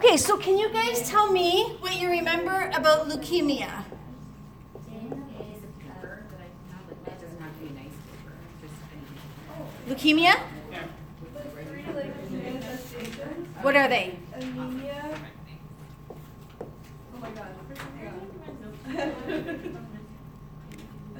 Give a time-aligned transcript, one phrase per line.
[0.00, 3.84] Okay, so can you guys tell me what you remember about leukemia?
[9.86, 10.40] Leukemia?
[13.60, 14.16] What are they?
[14.32, 15.18] Anemia.
[17.14, 17.52] Oh my god.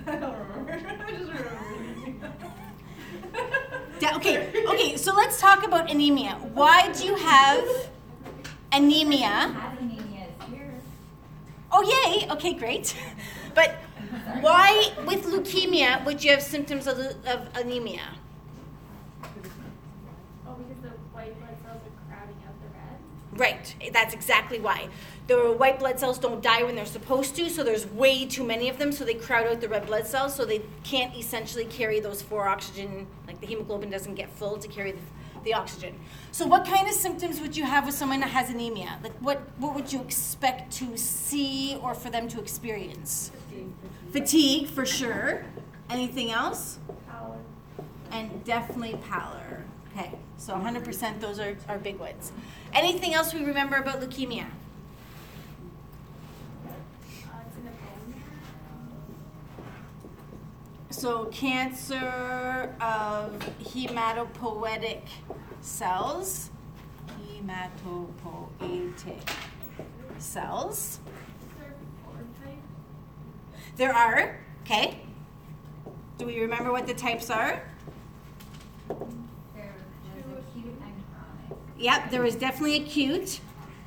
[0.06, 0.72] I don't remember.
[1.06, 2.32] I just remember.
[4.00, 6.40] Da- okay, okay, so let's talk about anemia.
[6.54, 7.68] Why do you have
[8.72, 9.74] anemia?
[11.72, 12.28] Oh, yay!
[12.30, 12.96] Okay, great.
[13.52, 13.74] But
[14.40, 18.02] why, with leukemia, would you have symptoms of, of anemia?
[20.46, 23.40] Oh, because the white blood cells are crowding out the red?
[23.40, 24.88] Right, that's exactly why.
[25.26, 28.68] The white blood cells don't die when they're supposed to, so there's way too many
[28.68, 31.98] of them, so they crowd out the red blood cells, so they can't essentially carry
[31.98, 35.00] those four oxygen, like the hemoglobin doesn't get full to carry the,
[35.44, 35.98] the oxygen.
[36.32, 38.98] So, what kind of symptoms would you have with someone that has anemia?
[39.02, 43.32] Like, what, what would you expect to see or for them to experience?
[44.12, 45.44] Fatigue, for sure.
[45.88, 46.78] Anything else?
[47.08, 47.38] Pallor.
[48.12, 49.64] And definitely pallor.
[49.96, 52.32] Okay, so 100% those are, are big ones.
[52.72, 54.46] Anything else we remember about leukemia?
[56.66, 56.70] Uh,
[57.46, 58.14] it's in the bone
[60.90, 63.32] So, cancer of
[63.64, 65.02] hematopoietic
[65.60, 66.50] cells.
[67.08, 69.20] Hematopoietic
[70.18, 71.00] cells.
[71.58, 71.72] marrow.
[72.06, 72.58] Or type.
[73.76, 75.00] There are, okay.
[76.18, 77.62] Do we remember what the types are?
[78.88, 78.98] There
[80.28, 80.78] was acute and
[81.48, 83.40] chronic, Yep, there was definitely acute,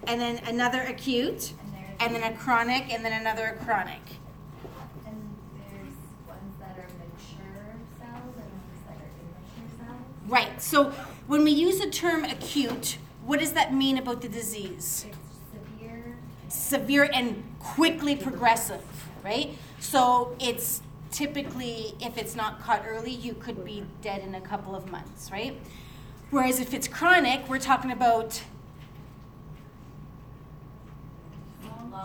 [0.08, 1.53] and then another acute,
[1.99, 4.02] and and then a chronic, and then another chronic.
[5.05, 5.35] and
[5.69, 5.93] there's
[6.27, 10.02] ones that are mature cells and ones that are immature cells.
[10.27, 10.59] Right.
[10.61, 10.91] So
[11.27, 15.05] when we use the term acute, what does that mean about the disease?
[15.52, 16.17] Severe.
[16.49, 18.83] Severe and quickly progressive,
[19.23, 19.57] right?
[19.80, 24.75] So it's typically, if it's not caught early, you could be dead in a couple
[24.75, 25.58] of months, right?
[26.31, 28.42] Whereas if it's chronic, we're talking about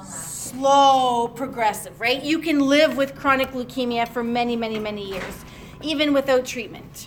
[0.05, 2.23] slow progressive, right?
[2.23, 5.45] You can live with chronic leukemia for many, many, many years,
[5.83, 7.07] even without treatment.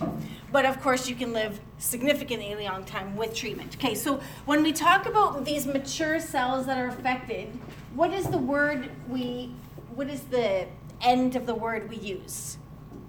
[0.52, 3.76] But of course, you can live significantly long time with treatment.
[3.76, 7.48] Okay, so when we talk about these mature cells that are affected,
[7.94, 9.54] what is the word we,
[9.94, 10.66] what is the
[11.00, 12.58] end of the word we use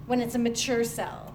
[0.06, 1.34] when it's a mature cell?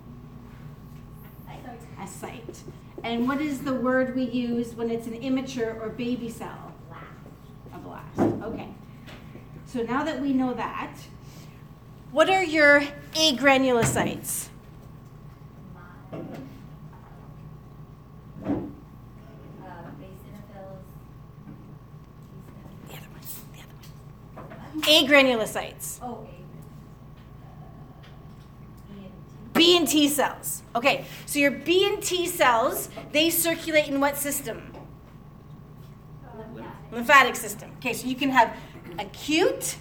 [1.99, 2.59] A cyte.
[3.03, 6.73] And what is the word we use when it's an immature or baby cell?
[7.73, 8.19] A blast.
[8.19, 8.69] Okay.
[9.65, 10.93] So now that we know that,
[12.11, 12.81] what are your
[13.13, 14.48] agranulocytes?
[16.11, 16.17] Uh,
[19.99, 20.81] basophils.
[22.87, 23.25] The other one.
[23.53, 23.75] The other
[24.73, 24.81] one.
[24.81, 25.99] Agranulocytes.
[26.01, 26.29] Oh, a.
[28.93, 29.53] ENT.
[29.53, 30.63] B and T cells.
[30.75, 31.05] Okay.
[31.25, 34.73] So your B and T cells, they circulate in what system?
[36.25, 36.43] Uh,
[36.91, 37.71] Lymphatic system.
[37.77, 38.55] Okay, so you can have
[38.97, 39.77] acute.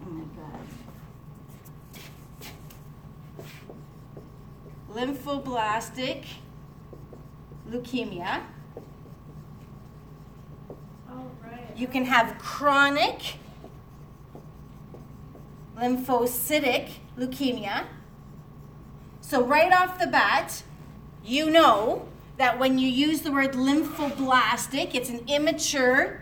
[0.00, 0.60] Oh my god.
[5.24, 6.24] Lymphoblastic
[7.70, 8.42] leukemia.
[11.10, 11.76] Oh, right.
[11.76, 13.38] You can have chronic
[15.76, 17.86] lymphocytic leukemia.
[19.20, 20.62] So, right off the bat,
[21.24, 22.06] you know
[22.36, 26.20] that when you use the word lymphoblastic, it's an immature,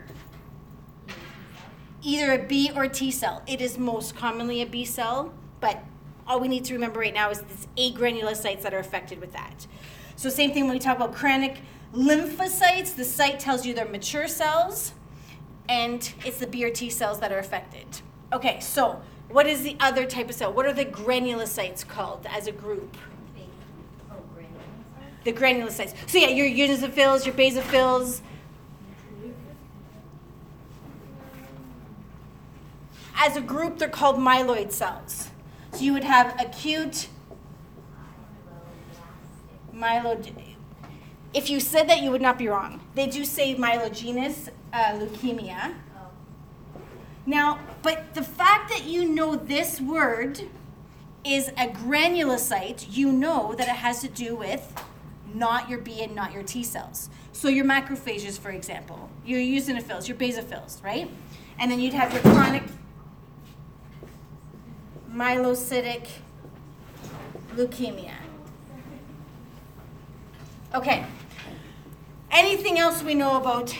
[2.02, 3.42] either a B or T cell.
[3.48, 5.82] It is most commonly a B cell, but
[6.32, 9.66] all we need to remember right now is these agranulocytes that are affected with that.
[10.16, 11.58] So, same thing when we talk about chronic
[11.94, 14.92] lymphocytes, the cyte tells you they're mature cells,
[15.68, 17.86] and it's the B or T cells that are affected.
[18.32, 20.50] Okay, so what is the other type of cell?
[20.50, 22.96] What are the granulocytes called as a group?
[25.24, 25.94] The granulocytes.
[26.08, 28.22] So yeah, your eosinophils, your basophils.
[33.16, 35.28] As a group, they're called myeloid cells.
[35.72, 37.08] So you would have acute
[39.74, 40.32] myeloid.
[41.34, 42.80] If you said that, you would not be wrong.
[42.94, 45.74] They do say myelogenous uh, leukemia.
[47.24, 50.42] Now, but the fact that you know this word
[51.24, 54.74] is a granulocyte, you know that it has to do with
[55.32, 57.08] not your B and not your T cells.
[57.32, 61.10] So your macrophages, for example, your eosinophils, your basophils, right?
[61.58, 62.64] And then you'd have your chronic
[65.14, 66.08] myelocytic
[67.54, 68.14] leukemia.
[70.74, 71.04] Okay.
[72.30, 73.76] Anything else we know about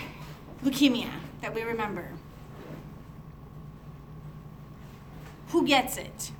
[0.62, 2.08] leukemia that we remember?
[5.49, 6.32] Who gets it?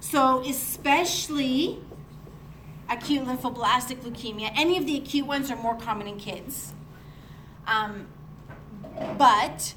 [0.00, 1.78] So, especially
[2.88, 6.74] acute lymphoblastic leukemia, any of the acute ones are more common in kids.
[7.66, 8.08] Um,
[9.16, 9.74] but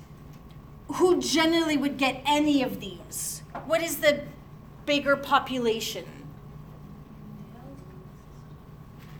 [0.87, 3.43] who generally would get any of these?
[3.65, 4.23] What is the
[4.85, 6.05] bigger population?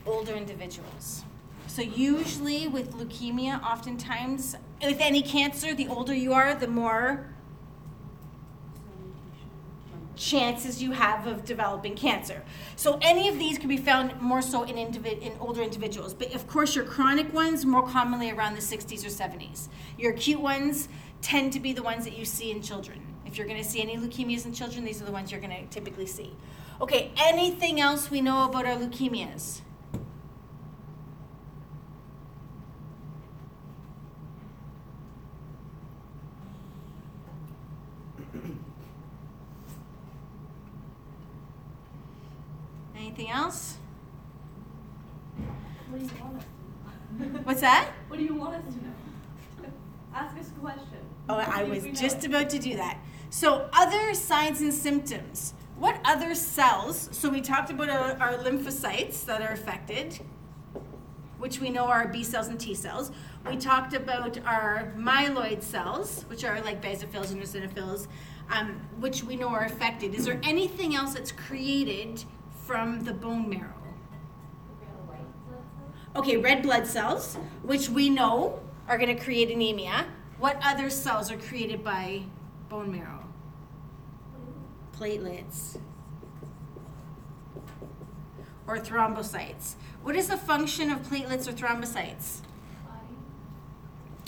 [0.06, 1.24] Older individuals.
[1.68, 7.34] So, usually with leukemia, oftentimes, with any cancer, the older you are, the more
[10.16, 12.44] chances you have of developing cancer.
[12.76, 16.34] So any of these can be found more so in individ- in older individuals, but
[16.34, 19.70] of course your chronic ones more commonly around the 60s or 70s.
[19.98, 20.88] Your acute ones
[21.24, 23.02] tend to be the ones that you see in children.
[23.26, 25.56] If you're going to see any leukemias in children, these are the ones you're going
[25.56, 26.36] to typically see.
[26.82, 29.62] Okay, anything else we know about our leukemias?
[42.96, 43.78] Anything else?
[45.90, 46.44] What do you want us
[47.18, 47.40] to know?
[47.44, 47.90] What's that?
[48.08, 49.70] What do you want us to know?
[50.14, 51.13] Ask us a question.
[51.30, 52.26] Oh, I was just it.
[52.26, 52.98] about to do that.
[53.30, 55.54] So, other signs and symptoms.
[55.78, 57.10] What other cells?
[57.12, 60.20] So, we talked about our, our lymphocytes that are affected,
[61.40, 63.12] which we know are B cells and T cells.
[63.50, 68.08] We talked about our myeloid cells, which are like basophils and eosinophils,
[68.52, 70.14] um, which we know are affected.
[70.14, 72.24] Is there anything else that's created
[72.66, 73.74] from the bone marrow?
[74.80, 76.18] The white blood cells?
[76.18, 80.06] Okay, red blood cells, which we know are going to create anemia.
[80.44, 82.24] What other cells are created by
[82.68, 83.24] bone marrow?
[84.92, 85.78] Platelets.
[88.68, 89.76] Or thrombocytes.
[90.02, 92.40] What is the function of platelets or thrombocytes?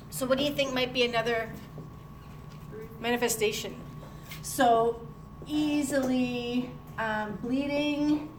[0.10, 1.52] So, what do you think might be another
[3.02, 3.76] manifestation?
[4.42, 5.06] So,
[5.46, 8.30] easily um, bleeding,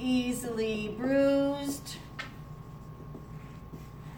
[0.00, 1.98] easily bruised.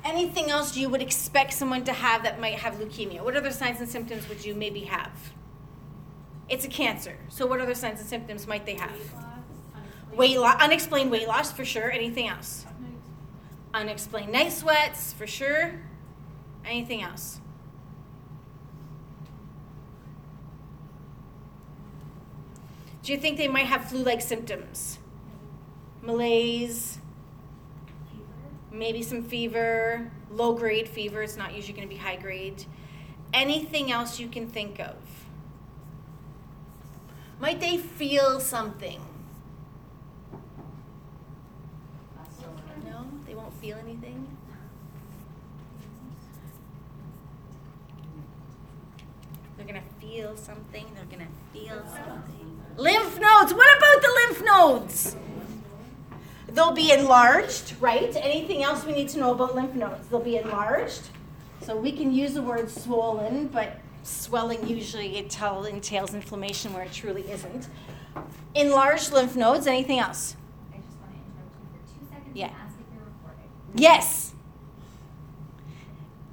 [0.04, 3.24] Anything else you would expect someone to have that might have leukemia?
[3.24, 5.32] What other signs and symptoms would you maybe have?
[6.48, 7.16] It's a cancer.
[7.30, 8.98] So, what other signs and symptoms might they have?
[10.14, 11.90] Weight loss, unexplained weight loss for sure.
[11.90, 12.66] Anything else?
[13.72, 15.80] Unexplained night sweats for sure.
[16.66, 17.40] Anything else?
[23.02, 24.98] Do you think they might have flu like symptoms?
[26.02, 26.98] Malaise?
[28.74, 32.64] Maybe some fever, low grade fever, it's not usually going to be high grade.
[33.32, 34.96] Anything else you can think of?
[37.40, 39.00] Might they feel something?
[42.84, 44.28] No, they won't feel anything.
[49.56, 50.86] They're gonna feel something.
[50.94, 52.60] They're gonna feel something.
[52.76, 53.54] Lymph nodes.
[53.54, 55.16] What about the lymph nodes?
[56.54, 58.14] They'll be enlarged, right?
[58.16, 60.06] Anything else we need to know about lymph nodes?
[60.08, 61.02] They'll be enlarged.
[61.62, 66.84] So we can use the word swollen, but swelling usually it tell, entails inflammation where
[66.84, 67.68] it truly isn't.
[68.54, 69.66] Enlarged lymph nodes.
[69.66, 70.36] Anything else?
[70.72, 72.46] I just want to interrupt you for two seconds Yeah.
[72.46, 73.50] and ask if you're recording.
[73.74, 74.34] Yes.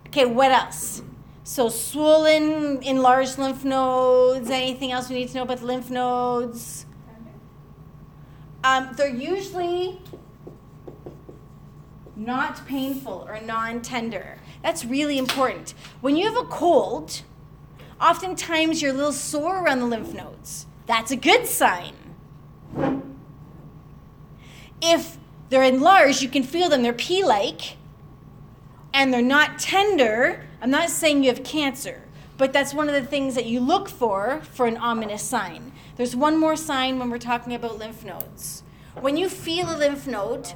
[0.08, 1.02] Okay, what else?
[1.44, 4.52] So swollen, enlarged lymph nodes.
[4.52, 6.86] Anything else we need to know about lymph nodes?
[8.64, 10.00] Um, they're usually
[12.16, 14.38] not painful or non-tender.
[14.62, 15.74] That's really important.
[16.02, 17.24] When you have a cold,
[18.00, 20.68] oftentimes you're a little sore around the lymph nodes.
[20.86, 21.94] That's a good sign.
[24.82, 25.18] If
[25.50, 26.84] they're enlarged, you can feel them.
[26.84, 27.78] They're pea-like
[28.94, 32.04] and they're not tender, I'm not saying you have cancer,
[32.38, 35.72] but that's one of the things that you look for for an ominous sign.
[35.96, 38.64] There's one more sign when we're talking about lymph nodes.
[39.00, 40.54] When you feel a lymph node,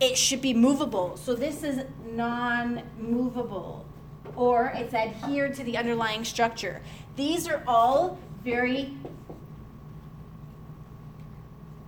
[0.00, 1.16] it should be movable.
[1.16, 3.86] So this is non movable,
[4.34, 6.82] or it's adhered to the underlying structure.
[7.16, 8.94] These are all very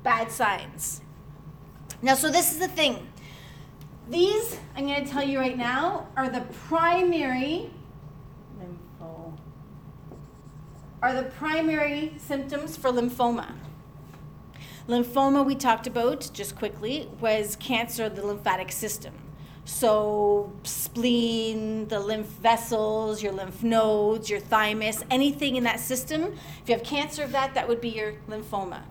[0.03, 1.03] bad signs.
[2.01, 3.09] Now, so this is the thing.
[4.09, 7.71] These, I'm going to tell you right now, are the primary
[11.03, 13.53] are the primary symptoms for lymphoma.
[14.89, 19.15] Lymphoma we talked about just quickly was cancer of the lymphatic system.
[19.65, 26.69] So spleen, the lymph vessels, your lymph nodes, your thymus, anything in that system, if
[26.69, 28.83] you have cancer of that, that would be your lymphoma.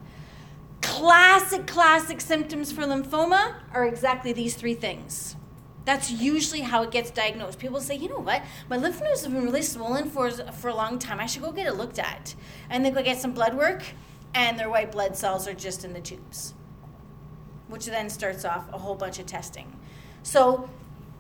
[0.82, 5.37] classic, classic symptoms for lymphoma are exactly these three things.
[5.88, 7.60] That's usually how it gets diagnosed.
[7.60, 10.76] People say, you know what, my lymph nodes have been really swollen for, for a
[10.76, 11.18] long time.
[11.18, 12.36] I should go get it looked at.
[12.70, 13.84] And they go get some blood work,
[14.34, 16.54] and their white blood cells are just in the tubes,
[17.70, 19.80] which then starts off a whole bunch of testing.
[20.24, 20.70] So,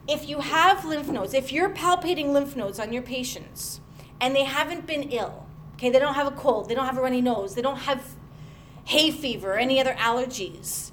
[0.05, 3.79] if you have lymph nodes, if you're palpating lymph nodes on your patients
[4.19, 5.45] and they haven't been ill,
[5.75, 8.03] okay, they don't have a cold, they don't have a runny nose, they don't have
[8.83, 10.91] hay fever, or any other allergies,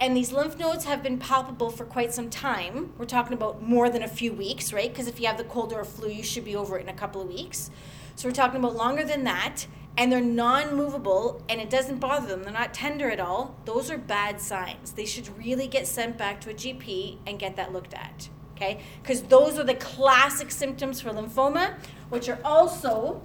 [0.00, 2.94] and these lymph nodes have been palpable for quite some time.
[2.96, 4.90] We're talking about more than a few weeks, right?
[4.90, 6.94] Because if you have the cold or flu, you should be over it in a
[6.94, 7.70] couple of weeks.
[8.16, 9.66] So we're talking about longer than that,
[9.98, 12.44] and they're non movable and it doesn't bother them.
[12.44, 13.56] They're not tender at all.
[13.66, 14.92] Those are bad signs.
[14.92, 18.80] They should really get sent back to a GP and get that looked at, okay?
[19.02, 21.74] Because those are the classic symptoms for lymphoma,
[22.08, 23.20] which are also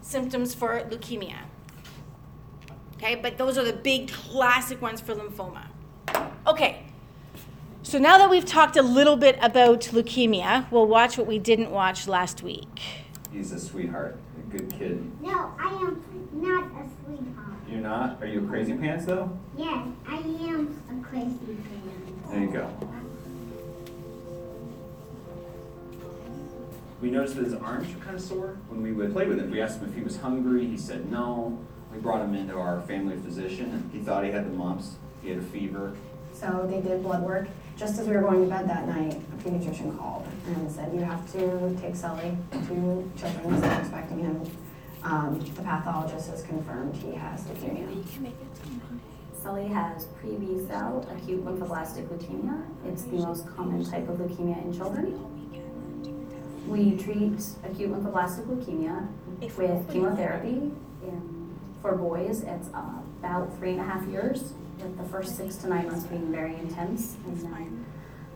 [0.00, 1.40] symptoms for leukemia.
[3.02, 5.64] Okay, but those are the big classic ones for lymphoma.
[6.46, 6.84] Okay,
[7.82, 11.72] so now that we've talked a little bit about leukemia, we'll watch what we didn't
[11.72, 12.80] watch last week.
[13.32, 15.20] He's a sweetheart, a good kid.
[15.20, 17.56] No, I am not a sweetheart.
[17.68, 18.22] You're not?
[18.22, 19.36] Are you a crazy pants though?
[19.58, 22.30] Yes, I am a crazy pants.
[22.30, 22.70] There you go.
[27.00, 29.50] We noticed that his arms were kind of sore when we would play with him.
[29.50, 30.68] We asked him if he was hungry.
[30.68, 31.58] He said no.
[31.92, 34.96] We brought him into our family physician and he thought he had the mumps.
[35.22, 35.94] He had a fever.
[36.32, 37.48] So they did blood work.
[37.76, 41.00] Just as we were going to bed that night, a pediatrician called and said, you
[41.00, 44.42] have to take Sully to children's, they're expecting him.
[45.04, 48.04] Um, the pathologist has confirmed he has leukemia.
[49.42, 52.64] Sully has pre-B cell acute lymphoblastic leukemia.
[52.86, 55.28] It's the most common type of leukemia in children.
[56.68, 59.08] We treat acute lymphoblastic leukemia
[59.40, 60.70] with chemotherapy.
[61.02, 61.41] In,
[61.82, 65.68] for boys, it's uh, about three and a half years, with the first six to
[65.68, 67.84] nine months being very intense, and then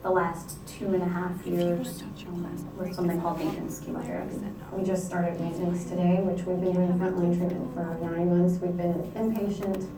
[0.02, 4.36] the last two and a half years um, with something called maintenance chemotherapy.
[4.72, 8.60] We just started maintenance today, which we've been doing frontline treatment for nine months.
[8.60, 9.88] We've been inpatient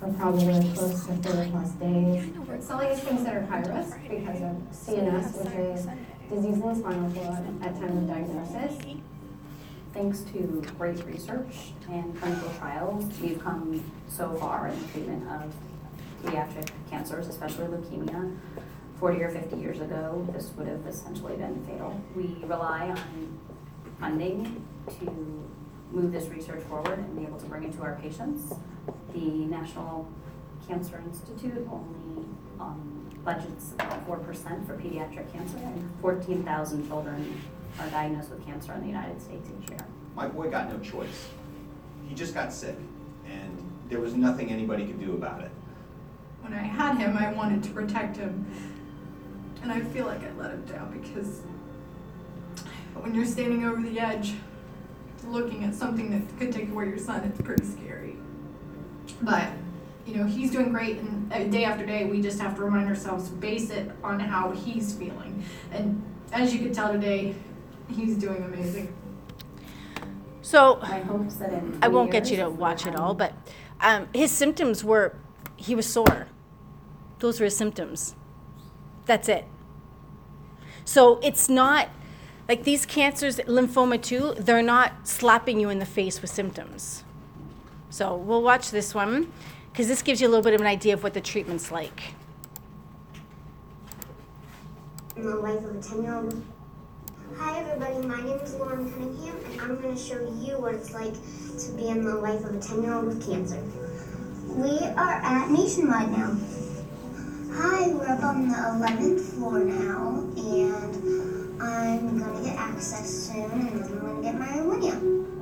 [0.00, 2.66] for probably close to 30 plus days.
[2.66, 5.86] Sully is considered high risk because of CNS, which is
[6.30, 8.74] disease in the spinal cord at time of diagnosis.
[9.94, 15.54] Thanks to great research and clinical trials, we've come so far in the treatment of
[16.20, 18.36] pediatric cancers, especially leukemia.
[18.98, 22.00] 40 or 50 years ago, this would have essentially been fatal.
[22.16, 23.38] We rely on
[24.00, 24.66] funding
[24.98, 25.48] to
[25.92, 28.52] move this research forward and be able to bring it to our patients.
[29.12, 30.08] The National
[30.66, 32.26] Cancer Institute only
[32.58, 37.40] um, budgets about 4% for pediatric cancer, and 14,000 children
[37.80, 39.80] are diagnosed with cancer in the United States each year.
[40.14, 41.28] My boy got no choice.
[42.08, 42.76] He just got sick,
[43.26, 45.50] and there was nothing anybody could do about it.
[46.42, 48.46] When I had him, I wanted to protect him.
[49.62, 51.40] And I feel like I let him down because
[52.94, 54.34] when you're standing over the edge,
[55.26, 58.16] looking at something that could take away your son, it's pretty scary.
[59.22, 59.48] But,
[60.06, 62.88] you know, he's doing great, and uh, day after day, we just have to remind
[62.88, 65.42] ourselves to base it on how he's feeling.
[65.72, 66.02] And
[66.32, 67.34] as you could tell today,
[67.88, 68.94] he's doing amazing.
[70.42, 73.02] So, My hope is that in I won't get you years, to watch it um,
[73.02, 73.32] all, but
[73.80, 75.16] um, his symptoms were
[75.56, 76.28] he was sore.
[77.18, 78.14] Those were his symptoms.
[79.06, 79.46] That's it.
[80.84, 81.88] So it's not
[82.48, 87.04] like these cancers, lymphoma too, they're not slapping you in the face with symptoms.
[87.88, 89.32] So we'll watch this one
[89.72, 92.14] because this gives you a little bit of an idea of what the treatment's like.
[95.16, 96.42] In the life of a 10 year old.
[97.32, 98.06] Hi, everybody.
[98.06, 101.14] My name is Lauren Cunningham, and I'm going to show you what it's like
[101.58, 103.60] to be in the life of a 10 year old with cancer.
[104.54, 106.36] We are at Nationwide now.
[107.54, 113.50] Hi, we're up on the 11th floor now, and I'm going to get access soon,
[113.50, 115.33] and then I'm going to get my Erwinia.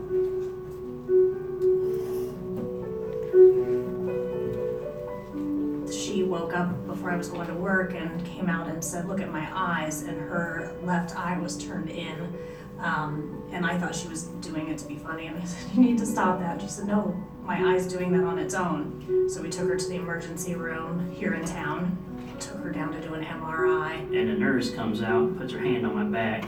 [6.12, 9.20] She woke up before I was going to work and came out and said, "Look
[9.20, 12.36] at my eyes," and her left eye was turned in.
[12.78, 15.82] Um, and I thought she was doing it to be funny, and I said, "You
[15.82, 19.42] need to stop that." She said, "No, my eye's doing that on its own." So
[19.42, 21.96] we took her to the emergency room here in town,
[22.38, 23.94] took her down to do an MRI.
[24.12, 26.44] and a nurse comes out puts her hand on my back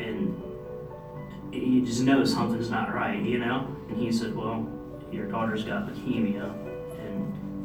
[0.00, 0.42] and
[1.52, 4.68] you just know something's not right you know and he said well
[5.12, 6.69] your daughter's got leukemia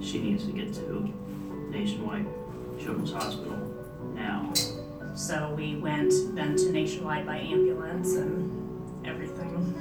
[0.02, 1.14] she needs to get to
[1.70, 2.25] nationwide
[2.80, 3.58] children's hospital
[4.14, 4.52] now
[5.16, 9.74] So we went then to Nationwide by ambulance, and everything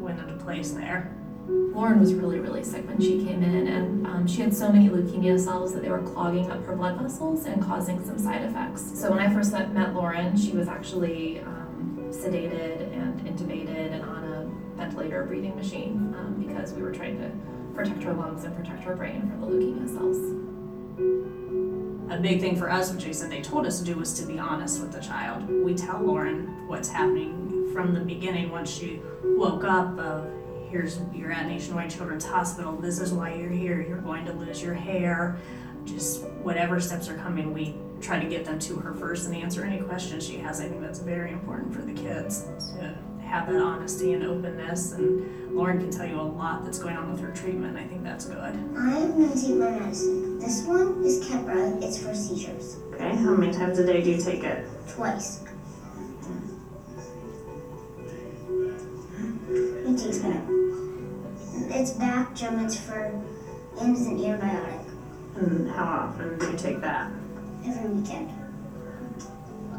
[0.00, 1.16] went into place there.
[1.48, 4.88] Lauren was really, really sick when she came in, and um, she had so many
[4.88, 8.92] leukemia cells that they were clogging up her blood vessels and causing some side effects.
[8.94, 14.04] So when I first met, met Lauren, she was actually um, sedated and intubated and
[14.04, 17.32] on a ventilator breathing machine um, because we were trying to
[17.74, 20.18] protect her lungs and protect her brain from the leukemia cells.
[22.12, 24.26] A big thing for us, which they said they told us to do, was to
[24.26, 25.48] be honest with the child.
[25.48, 30.30] We tell Lauren what's happening from the beginning once she woke up of
[30.70, 34.62] here's you're at Nationwide Children's Hospital, this is why you're here, you're going to lose
[34.62, 35.36] your hair.
[35.84, 39.64] Just whatever steps are coming, we try to get them to her first and answer
[39.64, 40.60] any questions she has.
[40.60, 42.44] I think that's very important for the kids
[42.76, 42.96] to
[43.32, 44.92] have that honesty and openness.
[44.92, 47.78] And Lauren can tell you a lot that's going on with her treatment.
[47.78, 48.36] I think that's good.
[48.36, 50.38] I'm gonna take my medicine.
[50.38, 51.82] This one is Keppra.
[51.82, 52.76] It's for seizures.
[52.92, 54.66] Okay, how many times a day do you take it?
[54.94, 55.42] Twice.
[59.48, 60.42] It takes back.
[61.74, 62.60] It's back gum.
[62.60, 63.18] It's for
[63.80, 64.84] and it's an antibiotic
[65.36, 67.10] And how often do you take that?
[67.64, 68.28] every weekend.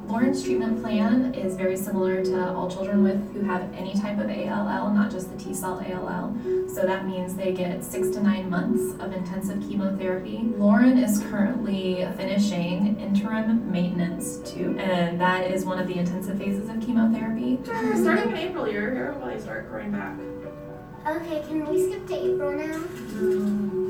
[0.07, 4.29] Lauren's treatment plan is very similar to all children with who have any type of
[4.29, 6.35] ALL, not just the T cell ALL.
[6.67, 10.41] So that means they get six to nine months of intensive chemotherapy.
[10.57, 16.69] Lauren is currently finishing interim maintenance two, and that is one of the intensive phases
[16.69, 17.59] of chemotherapy.
[17.63, 20.15] Starting in April, your hair will probably start growing back.
[21.07, 22.77] Okay, can we skip to April now?
[23.13, 23.82] Mm.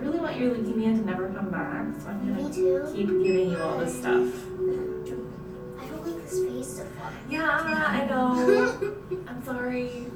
[0.00, 2.90] I really want your leukemia to never come back, so I'm gonna too.
[2.94, 4.32] keep giving you all this stuff.
[5.78, 7.12] I don't like this face so far.
[7.28, 8.96] Yeah, I know.
[9.28, 10.06] I'm sorry.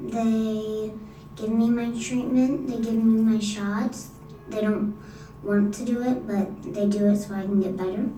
[0.00, 0.94] They
[1.36, 2.68] give me my treatment.
[2.68, 4.12] They give me my shots.
[4.48, 4.96] They don't
[5.42, 8.08] want to do it, but they do it so I can get better.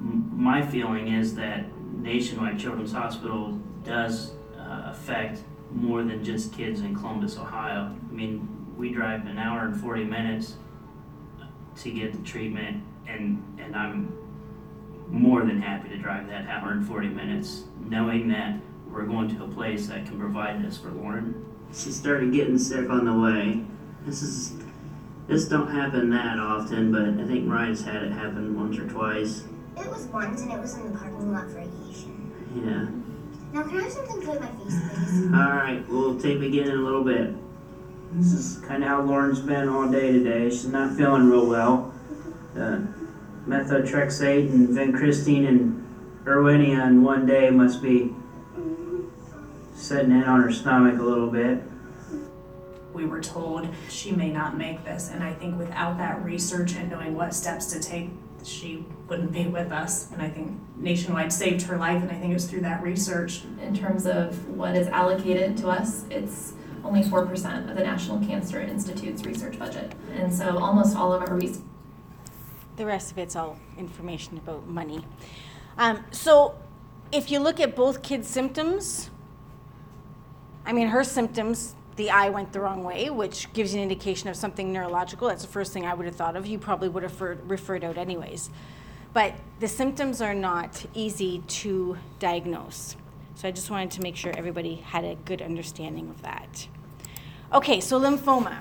[0.00, 3.52] My feeling is that Nationwide Children's Hospital
[3.84, 7.94] does uh, affect more than just kids in Columbus, Ohio.
[7.94, 10.54] I mean, we drive an hour and 40 minutes
[11.76, 14.16] to get the treatment, and, and I'm
[15.08, 18.58] more than happy to drive that hour and 40 minutes, knowing that
[18.90, 21.44] we're going to a place that can provide this for Lauren.
[21.72, 23.62] She started getting sick on the way.
[24.06, 24.54] This is
[25.28, 29.44] this don't happen that often, but I think Ryan's had it happen once or twice.
[29.76, 32.32] It was once, and it was in the parking lot for aviation.
[32.56, 32.88] Yeah.
[33.52, 35.24] Now, can I have something to put in my face, please?
[35.26, 37.34] All right, we'll tape again in a little bit.
[38.12, 40.50] This is kind of how Lauren's been all day today.
[40.50, 41.94] She's not feeling real well.
[42.56, 42.80] Uh,
[43.46, 45.86] methotrexate and vincristine and
[46.24, 48.12] Erwinia in one day must be
[49.74, 51.62] setting in on her stomach a little bit.
[52.92, 55.10] we were told she may not make this.
[55.10, 58.10] And I think without that research and knowing what steps to take,
[58.42, 60.10] she wouldn't be with us.
[60.12, 63.42] And I think Nationwide saved her life, and I think it was through that research.
[63.62, 68.60] In terms of what is allocated to us, it's only 4% of the National Cancer
[68.60, 69.92] Institute's research budget.
[70.14, 71.62] And so almost all of our research
[72.76, 75.04] The rest of it's all information about money.
[75.78, 76.54] Um, so
[77.12, 79.10] if you look at both kids' symptoms,
[80.64, 84.28] I mean, her symptoms, the eye went the wrong way, which gives you an indication
[84.28, 85.28] of something neurological.
[85.28, 86.46] That's the first thing I would have thought of.
[86.46, 88.50] You probably would have referred, referred out anyways.
[89.12, 92.96] But the symptoms are not easy to diagnose.
[93.34, 96.66] So I just wanted to make sure everybody had a good understanding of that.
[97.52, 98.58] Okay, so lymphoma.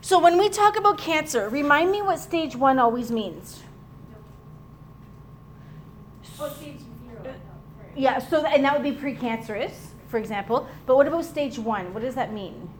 [0.00, 3.62] So when we talk about cancer, remind me what stage one always means.
[6.40, 7.34] Oh, stage zero.
[7.96, 9.72] Yeah, so and that would be precancerous,
[10.08, 10.68] for example.
[10.86, 11.92] But what about stage one?
[11.92, 12.70] What does that mean?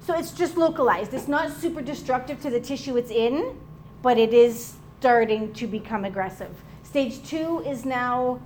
[0.00, 1.12] So it's just localized.
[1.14, 3.58] It's not super destructive to the tissue it's in,
[4.02, 6.50] but it is starting to become aggressive.
[6.82, 8.40] Stage two is now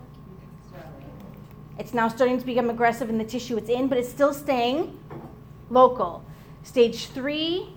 [1.78, 4.98] it's now starting to become aggressive in the tissue it's in, but it's still staying
[5.70, 6.22] local.
[6.62, 7.74] Stage three,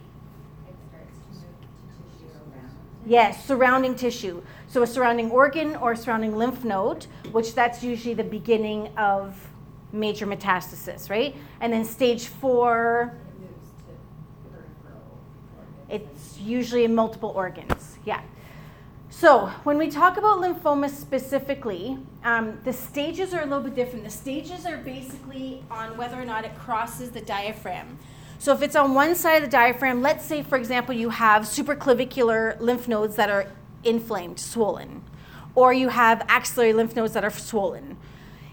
[0.68, 3.10] It starts to move to tissue.
[3.10, 4.44] Yes, surrounding tissue.
[4.68, 9.48] So a surrounding organ or surrounding lymph node, which that's usually the beginning of
[9.94, 11.34] major metastasis, right?
[11.62, 13.16] And then stage four,
[15.90, 17.98] it's usually in multiple organs.
[18.04, 18.22] Yeah.
[19.18, 24.04] So when we talk about lymphoma specifically, um, the stages are a little bit different.
[24.04, 27.98] The stages are basically on whether or not it crosses the diaphragm.
[28.40, 31.44] So if it's on one side of the diaphragm, let's say, for example, you have
[31.44, 33.48] supraclavicular lymph nodes that are
[33.86, 35.02] inflamed, swollen,
[35.56, 37.96] or you have axillary lymph nodes that are swollen.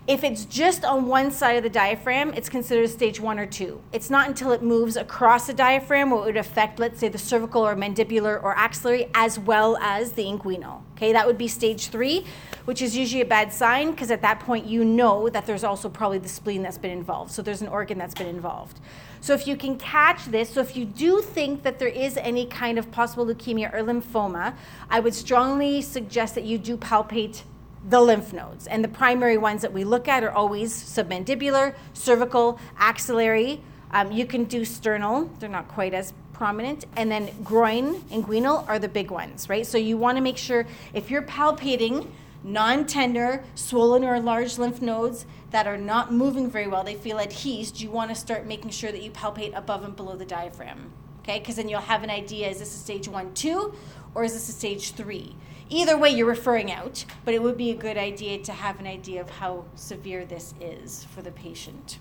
[0.09, 3.81] If it's just on one side of the diaphragm, it's considered stage one or two.
[3.93, 7.19] It's not until it moves across the diaphragm where it would affect, let's say, the
[7.19, 10.81] cervical or mandibular or axillary as well as the inguinal.
[10.97, 12.27] Okay, that would be stage three,
[12.65, 15.88] which is usually a bad sign because at that point you know that there's also
[15.88, 17.31] probably the spleen that's been involved.
[17.31, 18.81] So there's an organ that's been involved.
[19.21, 22.47] So if you can catch this, so if you do think that there is any
[22.47, 24.57] kind of possible leukemia or lymphoma,
[24.91, 27.43] I would strongly suggest that you do palpate
[27.88, 28.66] the lymph nodes.
[28.66, 33.61] And the primary ones that we look at are always submandibular, cervical, axillary.
[33.90, 36.87] Um, you can do sternal, they're not quite as prominent.
[36.97, 39.66] And then groin, inguinal are the big ones, right?
[39.66, 42.09] So you want to make sure if you're palpating
[42.45, 47.18] non tender, swollen, or large lymph nodes that are not moving very well, they feel
[47.18, 50.92] adhesed, you want to start making sure that you palpate above and below the diaphragm.
[51.21, 53.73] Okay, because then you'll have an idea is this a stage one, two,
[54.14, 55.37] or is this a stage three?
[55.73, 58.87] Either way, you're referring out, but it would be a good idea to have an
[58.87, 61.99] idea of how severe this is for the patient.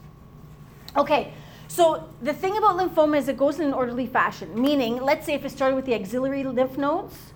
[0.98, 1.34] Okay,
[1.70, 5.36] so the thing about lymphoma is it goes in an orderly fashion, meaning, let's say
[5.36, 7.34] if it started with the axillary lymph nodes,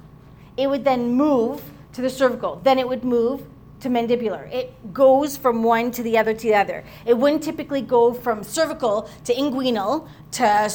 [0.58, 3.48] it would then move to the cervical, then it would move
[3.80, 4.52] to mandibular.
[4.52, 6.84] It goes from one to the other to the other.
[7.06, 10.70] It wouldn't typically go from cervical to inguinal to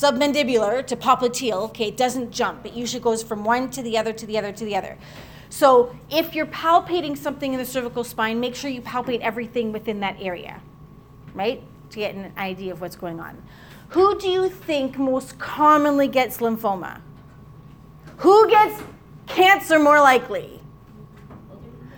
[0.00, 2.66] submandibular to popliteal, okay, it doesn't jump.
[2.66, 4.98] It usually goes from one to the other to the other to the other.
[5.50, 10.00] So if you're palpating something in the cervical spine, make sure you palpate everything within
[10.00, 10.60] that area,
[11.32, 11.62] right?
[11.90, 13.40] To get an idea of what's going on.
[13.90, 17.00] Who do you think most commonly gets lymphoma?
[18.18, 18.82] Who gets
[19.28, 20.60] cancer more likely?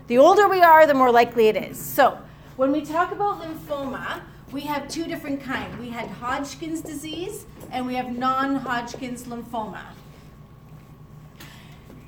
[0.06, 1.78] The older we are, the more likely it is.
[1.78, 2.18] So
[2.56, 4.20] when we talk about lymphoma,
[4.52, 5.76] we have two different kinds.
[5.78, 9.82] We had Hodgkin's disease and we have non-Hodgkin's lymphoma.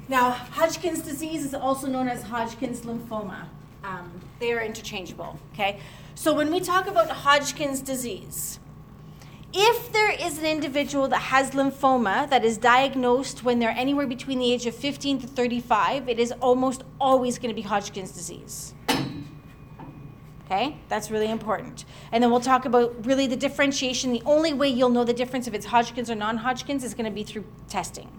[0.09, 3.45] Now, Hodgkin's disease is also known as Hodgkin's lymphoma.
[3.85, 5.81] Um, they are interchangeable, okay?
[6.15, 8.59] So when we talk about Hodgkin's disease,
[9.53, 14.39] if there is an individual that has lymphoma that is diagnosed when they're anywhere between
[14.39, 18.75] the age of 15 to 35, it is almost always going to be Hodgkin's disease.
[20.51, 21.85] Okay, that's really important.
[22.11, 24.13] And then we'll talk about really the differentiation.
[24.13, 27.05] The only way you'll know the difference if it's Hodgkin's or non Hodgkin's is going
[27.05, 28.11] to be through testing.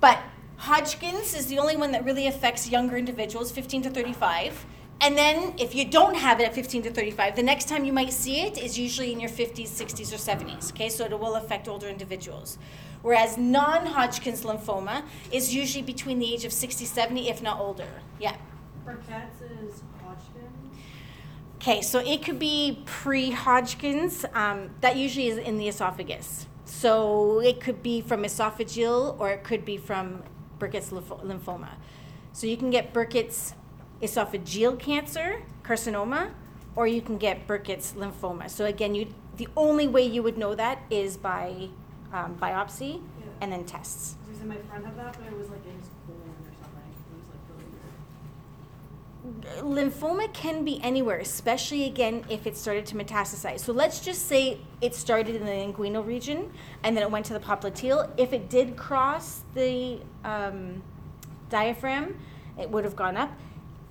[0.00, 0.18] But
[0.56, 4.66] Hodgkin's is the only one that really affects younger individuals, 15 to 35.
[5.00, 7.92] And then if you don't have it at 15 to 35, the next time you
[7.92, 10.72] might see it is usually in your 50s, 60s, or 70s.
[10.72, 12.58] Okay, so it will affect older individuals.
[13.02, 18.02] Whereas non Hodgkin's lymphoma is usually between the age of 60, 70, if not older.
[18.18, 18.34] Yeah.
[18.84, 19.82] For cats is.
[21.60, 24.24] Okay, so it could be pre Hodgkin's.
[24.32, 26.46] Um, that usually is in the esophagus.
[26.64, 30.22] So it could be from esophageal or it could be from
[30.60, 31.70] Burkitt's lymph- lymphoma.
[32.32, 33.54] So you can get Burkitt's
[34.00, 36.30] esophageal cancer, carcinoma,
[36.76, 38.48] or you can get Burkitt's lymphoma.
[38.48, 41.70] So again, you the only way you would know that is by
[42.12, 43.26] um, biopsy Yeah.
[43.40, 44.14] and then tests.
[44.44, 46.82] My friend had that, but it was like in his colon or something.
[46.86, 49.17] It was like really weird.
[49.60, 53.60] Lymphoma can be anywhere, especially again if it started to metastasize.
[53.60, 57.32] So let's just say it started in the inguinal region and then it went to
[57.32, 58.10] the popliteal.
[58.16, 60.82] If it did cross the um,
[61.50, 62.18] diaphragm,
[62.58, 63.30] it would have gone up.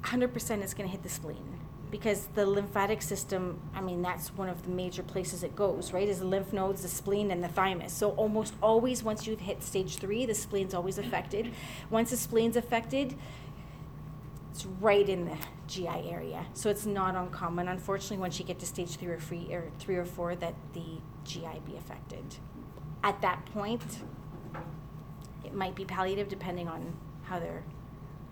[0.04, 1.58] 100% is going to hit the spleen
[1.89, 6.08] because the lymphatic system, I mean, that's one of the major places it goes, right?
[6.08, 7.93] Is the lymph nodes, the spleen, and the thymus.
[7.93, 11.54] So almost always, once you've hit stage three, the spleen's always affected.
[11.89, 13.15] Once the spleen's affected,
[14.58, 16.43] it's right in the GI area.
[16.56, 19.98] So it's not uncommon, unfortunately, once you get to stage three or three or three
[19.98, 22.24] or four, that the GI be affected.
[23.04, 24.00] At that point,
[25.46, 27.65] it might be palliative depending on how their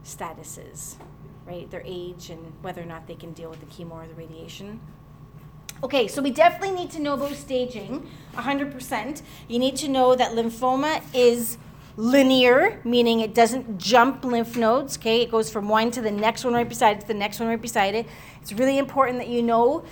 [0.02, 0.98] status is,
[1.46, 1.70] right?
[1.70, 4.80] Their age and whether or not they can deal with the chemo or the radiation.
[5.84, 9.22] Okay, so we definitely need to know about staging 100%.
[9.48, 11.60] You need to know that lymphoma is
[11.98, 15.22] linear, meaning it doesn't jump lymph nodes, okay?
[15.22, 17.48] It goes from one to the next one right beside it to the next one
[17.48, 18.08] right beside it.
[18.42, 19.86] It's really important that you know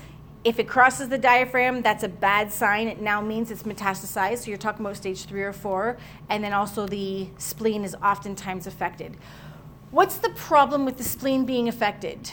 [0.44, 2.88] if it crosses the diaphragm, that's a bad sign.
[2.88, 5.98] It now means it's metastasized, so you're talking about stage three or four.
[6.30, 9.16] And then also the spleen is oftentimes affected.
[9.92, 12.32] What's the problem with the spleen being affected?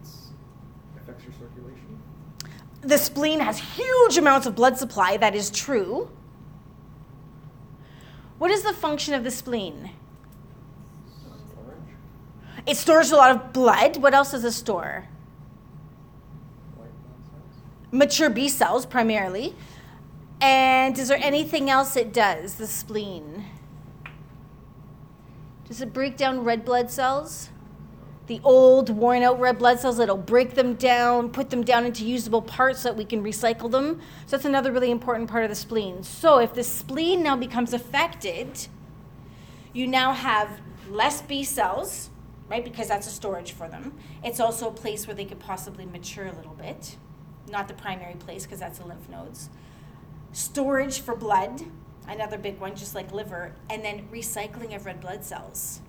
[0.00, 0.30] It's
[0.96, 2.00] affects your circulation.
[2.82, 6.10] The spleen has huge amounts of blood supply, that is true.
[8.38, 9.90] What is the function of the spleen?
[11.06, 11.96] Storage.
[12.66, 13.98] It stores a lot of blood.
[13.98, 15.06] What else does it store?
[17.92, 19.54] Mature B cells, primarily.
[20.40, 23.44] And is there anything else it does, the spleen?
[25.68, 27.50] Does it break down red blood cells?
[28.28, 32.04] The old, worn out red blood cells, it'll break them down, put them down into
[32.04, 34.00] usable parts so that we can recycle them.
[34.26, 36.02] So that's another really important part of the spleen.
[36.04, 38.68] So if the spleen now becomes affected,
[39.72, 42.10] you now have less B cells,
[42.48, 42.64] right?
[42.64, 43.98] Because that's a storage for them.
[44.22, 46.96] It's also a place where they could possibly mature a little bit.
[47.50, 49.50] Not the primary place because that's the lymph nodes.
[50.32, 51.62] Storage for blood,
[52.06, 55.80] another big one, just like liver, and then recycling of red blood cells.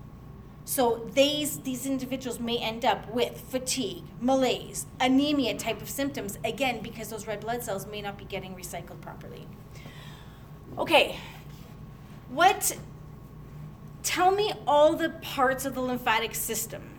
[0.64, 6.80] So these these individuals may end up with fatigue, malaise, anemia type of symptoms again
[6.80, 9.46] because those red blood cells may not be getting recycled properly.
[10.78, 11.16] Okay.
[12.30, 12.76] What
[14.02, 16.90] tell me all the parts of the lymphatic system.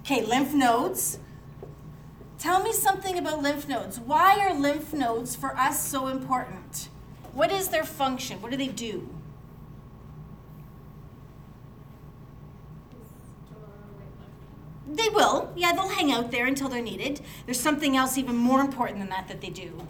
[0.00, 1.18] Okay, lymph nodes.
[2.44, 3.98] Tell me something about lymph nodes.
[3.98, 6.90] Why are lymph nodes for us so important?
[7.32, 8.42] What is their function?
[8.42, 9.08] What do they do?
[14.86, 15.54] They will.
[15.56, 17.22] Yeah, they'll hang out there until they're needed.
[17.46, 19.80] There's something else even more important than that that they do.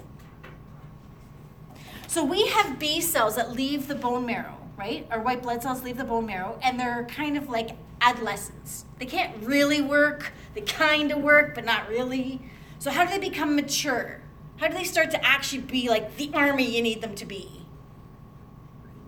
[2.06, 5.08] So we have B cells that leave the bone marrow, right?
[5.10, 8.84] Our white blood cells leave the bone marrow, and they're kind of like adolescents.
[8.98, 10.32] They can't really work.
[10.54, 12.40] They kind of work, but not really.
[12.78, 14.20] So how do they become mature?
[14.56, 17.66] How do they start to actually be like the army you need them to be?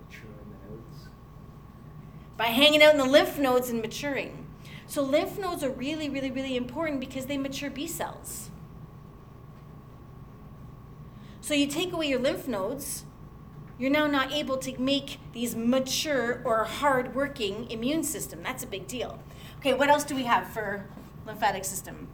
[0.05, 1.07] Mature in the nodes.
[2.35, 4.45] By hanging out in the lymph nodes and maturing.
[4.87, 8.49] So lymph nodes are really, really, really important because they mature B cells.
[11.41, 13.05] So you take away your lymph nodes,
[13.79, 18.41] you're now not able to make these mature or hard working immune system.
[18.43, 19.19] That's a big deal.
[19.59, 20.85] Okay, what else do we have for
[21.25, 22.07] lymphatic system?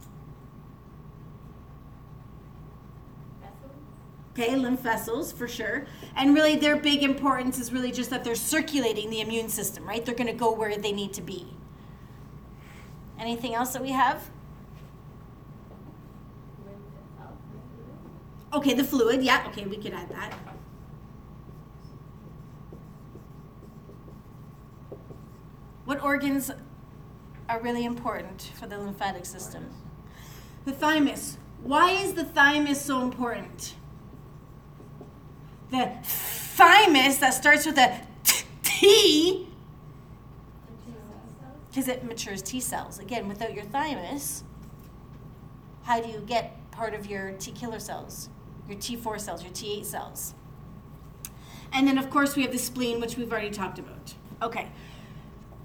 [4.32, 5.86] Okay, lymph vessels for sure.
[6.16, 10.04] And really their big importance is really just that they're circulating the immune system, right?
[10.04, 11.46] They're going to go where they need to be.
[13.18, 14.28] Anything else that we have?
[18.52, 19.22] Okay, the fluid.
[19.22, 20.53] Yeah, okay, we could add that.
[25.84, 26.50] What organs
[27.48, 29.66] are really important for the lymphatic system?
[30.64, 31.36] The thymus.
[31.62, 33.74] Why is the thymus so important?
[35.70, 39.46] The thymus that starts with a t-
[41.68, 42.98] because it matures T cells.
[42.98, 44.44] Again, without your thymus,
[45.82, 48.28] how do you get part of your T killer cells,
[48.68, 50.34] your T4 cells, your T8 cells?
[51.72, 54.14] And then, of course, we have the spleen, which we've already talked about.
[54.40, 54.68] Okay.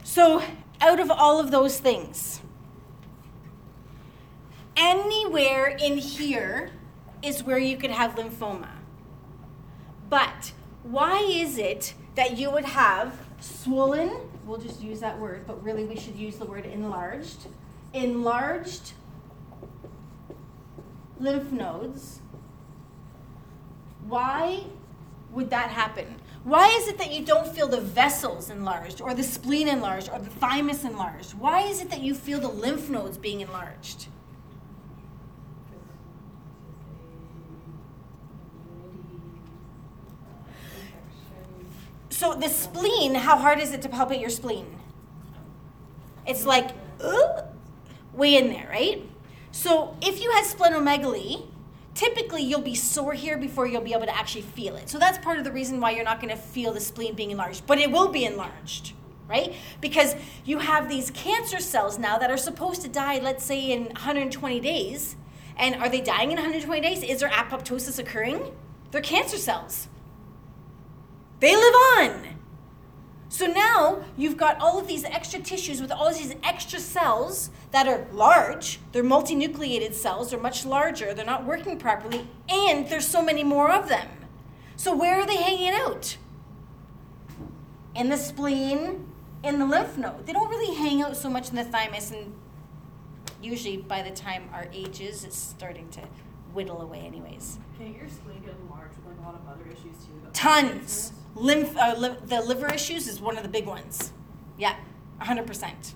[0.03, 0.41] So,
[0.81, 2.41] out of all of those things,
[4.75, 6.71] anywhere in here
[7.21, 8.69] is where you could have lymphoma.
[10.09, 14.11] But why is it that you would have swollen,
[14.45, 17.47] we'll just use that word, but really we should use the word enlarged,
[17.93, 18.93] enlarged
[21.19, 22.21] lymph nodes?
[24.07, 24.63] Why
[25.31, 26.15] would that happen?
[26.43, 30.19] Why is it that you don't feel the vessels enlarged, or the spleen enlarged, or
[30.19, 31.33] the thymus enlarged?
[31.33, 34.07] Why is it that you feel the lymph nodes being enlarged?
[42.09, 44.77] So the spleen, how hard is it to palpate your spleen?
[46.25, 46.71] It's like
[47.01, 47.43] uh,
[48.13, 49.03] way in there, right?
[49.51, 51.47] So if you had splenomegaly,
[51.93, 54.89] typically you'll be sore here before you'll be able to actually feel it.
[54.89, 57.31] So that's part of the reason why you're not going to feel the spleen being
[57.31, 58.93] enlarged, but it will be enlarged,
[59.27, 59.53] right?
[59.81, 63.85] Because you have these cancer cells now that are supposed to die, let's say in
[63.85, 65.15] 120 days.
[65.57, 67.03] And are they dying in 120 days?
[67.03, 68.53] Is there apoptosis occurring?
[68.91, 69.89] They're cancer cells.
[71.41, 72.38] They live on.
[73.31, 77.87] So now you've got all of these extra tissues with all these extra cells that
[77.87, 78.79] are large.
[78.91, 83.71] They're multinucleated cells, they're much larger, they're not working properly, and there's so many more
[83.71, 84.07] of them.
[84.75, 86.17] So where are they hanging out?
[87.93, 89.07] In the spleen,
[89.43, 90.25] in the lymph node.
[90.25, 92.33] They don't really hang out so much in the thymus, and
[93.41, 96.01] usually by the time our ages, it's starting to
[96.53, 97.59] whittle away, anyways.
[97.77, 100.13] Can your spleen get enlarged with like a lot of other issues too?
[100.33, 101.13] Tons.
[101.39, 104.11] Lymph, uh, li- the liver issues is one of the big ones.
[104.57, 104.75] Yeah,
[105.21, 105.93] 100%.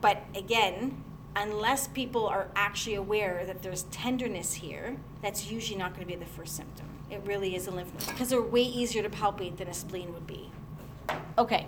[0.00, 1.02] But again,
[1.34, 6.16] unless people are actually aware that there's tenderness here, that's usually not going to be
[6.16, 6.86] the first symptom.
[7.10, 10.12] It really is a lymph node because they're way easier to palpate than a spleen
[10.12, 10.50] would be.
[11.38, 11.66] Okay.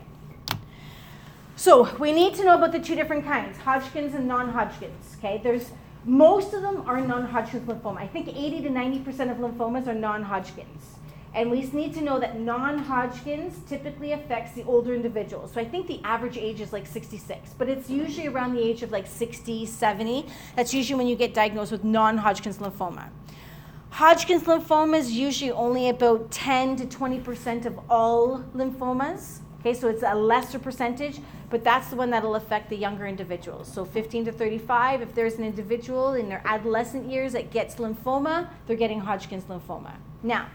[1.57, 5.17] So we need to know about the two different kinds, Hodgkin's and non-Hodgkin's.
[5.19, 5.71] Okay, there's
[6.05, 7.99] Most of them are non-Hodgkin's lymphoma.
[7.99, 10.97] I think 80 to 90% of lymphomas are non-Hodgkin's.
[11.33, 15.53] And we need to know that non-Hodgkin's typically affects the older individuals.
[15.53, 18.83] So I think the average age is like 66, but it's usually around the age
[18.83, 20.27] of like 60, 70.
[20.57, 23.11] That's usually when you get diagnosed with non-Hodgkin's lymphoma.
[23.91, 29.41] Hodgkin's lymphoma is usually only about 10 to 20% of all lymphomas.
[29.61, 31.21] Okay, so it's a lesser percentage,
[31.51, 33.71] but that's the one that'll affect the younger individuals.
[33.71, 38.49] So 15 to 35, if there's an individual in their adolescent years that gets lymphoma,
[38.67, 39.93] they're getting Hodgkin's lymphoma.
[40.23, 40.49] Now,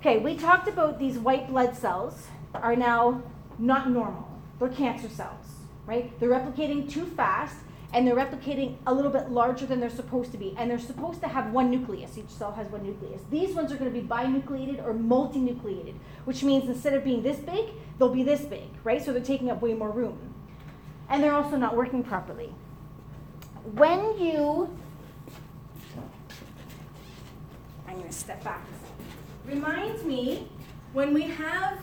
[0.00, 3.22] okay, we talked about these white blood cells are now
[3.58, 4.26] not normal.
[4.58, 5.46] They're cancer cells,
[5.86, 6.18] right?
[6.18, 7.56] They're replicating too fast
[7.92, 10.54] and they're replicating a little bit larger than they're supposed to be.
[10.56, 12.16] And they're supposed to have one nucleus.
[12.16, 13.22] Each cell has one nucleus.
[13.30, 17.38] These ones are going to be binucleated or multinucleated, which means instead of being this
[17.38, 19.04] big, they'll be this big, right?
[19.04, 20.34] So they're taking up way more room.
[21.08, 22.54] And they're also not working properly.
[23.74, 24.74] When you,
[27.88, 28.64] I'm going to step back.
[29.44, 30.48] Reminds me
[30.92, 31.78] when we have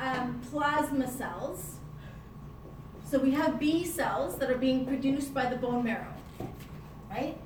[0.00, 1.76] um, plasma cells,
[3.12, 6.14] so we have B cells that are being produced by the bone marrow,
[7.10, 7.36] right?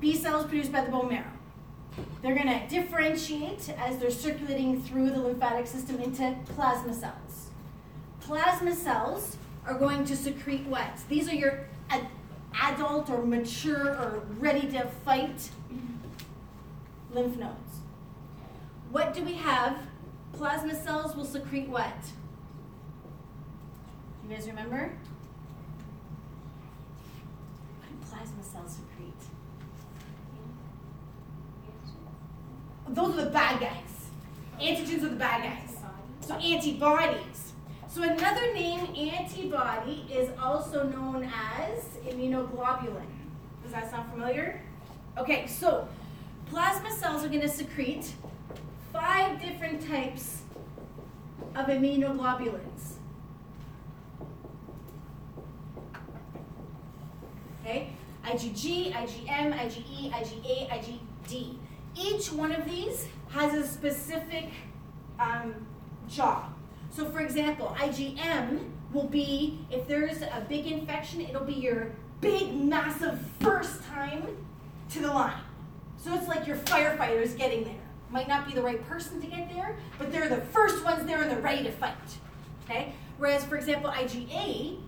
[0.00, 1.30] B cells produced by the bone marrow.
[2.22, 7.50] They're going to differentiate as they're circulating through the lymphatic system into plasma cells.
[8.20, 11.00] Plasma cells are going to secrete what?
[11.10, 12.08] These are your ad-
[12.62, 15.50] adult or mature or ready to fight
[17.12, 17.80] lymph nodes.
[18.92, 19.76] What do we have?
[20.32, 21.92] Plasma cells will secrete what?
[24.28, 24.92] You guys remember?
[27.80, 29.14] What plasma cells secrete?
[32.90, 34.10] Those are the bad guys.
[34.60, 35.76] Antigens are the bad guys.
[36.20, 37.52] So antibodies.
[37.88, 43.06] So another name, antibody, is also known as immunoglobulin.
[43.62, 44.60] Does that sound familiar?
[45.16, 45.88] Okay, so
[46.50, 48.12] plasma cells are going to secrete
[48.92, 50.42] five different types
[51.54, 52.67] of immunoglobulins.
[57.68, 57.90] Okay?
[58.24, 61.56] IgG, IgM, IgE, IgA, IgD.
[61.94, 64.50] Each one of these has a specific
[65.18, 65.54] um,
[66.08, 66.52] job.
[66.90, 72.54] So, for example, IgM will be if there's a big infection, it'll be your big,
[72.54, 74.26] massive first time
[74.90, 75.40] to the line.
[75.98, 77.74] So it's like your firefighters getting there.
[78.10, 81.20] Might not be the right person to get there, but they're the first ones there
[81.20, 81.94] and they're ready to fight.
[82.64, 82.94] Okay?
[83.18, 84.78] Whereas, for example, IgA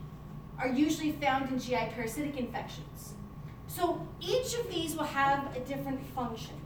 [0.61, 3.15] are usually found in GI parasitic infections.
[3.67, 6.57] So each of these will have a different function.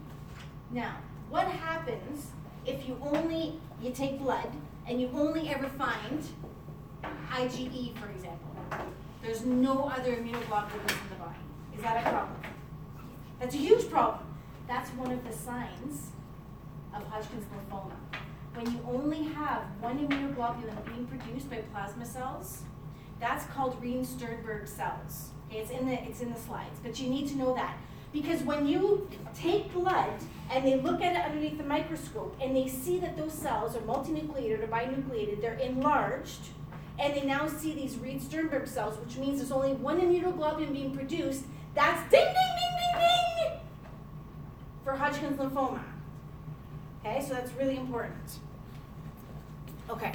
[0.71, 0.97] Now,
[1.31, 2.29] what happens
[2.67, 4.51] if you only you take blood
[4.87, 6.23] and you only ever find
[7.31, 8.51] IgE, for example?
[9.23, 11.39] There's no other immunoglobulins in the body.
[11.77, 12.37] Is that a problem?
[13.39, 14.27] That's a huge problem.
[14.67, 16.11] That's one of the signs
[16.95, 17.93] of Hodgkin's lymphoma.
[18.55, 22.63] When you only have one immunoglobulin being produced by plasma cells,
[23.25, 25.31] that's called Reed-Sternberg cells.
[25.49, 27.77] Okay, it's in the it's in the slides, but you need to know that
[28.13, 30.13] because when you take blood
[30.51, 33.81] and they look at it underneath the microscope and they see that those cells are
[33.81, 36.51] multinucleated or binucleated, they're enlarged,
[36.99, 41.45] and they now see these Reed-Sternberg cells, which means there's only one immunoglobulin being produced.
[41.75, 43.61] That's ding ding ding ding ding
[44.85, 45.83] for Hodgkin's lymphoma.
[47.01, 48.39] Okay, so that's really important.
[49.89, 50.13] Okay.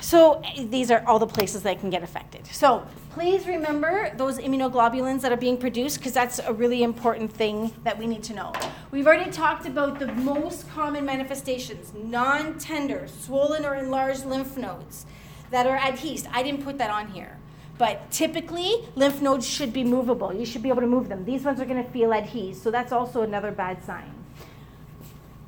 [0.00, 2.46] So eh, these are all the places that can get affected.
[2.46, 7.72] So please remember those immunoglobulins that are being produced because that's a really important thing
[7.84, 8.52] that we need to know.
[8.90, 15.06] We've already talked about the most common manifestations non tender, swollen, or enlarged lymph nodes
[15.50, 16.26] that are adhesed.
[16.32, 17.38] I didn't put that on here.
[17.76, 20.32] But typically, lymph nodes should be movable.
[20.32, 21.24] You should be able to move them.
[21.24, 24.12] These ones are going to feel adhesed, so that's also another bad sign.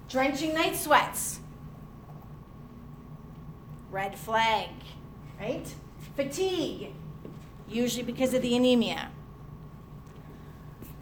[0.09, 1.41] Drenching night sweats.
[3.97, 4.69] Red flag,
[5.41, 5.67] right?
[6.17, 6.93] Fatigue,
[7.67, 9.11] usually because of the anemia.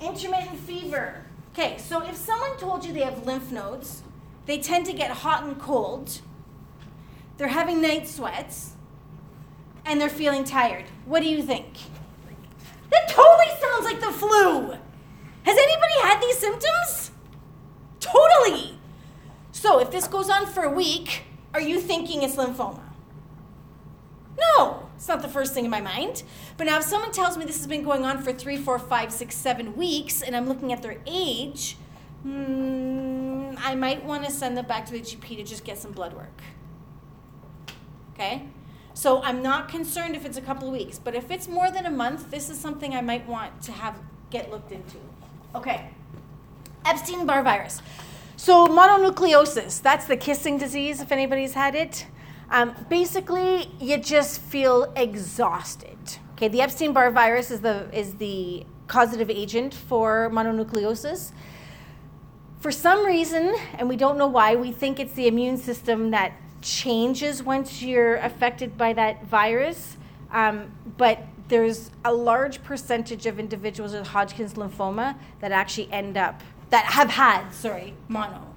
[0.00, 1.26] Intermittent fever.
[1.52, 4.04] Okay, so if someone told you they have lymph nodes,
[4.46, 6.20] they tend to get hot and cold,
[7.37, 8.75] they're having night sweats,
[9.85, 10.85] and they're feeling tired.
[11.04, 11.66] What do you think?
[12.90, 14.71] That totally sounds like the flu.
[15.42, 17.10] Has anybody had these symptoms?
[17.98, 18.79] Totally.
[19.50, 22.83] So if this goes on for a week, are you thinking it's lymphoma?
[24.38, 26.22] No, it's not the first thing in my mind.
[26.56, 29.12] But now, if someone tells me this has been going on for three, four, five,
[29.12, 31.76] six, seven weeks, and I'm looking at their age,
[32.22, 35.92] hmm, I might want to send them back to the GP to just get some
[35.92, 36.42] blood work.
[38.14, 38.44] Okay?
[38.94, 41.85] So I'm not concerned if it's a couple of weeks, but if it's more than
[41.85, 43.98] a month, this is something I might want to have
[44.30, 44.98] get looked into.
[45.54, 45.90] Okay.
[46.85, 47.82] Epstein-Barr virus.
[48.37, 52.06] So mononucleosis, that's the kissing disease if anybody's had it.
[52.50, 55.98] Um, basically, you just feel exhausted.
[56.34, 61.32] Okay, the Epstein-Barr virus is the is the causative agent for mononucleosis.
[62.60, 66.32] For some reason, and we don't know why, we think it's the immune system that
[66.62, 69.96] changes once you're affected by that virus.
[70.30, 76.40] Um, but there's a large percentage of individuals with Hodgkin's lymphoma that actually end up,
[76.70, 78.54] that have had, sorry, mono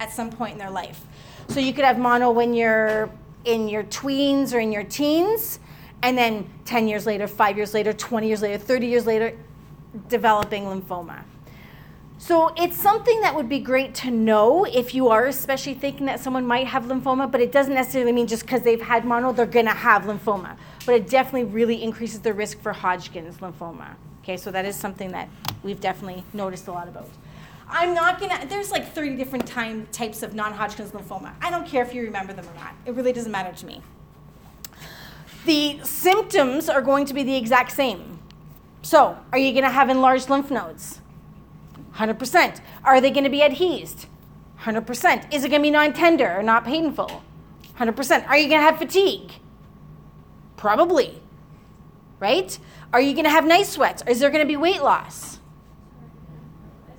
[0.00, 1.00] at some point in their life.
[1.48, 3.10] So you could have mono when you're
[3.46, 5.60] in your tweens or in your teens,
[6.02, 9.38] and then 10 years later, five years later, 20 years later, 30 years later,
[10.08, 11.22] developing lymphoma.
[12.18, 16.18] So it's something that would be great to know if you are especially thinking that
[16.18, 19.46] someone might have lymphoma, but it doesn't necessarily mean just because they've had mono, they're
[19.46, 20.56] to have lymphoma.
[20.84, 23.94] But it definitely really increases the risk for Hodgkin's lymphoma.
[24.22, 25.28] Okay, so that is something that
[25.62, 27.08] we've definitely noticed a lot about.
[27.68, 31.32] I'm not gonna, there's like 30 different time, types of non Hodgkin's lymphoma.
[31.40, 33.82] I don't care if you remember them or not, it really doesn't matter to me.
[35.44, 38.18] The symptoms are going to be the exact same.
[38.82, 41.00] So, are you gonna have enlarged lymph nodes?
[41.96, 42.60] 100%.
[42.84, 44.06] Are they gonna be adhesed?
[44.60, 45.32] 100%.
[45.32, 47.22] Is it gonna be non tender or not painful?
[47.78, 48.28] 100%.
[48.28, 49.32] Are you gonna have fatigue?
[50.56, 51.20] Probably.
[52.20, 52.58] Right?
[52.92, 54.02] Are you gonna have night sweats?
[54.06, 55.35] Is there gonna be weight loss?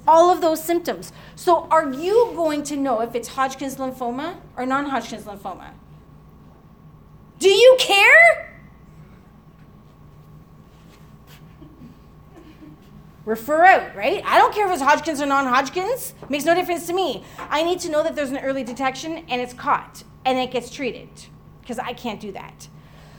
[0.08, 1.12] All of those symptoms.
[1.36, 5.72] So, are you going to know if it's Hodgkin's lymphoma or non Hodgkin's lymphoma?
[7.40, 8.54] Do you care?
[13.26, 14.24] Refer out, right?
[14.26, 16.14] I don't care if it's Hodgkin's or non Hodgkin's.
[16.30, 17.26] Makes no difference to me.
[17.38, 20.70] I need to know that there's an early detection and it's caught and it gets
[20.70, 21.10] treated
[21.62, 22.70] because I can't do that.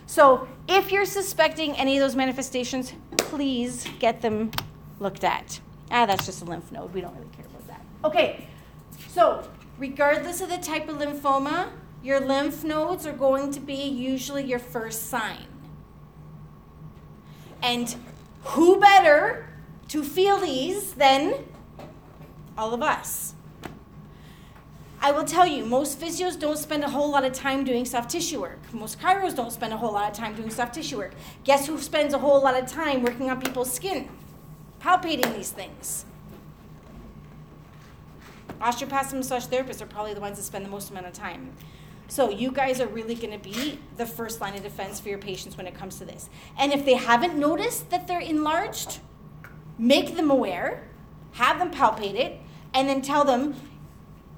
[0.07, 4.51] So, if you're suspecting any of those manifestations, please get them
[4.99, 5.61] looked at.
[5.91, 6.93] Ah, that's just a lymph node.
[6.93, 7.83] We don't really care about that.
[8.05, 8.47] Okay,
[9.09, 11.71] so regardless of the type of lymphoma,
[12.03, 15.47] your lymph nodes are going to be usually your first sign.
[17.63, 17.95] And
[18.45, 19.49] who better
[19.89, 21.45] to feel these than
[22.57, 23.35] all of us?
[25.01, 28.11] I will tell you, most physios don't spend a whole lot of time doing soft
[28.11, 28.59] tissue work.
[28.73, 31.15] Most chiros don't spend a whole lot of time doing soft tissue work.
[31.45, 34.09] Guess who spends a whole lot of time working on people's skin?
[34.81, 36.05] Palpating these things.
[38.61, 41.53] Osteopaths and massage therapists are probably the ones that spend the most amount of time.
[42.09, 45.19] So you guys are really going to be the first line of defense for your
[45.19, 46.31] patients when it comes to this.
[46.59, 49.01] And if they haven't noticed that they're enlarged,
[49.79, 50.89] make them aware,
[51.33, 52.41] have them palpate it,
[52.73, 53.55] and then tell them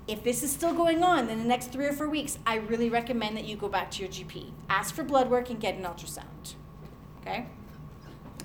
[0.09, 2.91] if this is still going on in the next three or four weeks, I really
[2.91, 4.51] recommend that you go back to your GP.
[4.69, 6.55] Ask for blood work and get an ultrasound.
[7.21, 7.47] Okay?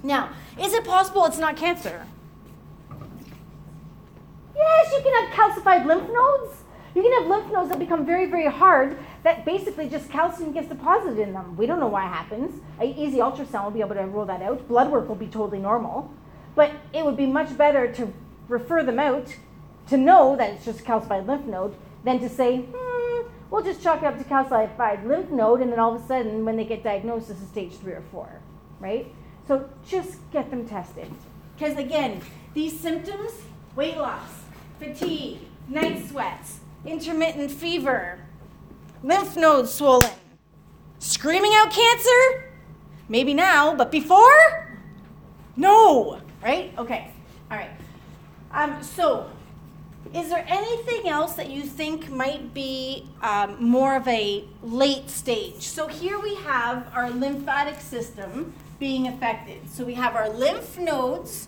[0.06, 0.30] Now,
[0.62, 2.06] is it possible it's not cancer?
[4.56, 6.58] Yes, you can have calcified lymph nodes.
[6.94, 10.70] You can have lymph nodes that become very, very hard that basically just calcium gets
[10.70, 11.58] deposited in them.
[11.58, 12.62] We don't know why it happens.
[12.80, 14.68] An easy ultrasound will be able to rule that out.
[14.68, 16.14] Blood work will be totally normal.
[16.54, 18.14] But it would be much better to
[18.48, 19.36] refer them out
[19.88, 24.04] to know that it's just calcified lymph node than to say, hmm, we'll just chalk
[24.04, 26.84] it up to calcified lymph node, and then all of a sudden, when they get
[26.84, 28.30] diagnosed, this is stage three or four,
[28.80, 29.12] right?
[29.48, 31.12] So just get them tested.
[31.58, 32.22] Because again,
[32.54, 33.32] these symptoms
[33.76, 34.30] weight loss,
[34.80, 35.40] fatigue,
[35.70, 38.20] night sweats, intermittent fever,
[39.04, 40.10] lymph nodes swollen,
[41.00, 42.52] screaming out cancer?
[43.08, 44.80] Maybe now, but before?
[45.56, 46.74] No, right?
[46.78, 47.12] Okay,
[47.52, 47.70] all right.
[48.52, 49.30] Um, so,
[50.14, 55.62] is there anything else that you think might be um, more of a late stage?
[55.62, 59.70] So, here we have our lymphatic system being affected.
[59.70, 61.48] So we have our lymph nodes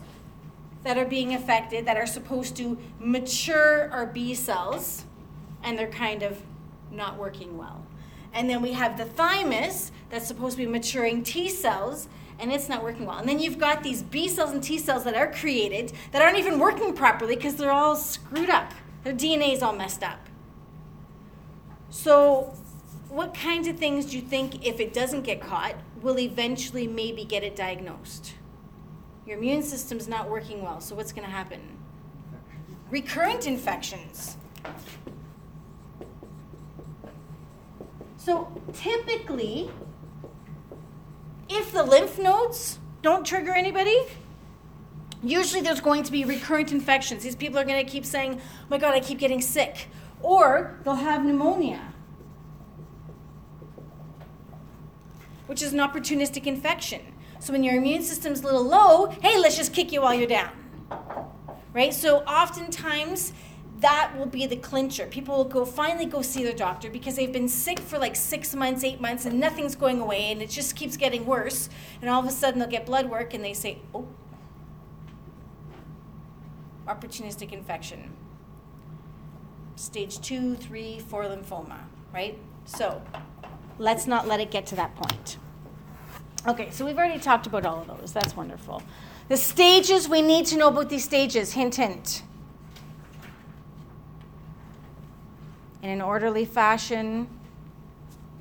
[0.84, 5.06] that are being affected that are supposed to mature our B cells,
[5.64, 6.42] and they're kind of
[6.92, 7.86] not working well.
[8.34, 12.08] And then we have the thymus that's supposed to be maturing T cells,
[12.40, 13.18] and it's not working well.
[13.18, 16.38] And then you've got these B cells and T cells that are created that aren't
[16.38, 18.74] even working properly because they're all screwed up.
[19.04, 20.20] Their DNA is all messed up.
[21.90, 22.54] So,
[23.10, 27.24] what kinds of things do you think, if it doesn't get caught, will eventually maybe
[27.24, 28.34] get it diagnosed.
[29.26, 31.60] Your immune system's not working well, so what's going to happen?
[32.90, 34.38] Recurrent infections.
[38.16, 39.70] So typically,
[41.50, 44.06] if the lymph nodes don't trigger anybody,
[45.24, 47.24] usually there's going to be recurrent infections.
[47.24, 49.88] These people are going to keep saying, oh my God, I keep getting sick.
[50.22, 51.82] Or they'll have pneumonia
[55.48, 57.02] which is an opportunistic infection.
[57.40, 60.28] So when your immune system's a little low, hey, let's just kick you while you're
[60.28, 60.52] down.
[61.74, 61.94] Right?
[61.94, 63.34] So oftentimes
[63.80, 65.06] that will be the clincher.
[65.06, 68.56] People will go finally go see their doctor because they've been sick for like six
[68.56, 71.70] months, eight months, and nothing's going away, and it just keeps getting worse.
[72.02, 74.08] And all of a sudden they'll get blood work and they say, oh,
[76.88, 78.14] opportunistic infection.
[79.76, 81.82] Stage two, three, four lymphoma,
[82.12, 82.40] right?
[82.66, 83.04] So
[83.80, 85.38] let's not let it get to that point.
[86.48, 88.14] Okay, so we've already talked about all of those.
[88.14, 88.82] That's wonderful.
[89.28, 91.54] The stages, we need to know about these stages.
[91.54, 92.24] Hint, hint.
[95.84, 97.28] In an orderly fashion,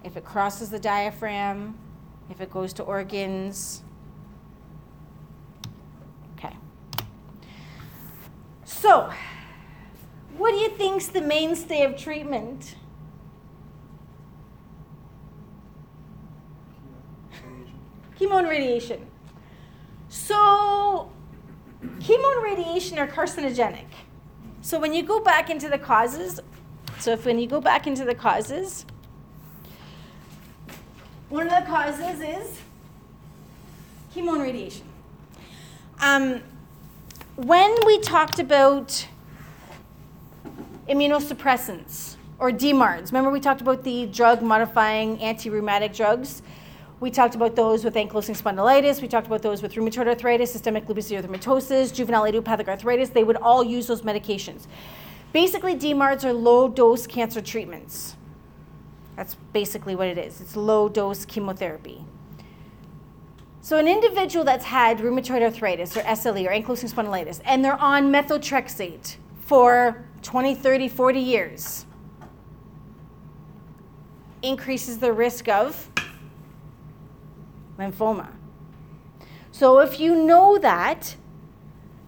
[0.04, 1.76] if it crosses the diaphragm,
[2.30, 3.82] if it goes to organs.
[6.38, 6.54] Okay.
[8.64, 9.12] So,
[10.36, 12.76] what do you think's the mainstay of treatment?
[18.18, 19.06] Chemo and radiation.
[20.08, 21.10] So,
[21.82, 23.86] chemo and radiation are carcinogenic.
[24.62, 26.40] So, when you go back into the causes,
[26.98, 28.86] so if when you go back into the causes,
[31.28, 32.60] one of the causes is
[34.14, 34.86] chemo and radiation.
[36.00, 36.42] Um,
[37.36, 39.06] when we talked about
[40.88, 46.42] immunosuppressants or DMARDs, remember we talked about the drug modifying anti rheumatic drugs?
[46.98, 49.02] We talked about those with ankylosing spondylitis.
[49.02, 53.10] We talked about those with rheumatoid arthritis, systemic lupus erythematosus, juvenile idiopathic arthritis.
[53.10, 54.66] They would all use those medications.
[55.32, 58.16] Basically, DMARDs are low dose cancer treatments.
[59.14, 60.40] That's basically what it is.
[60.40, 62.06] It's low dose chemotherapy.
[63.60, 68.10] So, an individual that's had rheumatoid arthritis or SLE or ankylosing spondylitis, and they're on
[68.10, 71.84] methotrexate for 20, 30, 40 years,
[74.42, 75.90] increases the risk of
[77.78, 78.28] lymphoma.
[79.52, 81.16] So, if you know that,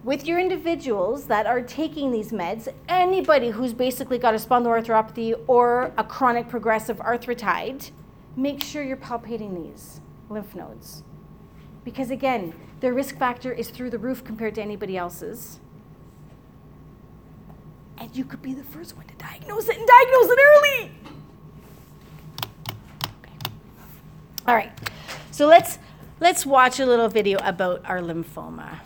[0.03, 5.91] with your individuals that are taking these meds, anybody who's basically got a spondyloarthropathy or
[5.97, 7.91] a chronic progressive arthritis,
[8.35, 9.99] make sure you're palpating these
[10.29, 11.03] lymph nodes.
[11.83, 15.59] Because again, their risk factor is through the roof compared to anybody else's.
[17.97, 20.91] And you could be the first one to diagnose it and diagnose it early.
[23.21, 23.51] Okay.
[24.47, 24.71] All right.
[25.39, 25.79] So let's
[26.19, 28.81] let's watch a little video about our lymphoma.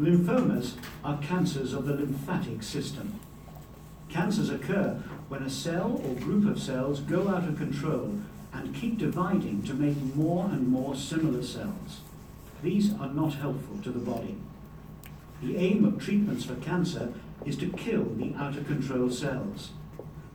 [0.00, 0.72] Lymphomas
[1.04, 3.20] are cancers of the lymphatic system.
[4.08, 8.18] Cancers occur when a cell or group of cells go out of control
[8.52, 12.00] and keep dividing to make more and more similar cells.
[12.64, 14.34] These are not helpful to the body.
[15.40, 17.12] The aim of treatments for cancer
[17.46, 19.70] is to kill the out of control cells.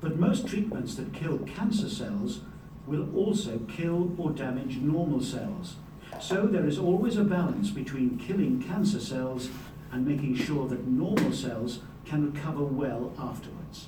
[0.04, 2.42] But most treatments that kill cancer cells
[2.86, 5.78] will also kill or damage normal cells.
[6.20, 9.48] So there is always a balance between killing cancer cells
[9.94, 13.88] and making sure that normal cells can recover well afterwards.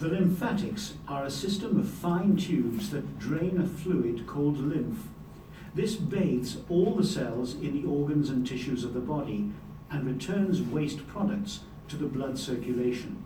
[0.00, 5.06] The lymphatics are a system of fine tubes that drain a fluid called lymph.
[5.72, 9.52] This bathes all the cells in the organs and tissues of the body
[9.88, 13.24] and returns waste products to the blood circulation.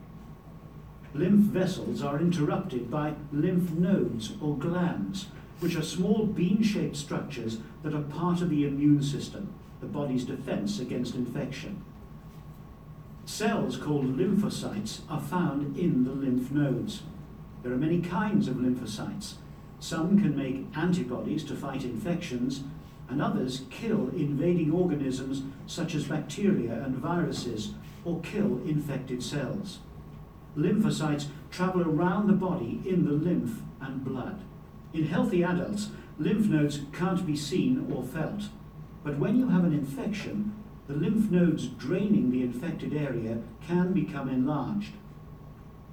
[1.19, 5.29] Lymph vessels are interrupted by lymph nodes or glands,
[5.61, 10.25] which are small bean shaped structures that are part of the immune system, the body's
[10.25, 11.83] defense against infection.
[13.25, 17.03] Cells called lymphocytes are found in the lymph nodes.
[17.63, 19.35] There are many kinds of lymphocytes.
[19.81, 22.63] Some can make antibodies to fight infections,
[23.09, 27.73] and others kill invading organisms such as bacteria and viruses,
[28.05, 29.79] or kill infected cells.
[30.57, 34.41] Lymphocytes travel around the body in the lymph and blood.
[34.95, 38.45] In healthy adults, lymph nodes can't be seen or felt.
[39.05, 40.55] But when you have an infection,
[40.87, 44.93] the lymph nodes draining the infected area can become enlarged.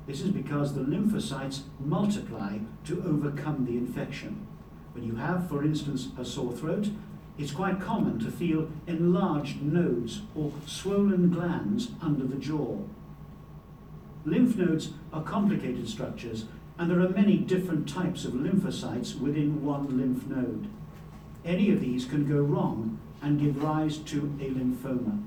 [0.07, 4.47] This is because the lymphocytes multiply to overcome the infection.
[4.93, 6.89] When you have, for instance, a sore throat,
[7.37, 12.77] it's quite common to feel enlarged nodes or swollen glands under the jaw.
[14.25, 16.45] Lymph nodes are complicated structures,
[16.77, 20.67] and there are many different types of lymphocytes within one lymph node.
[21.43, 25.21] Any of these can go wrong and give rise to a lymphoma.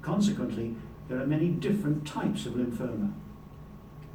[0.00, 0.76] Consequently,
[1.08, 3.12] there are many different types of lymphoma.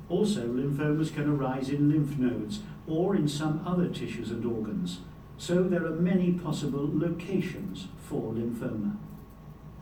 [0.07, 5.01] Also, lymphomas can arise in lymph nodes or in some other tissues and organs,
[5.37, 8.95] so there are many possible locations for lymphoma.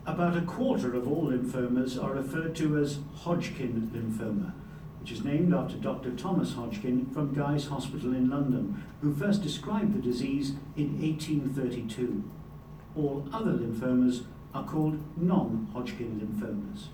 [0.08, 4.54] About a quarter of all lymphomas are referred to as Hodgkin lymphoma,
[5.00, 6.12] which is named after Dr.
[6.12, 12.24] Thomas Hodgkin from Guy's Hospital in London, who first described the disease in 1832.
[12.96, 14.22] All other lymphomas
[14.54, 16.86] are called non-Hodgkin lymphomas.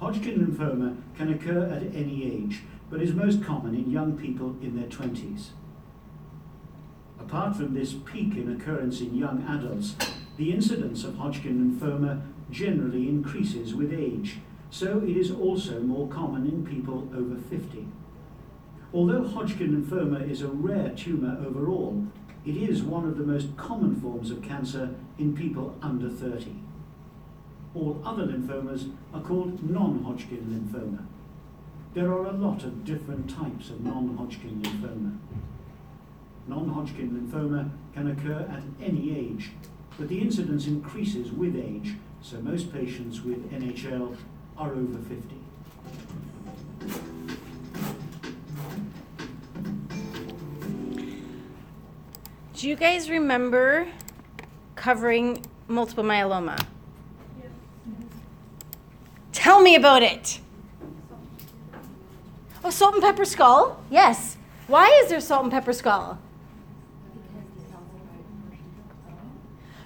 [0.00, 4.74] Hodgkin lymphoma can occur at any age, but is most common in young people in
[4.74, 5.50] their 20s.
[7.20, 9.94] Apart from this peak in occurrence in young adults,
[10.40, 14.38] the incidence of Hodgkin lymphoma generally increases with age,
[14.70, 17.86] so it is also more common in people over 50.
[18.94, 22.06] Although Hodgkin lymphoma is a rare tumour overall,
[22.46, 26.56] it is one of the most common forms of cancer in people under 30.
[27.74, 31.04] All other lymphomas are called non-Hodgkin lymphoma.
[31.92, 35.18] There are a lot of different types of non-Hodgkin lymphoma.
[36.48, 39.50] Non-Hodgkin lymphoma can occur at any age,
[39.98, 44.16] but the incidence increases with age, so most patients with NHL
[44.56, 45.36] are over 50.
[52.54, 53.88] Do you guys remember
[54.76, 56.62] covering multiple myeloma?
[59.32, 60.40] Tell me about it.
[62.62, 63.82] Oh, salt and pepper skull?
[63.90, 64.36] Yes.
[64.66, 66.18] Why is there salt and pepper skull?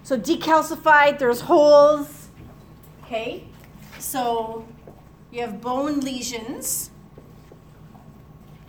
[0.05, 2.29] So decalcified, there's holes.
[3.03, 3.45] Okay.
[3.99, 4.67] So
[5.33, 6.91] you have bone lesions.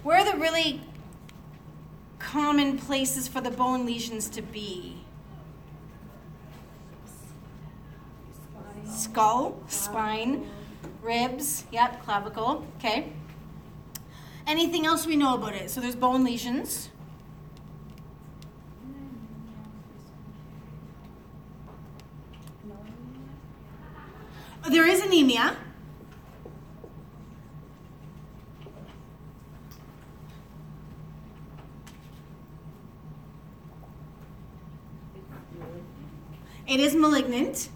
[0.01, 0.81] Where are the really
[2.19, 5.03] common places for the bone lesions to be?
[8.87, 10.49] Skull, spine,
[11.01, 13.11] ribs, yep, clavicle, okay.
[14.47, 15.69] Anything else we know about it?
[15.69, 16.91] So there's bone lesions.
[24.69, 25.57] There is anemia.
[36.67, 37.69] It is malignant.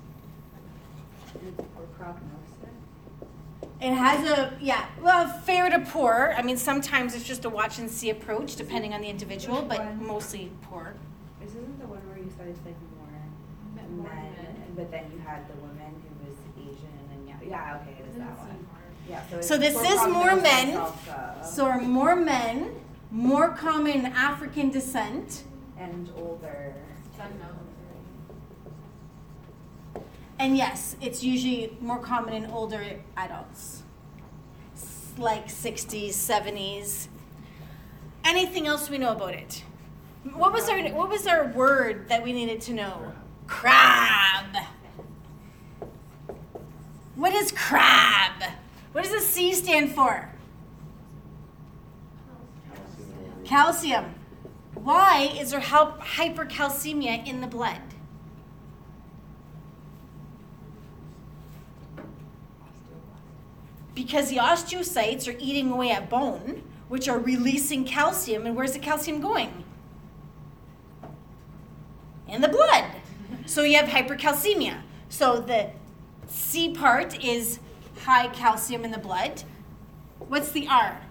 [3.82, 6.34] It has a yeah, well, fair to poor.
[6.36, 9.96] I mean, sometimes it's just a watch and see approach, depending on the individual, but
[10.02, 10.96] mostly poor.
[11.40, 15.48] This isn't the one where you said it's like more men, but then you had
[15.48, 18.68] the woman who was Asian and yeah, yeah, okay, it is that one.
[19.10, 20.78] Yeah, so it's So this for is more prognosis men.
[20.78, 21.42] also.
[21.44, 22.76] So are more men,
[23.12, 25.44] more common African descent,
[25.80, 26.74] And older.
[30.38, 32.82] and yes, it's usually more common in older
[33.18, 33.84] adults,
[34.76, 37.08] S- like 60s, 70s.
[38.24, 39.64] Anything else we know about it?
[40.34, 43.12] What was our What was our word that we needed to know?
[43.48, 44.46] Crab.
[47.20, 48.42] What is crab?
[48.94, 50.30] What does the C stand for?
[53.44, 54.16] Calcium.
[54.74, 57.82] Why is there hy- hypercalcemia in the blood?
[63.94, 68.46] Because the osteocytes are eating away at bone, which are releasing calcium.
[68.46, 69.66] And where's the calcium going?
[72.30, 72.86] In the blood.
[73.46, 74.84] So you have hypercalcemia.
[75.10, 75.72] So the
[76.30, 77.60] C part is
[78.04, 79.44] high calcium in the blood.
[80.20, 81.02] What's the R?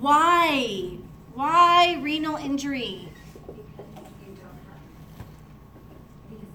[0.00, 0.98] Why?
[1.34, 3.08] Why renal injury?
[3.46, 3.62] Because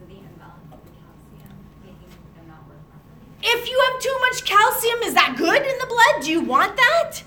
[0.01, 3.41] of the imbalance of the calcium, making them not work properly.
[3.41, 6.24] If you have too much calcium, is that good in the blood?
[6.24, 7.24] Do you want that?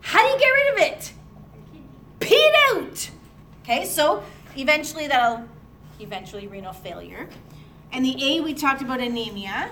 [0.00, 1.12] How do you get rid of it?
[2.20, 3.10] Pee it out.
[3.62, 4.22] Okay, so
[4.56, 5.44] eventually that'll
[6.00, 7.28] eventually renal failure.
[7.92, 9.70] And the A we talked about anemia.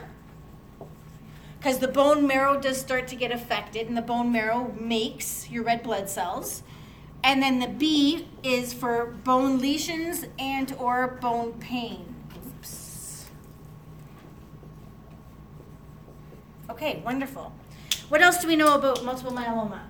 [1.59, 5.65] Because the bone marrow does start to get affected, and the bone marrow makes your
[5.65, 6.63] red blood cells.
[7.23, 12.15] And then the B is for bone lesions and or bone pain.
[12.37, 13.31] Oops.
[16.69, 17.55] Okay, wonderful.
[18.11, 19.81] What else do we know about multiple myeloma?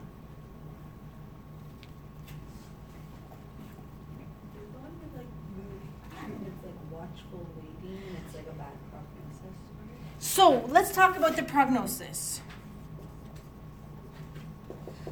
[4.55, 5.27] There's the one with like,
[6.47, 9.59] it's like watchful waiting and it's like a bad prognosis.
[10.35, 12.41] So let's talk about the prognosis.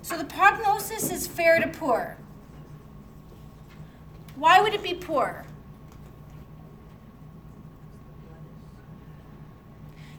[0.03, 2.17] So the prognosis is fair to poor.
[4.35, 5.45] Why would it be poor?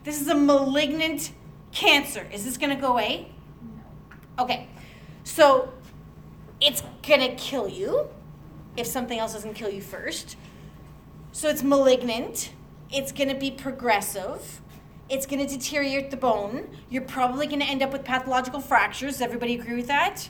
[0.05, 1.33] This is a malignant
[1.73, 2.25] cancer.
[2.31, 3.27] Is this going to go away?
[4.37, 4.43] No.
[4.45, 4.69] Okay.
[5.25, 5.73] So
[6.61, 8.07] it's going to kill you
[8.77, 10.37] if something else doesn't kill you first.
[11.33, 12.53] So it's malignant.
[12.89, 14.61] It's going to be progressive.
[15.09, 16.69] It's going to deteriorate the bone.
[16.89, 19.21] You're probably going to end up with pathological fractures.
[19.21, 20.29] Everybody agree with that?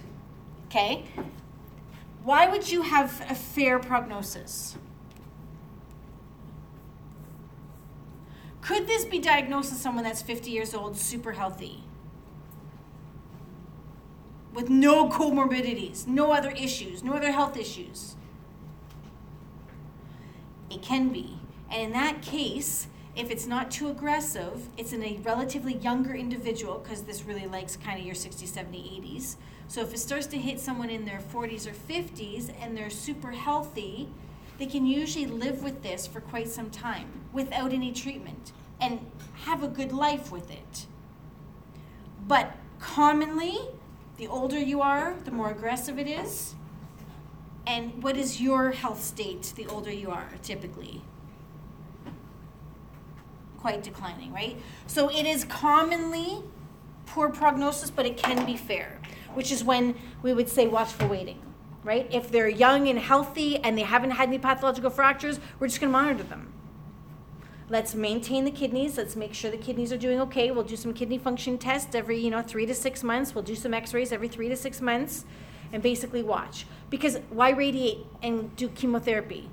[0.67, 1.05] Okay.
[2.23, 4.77] Why would you have a fair prognosis?
[8.61, 11.83] Could this be diagnosed as someone that's 50 years old, super healthy?
[14.53, 18.15] With no comorbidities, no other issues, no other health issues?
[20.69, 21.39] It can be.
[21.69, 26.79] And in that case, if it's not too aggressive, it's in a relatively younger individual,
[26.79, 29.35] because this really likes kind of your 60s, 70s, 80s.
[29.67, 33.31] So if it starts to hit someone in their 40s or 50s and they're super
[33.31, 34.09] healthy,
[34.57, 38.99] they can usually live with this for quite some time without any treatment and
[39.45, 40.87] have a good life with it.
[42.27, 43.57] But commonly,
[44.17, 46.55] the older you are, the more aggressive it is.
[47.65, 51.01] And what is your health state the older you are, typically?
[53.63, 54.57] Quite declining, right?
[54.87, 56.43] So it is commonly
[57.05, 58.99] poor prognosis, but it can be fair,
[59.35, 61.41] which is when we would say watchful waiting,
[61.81, 62.05] right?
[62.11, 65.93] If they're young and healthy and they haven't had any pathological fractures, we're just going
[65.93, 66.51] to monitor them.
[67.69, 68.97] Let's maintain the kidneys.
[68.97, 70.51] Let's make sure the kidneys are doing okay.
[70.51, 73.33] We'll do some kidney function tests every, you know, three to six months.
[73.33, 75.23] We'll do some x-rays every three to six months
[75.71, 76.65] and basically watch.
[76.89, 79.49] Because why radiate and do chemotherapy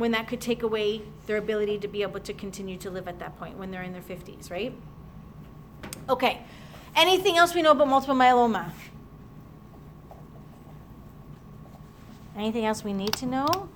[0.00, 3.18] when that could take away their ability to be able to continue to live at
[3.18, 4.74] that point when they're in their 50s, right?
[6.08, 6.40] Okay.
[6.96, 8.70] Anything else we know about multiple myeloma?
[12.34, 13.68] Anything else we need to know?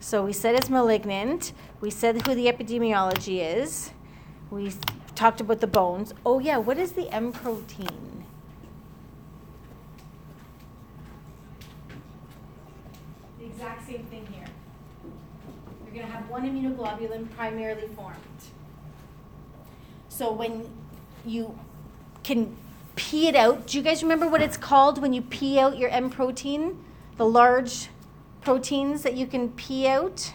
[0.00, 1.52] So we said it's malignant.
[1.82, 3.90] We said who the epidemiology is.
[4.50, 4.72] We
[5.14, 6.14] talked about the bones.
[6.24, 8.24] Oh, yeah, what is the M protein?
[13.38, 14.46] The exact same thing here.
[15.92, 18.16] You're going to have one immunoglobulin primarily formed.
[20.08, 20.70] So when
[21.26, 21.58] you
[22.22, 22.56] can
[22.94, 25.90] pee it out, do you guys remember what it's called when you pee out your
[25.90, 26.82] M protein?
[27.16, 27.88] The large
[28.40, 30.32] proteins that you can pee out?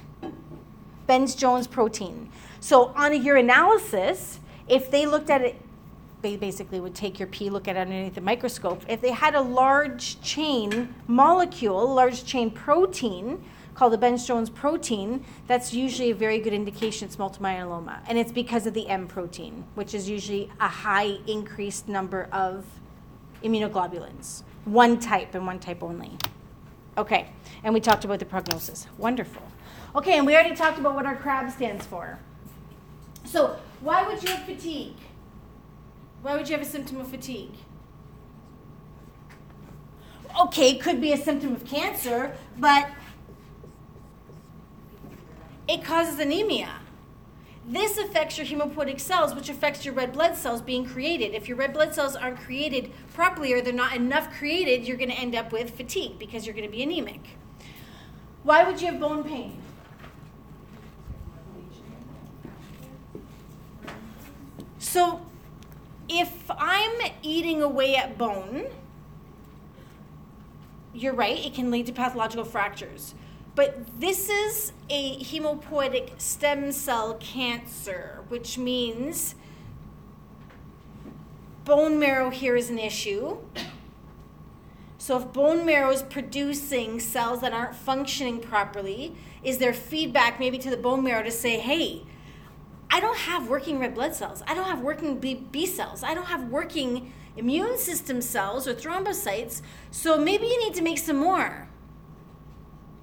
[1.07, 2.29] Bence-Jones protein.
[2.59, 5.61] So on a urinalysis, if they looked at it,
[6.21, 8.83] they basically would take your pee, look at it underneath the microscope.
[8.89, 13.43] If they had a large chain molecule, large chain protein
[13.75, 17.99] called the Bence-Jones protein, that's usually a very good indication it's multiple myeloma.
[18.07, 22.65] And it's because of the M protein, which is usually a high increased number of
[23.43, 24.43] immunoglobulins.
[24.63, 26.17] One type and one type only.
[26.97, 27.29] Okay,
[27.63, 28.87] and we talked about the prognosis.
[28.97, 29.43] Wonderful.
[29.95, 32.19] Okay, and we already talked about what our CRAB stands for.
[33.25, 34.95] So, why would you have fatigue?
[36.21, 37.51] Why would you have a symptom of fatigue?
[40.41, 42.89] Okay, could be a symptom of cancer, but
[45.67, 46.79] it causes anemia.
[47.67, 51.33] This affects your hemopoietic cells, which affects your red blood cells being created.
[51.33, 55.09] If your red blood cells aren't created properly or they're not enough created, you're going
[55.09, 57.21] to end up with fatigue because you're going to be anemic.
[58.43, 59.59] Why would you have bone pain?
[64.77, 65.21] So,
[66.07, 68.67] if I'm eating away at bone,
[70.93, 73.15] you're right, it can lead to pathological fractures.
[73.55, 79.35] But this is a hemopoietic stem cell cancer, which means
[81.63, 83.37] bone marrow here is an issue.
[84.97, 90.57] So if bone marrow is producing cells that aren't functioning properly, is there feedback maybe
[90.57, 92.03] to the bone marrow to say, hey,
[92.89, 94.43] I don't have working red blood cells.
[94.47, 96.03] I don't have working B, B cells.
[96.03, 99.61] I don't have working immune system cells or thrombocytes.
[99.91, 101.67] So maybe you need to make some more.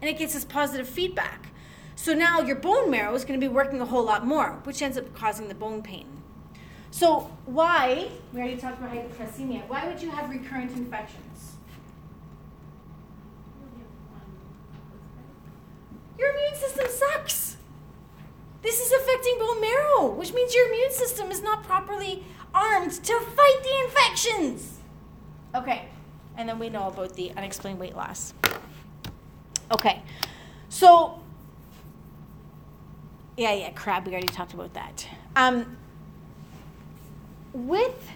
[0.03, 1.47] And it gets this positive feedback.
[1.95, 4.83] So now your bone marrow is going to be working a whole lot more, which
[4.83, 6.07] ends up causing the bone pain.
[6.91, 11.55] So why, we already talked about hypercalcemia, why would you have recurrent infections?
[16.19, 17.57] Your immune system sucks.
[18.63, 22.25] This is affecting bone marrow, which means your immune system is not properly
[22.55, 24.79] armed to fight the infections.
[25.55, 25.89] Okay,
[26.37, 28.35] and then we know about the unexplained weight loss.
[29.73, 30.03] Okay,
[30.68, 31.18] so
[33.39, 34.07] yeah, yeah, crab.
[34.07, 35.09] We already talked about that.
[35.35, 35.79] Um,
[37.55, 38.11] with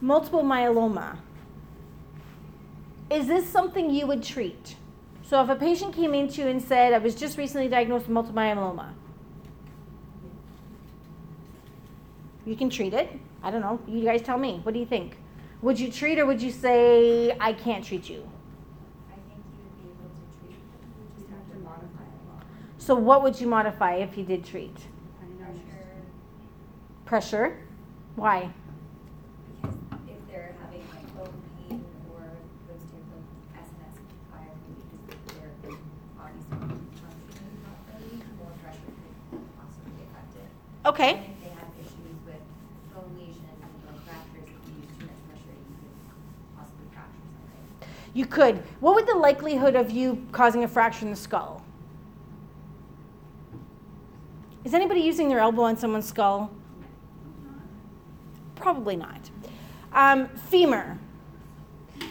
[0.00, 1.16] multiple myeloma,
[3.10, 4.76] is this something you would treat?
[5.22, 8.14] So if a patient came into you and said, "I was just recently diagnosed with
[8.14, 8.92] multiple myeloma,"
[12.46, 13.10] you can treat it.
[13.42, 13.80] I don't know.
[13.88, 14.60] You guys tell me.
[14.62, 15.16] What do you think?
[15.62, 18.29] Would you treat or would you say, "I can't treat you"?
[22.90, 24.76] So what would you modify if you did treat?
[27.04, 27.56] pressure.
[28.16, 28.50] Why?
[29.62, 29.78] Because
[30.08, 31.38] if they're having like bone
[31.70, 32.26] pain or
[32.66, 33.22] those types of
[33.54, 33.94] SNS
[35.22, 35.78] to their
[36.18, 38.90] body's not functioning properly, more pressure
[39.30, 40.50] could possibly affect it.
[40.90, 41.10] Okay.
[41.14, 42.42] And if they have issues with
[42.90, 45.94] bone lesions and bone fractures, if you use too much pressure, you could
[46.58, 47.86] possibly fracture something.
[48.18, 48.66] You could.
[48.82, 51.62] What would the likelihood of you causing a fracture in the skull?
[54.70, 56.48] Is anybody using their elbow on someone's skull?
[58.54, 59.28] Probably not.
[59.92, 60.96] Um, femur.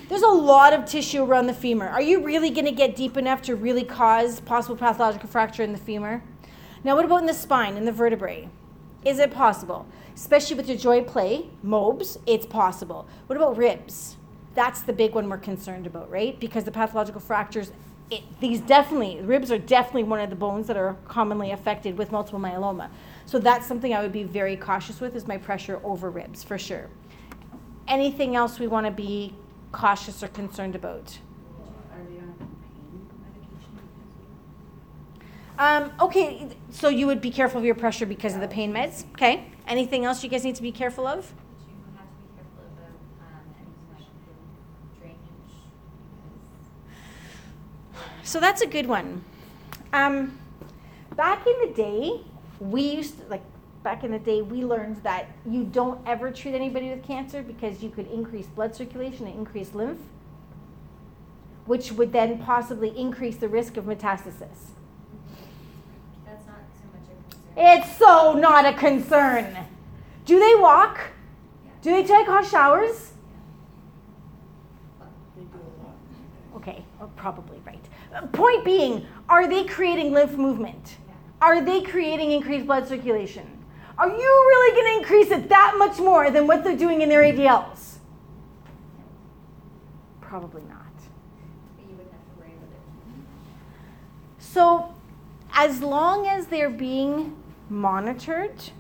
[0.10, 1.88] There's a lot of tissue around the femur.
[1.88, 5.72] Are you really going to get deep enough to really cause possible pathological fracture in
[5.72, 6.22] the femur?
[6.84, 8.50] Now, what about in the spine, in the vertebrae?
[9.06, 9.88] Is it possible?
[10.14, 13.08] Especially with your joint play, MOBs, it's possible.
[13.28, 14.18] What about ribs?
[14.54, 16.38] That's the big one we're concerned about, right?
[16.38, 17.72] Because the pathological fractures,
[18.10, 22.12] it, these definitely, ribs are definitely one of the bones that are commonly affected with
[22.12, 22.90] multiple myeloma.
[23.26, 26.58] So that's something I would be very cautious with is my pressure over ribs, for
[26.58, 26.90] sure.
[27.88, 29.34] Anything else we want to be
[29.72, 31.20] cautious or concerned about?
[31.92, 33.08] Are they on pain
[35.58, 35.92] medication?
[35.92, 39.06] Um, okay, so you would be careful of your pressure because of the pain meds.
[39.14, 39.46] Okay.
[39.68, 41.32] Anything else you guys need to be careful of?
[41.32, 42.90] But you have to be careful about,
[43.22, 44.34] um, anything like the
[45.00, 45.54] drainage,
[47.92, 49.24] because So that's a good one.
[49.94, 50.38] Um,
[51.16, 52.22] back in the day,
[52.60, 53.44] we used to, like
[53.84, 57.82] back in the day we learned that you don't ever treat anybody with cancer because
[57.82, 60.00] you could increase blood circulation and increase lymph,
[61.66, 64.74] which would then possibly increase the risk of metastasis.
[66.26, 67.54] that's not so much a concern.
[67.58, 69.58] It's so not a concern.
[70.26, 71.00] Do they walk?
[71.82, 73.14] Do they take hot showers?
[75.36, 75.96] They do a lot.
[76.58, 77.84] Okay, oh, probably right.
[78.32, 80.98] Point being, are they creating lymph movement?
[81.42, 83.48] Are they creating increased blood circulation?
[83.98, 87.10] Are you really going to increase it that much more than what they're doing in
[87.10, 87.98] their ADLs?
[90.22, 90.78] Probably not.
[91.76, 94.44] But you wouldn't have to worry about it.
[94.44, 94.94] So,
[95.54, 97.36] as long as they're being
[97.70, 98.72] monitored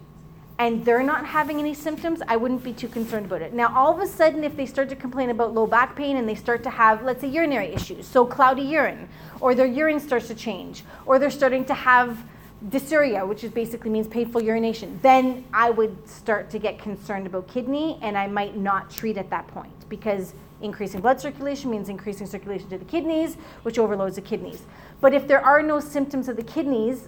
[0.60, 3.54] and they're not having any symptoms, I wouldn't be too concerned about it.
[3.54, 6.28] Now, all of a sudden, if they start to complain about low back pain and
[6.28, 9.08] they start to have, let's say, urinary issues, so cloudy urine,
[9.40, 12.20] or their urine starts to change, or they're starting to have
[12.68, 17.48] dysuria, which is basically means painful urination, then I would start to get concerned about
[17.48, 22.28] kidney and I might not treat at that point because increasing blood circulation means increasing
[22.28, 24.64] circulation to the kidneys, which overloads the kidneys.
[25.00, 27.08] But if there are no symptoms of the kidneys,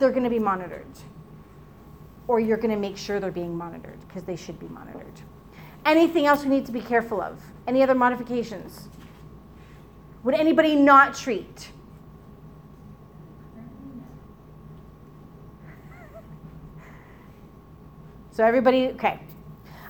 [0.00, 0.86] they're going to be monitored.
[2.28, 5.20] Or you're going to make sure they're being monitored because they should be monitored.
[5.84, 7.40] Anything else we need to be careful of?
[7.66, 8.88] Any other modifications?
[10.22, 11.70] Would anybody not treat?
[18.30, 19.18] So everybody, okay.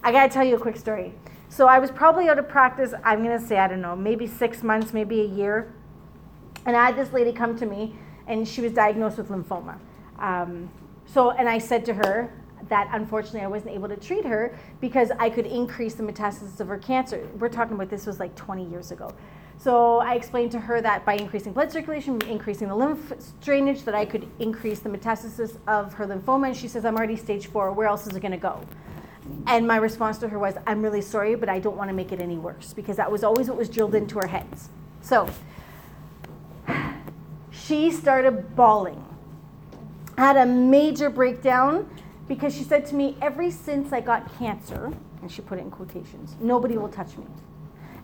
[0.03, 1.13] I gotta tell you a quick story.
[1.51, 4.63] So I was probably out of practice, I'm gonna say, I don't know, maybe six
[4.63, 5.71] months, maybe a year.
[6.65, 9.79] And I had this lady come to me and she was diagnosed with lymphoma.
[10.19, 10.71] Um,
[11.13, 12.31] so, and I said to her
[12.69, 16.69] that unfortunately I wasn't able to treat her because I could increase the metastasis of
[16.69, 17.27] her cancer.
[17.39, 19.15] We're talking about this was like 20 years ago.
[19.57, 23.95] So I explained to her that by increasing blood circulation, increasing the lymph drainage, that
[23.95, 26.49] I could increase the metastasis of her lymphoma.
[26.49, 27.73] And she says, I'm already stage four.
[27.73, 28.61] Where else is it going to go?
[29.47, 32.13] And my response to her was, I'm really sorry, but I don't want to make
[32.13, 34.69] it any worse because that was always what was drilled into our heads.
[35.01, 35.29] So
[37.51, 39.08] she started bawling.
[40.19, 41.89] Had a major breakdown
[42.27, 44.93] because she said to me, Every since I got cancer,
[45.23, 47.25] and she put it in quotations, nobody will touch me.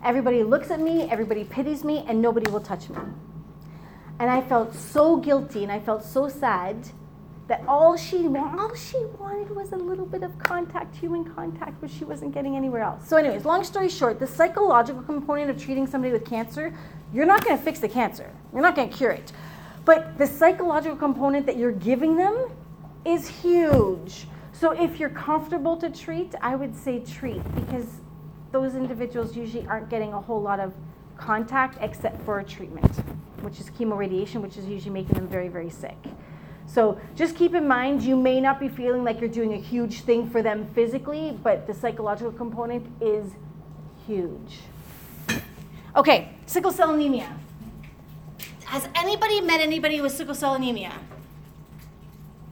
[0.01, 2.95] Everybody looks at me, everybody pities me, and nobody will touch me.
[4.17, 6.87] And I felt so guilty and I felt so sad
[7.49, 11.91] that all she all she wanted was a little bit of contact, human contact, which
[11.91, 13.05] she wasn't getting anywhere else.
[13.09, 16.73] So, anyways, long story short, the psychological component of treating somebody with cancer,
[17.13, 18.31] you're not going to fix the cancer.
[18.53, 19.33] You're not going to cure it.
[19.85, 22.51] But the psychological component that you're giving them
[23.05, 24.27] is huge.
[24.51, 27.85] So if you're comfortable to treat, I would say treat because
[28.51, 30.73] those individuals usually aren't getting a whole lot of
[31.17, 32.91] contact except for a treatment,
[33.41, 35.97] which is chemoradiation, which is usually making them very, very sick.
[36.65, 40.01] So just keep in mind, you may not be feeling like you're doing a huge
[40.01, 43.33] thing for them physically, but the psychological component is
[44.07, 44.59] huge.
[45.95, 47.31] Okay, sickle cell anemia.
[48.65, 50.93] Has anybody met anybody with sickle cell anemia?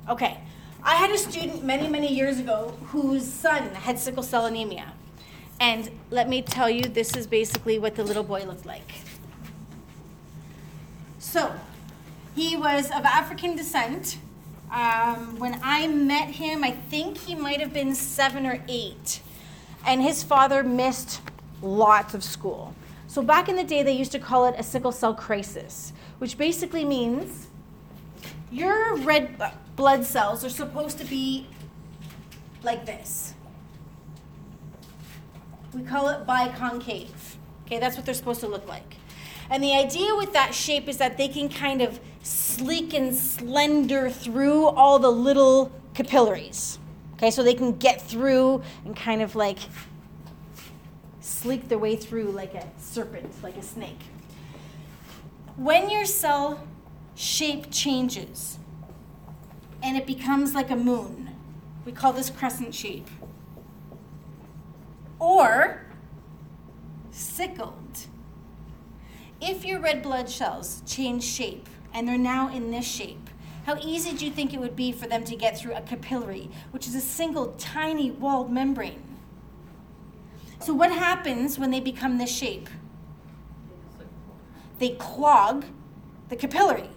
[0.09, 0.39] Okay.
[0.84, 4.93] I had a student many, many years ago whose son had sickle cell anemia.
[5.59, 8.91] And let me tell you, this is basically what the little boy looked like.
[11.20, 11.53] So,
[12.36, 14.18] he was of African descent.
[14.72, 19.22] Um, when I met him, I think he might have been seven or eight.
[19.86, 21.22] And his father missed
[21.61, 22.76] lots of school.
[23.14, 26.36] So back in the day, they used to call it a sickle cell crisis, which
[26.36, 27.45] basically means
[28.51, 29.39] your red
[29.76, 31.45] blood cells are supposed to be
[32.64, 33.36] like this.
[35.76, 37.36] We call it biconcave.
[37.68, 38.95] Okay, that's what they're supposed to look like.
[39.51, 44.09] And the idea with that shape is that they can kind of sleek and slender
[44.09, 46.80] through all the little capillaries.
[47.18, 49.59] Okay, so they can get through and kind of like
[51.24, 54.01] sleek their way through like a serpent, like a snake.
[55.55, 56.67] When your cell
[57.15, 58.59] shape changes
[59.82, 61.30] and it becomes like a moon,
[61.86, 63.07] we call this crescent shape.
[65.17, 65.86] Or
[67.11, 67.99] sickled.
[69.39, 73.30] If your red blood cells change shape and they're now in this shape,
[73.65, 76.49] how easy do you think it would be for them to get through a capillary,
[76.71, 79.12] which is a single tiny walled membrane?
[80.64, 82.70] So, what happens when they become this shape?
[84.80, 85.66] They clog
[86.30, 86.89] the capillary.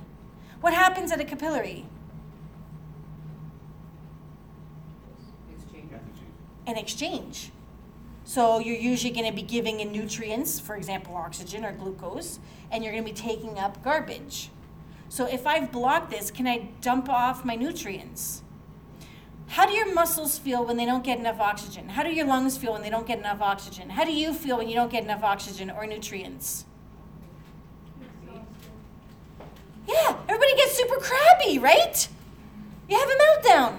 [0.60, 1.84] What happens at a capillary?
[6.68, 7.50] An exchange.
[8.24, 12.38] So you're usually going to be giving in nutrients, for example, oxygen or glucose,
[12.70, 14.50] and you're going to be taking up garbage.
[15.08, 18.42] So if I've blocked this, can I dump off my nutrients?
[19.48, 21.88] How do your muscles feel when they don't get enough oxygen?
[21.88, 23.90] How do your lungs feel when they don't get enough oxygen?
[23.90, 26.64] How do you feel when you don't get enough oxygen or nutrients?
[29.88, 32.08] Yeah, everybody gets super crabby, right?
[32.88, 33.78] You have a meltdown.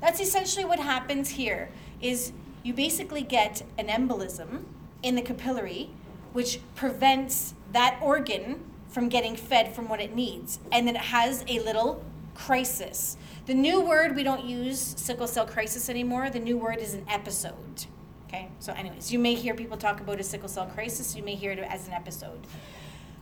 [0.00, 4.64] That's essentially what happens here is you basically get an embolism
[5.02, 5.90] in the capillary
[6.32, 11.44] which prevents that organ from getting fed from what it needs and then it has
[11.48, 12.04] a little
[12.34, 13.16] crisis.
[13.48, 16.28] The new word we don't use sickle cell crisis anymore.
[16.28, 17.86] The new word is an episode.
[18.26, 18.50] Okay?
[18.58, 21.52] So anyways, you may hear people talk about a sickle cell crisis, you may hear
[21.52, 22.46] it as an episode.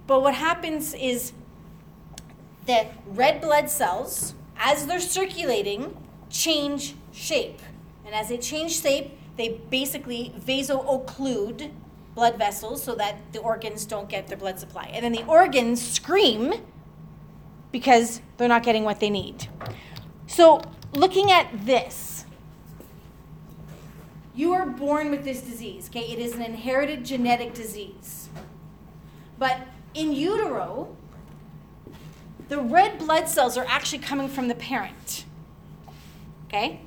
[0.08, 1.32] But what happens is
[2.66, 5.96] the red blood cells, as they're circulating,
[6.28, 7.60] change shape.
[8.04, 11.70] And as they change shape, they basically vaso-occlude
[12.16, 14.90] blood vessels so that the organs don't get their blood supply.
[14.92, 16.52] And then the organs scream
[17.70, 19.46] because they're not getting what they need.
[20.26, 20.60] So,
[20.92, 22.24] looking at this,
[24.34, 26.12] you are born with this disease, okay?
[26.12, 28.28] It is an inherited genetic disease.
[29.38, 29.60] But
[29.94, 30.94] in utero,
[32.48, 35.24] the red blood cells are actually coming from the parent.
[36.46, 36.80] Okay?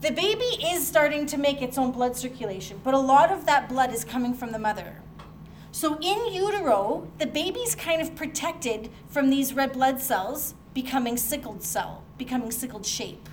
[0.00, 3.68] The baby is starting to make its own blood circulation, but a lot of that
[3.68, 5.02] blood is coming from the mother.
[5.70, 11.60] So in utero, the baby's kind of protected from these red blood cells becoming sickled
[11.60, 13.28] cell, becoming sickled shape.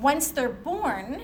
[0.00, 1.20] Once they're born,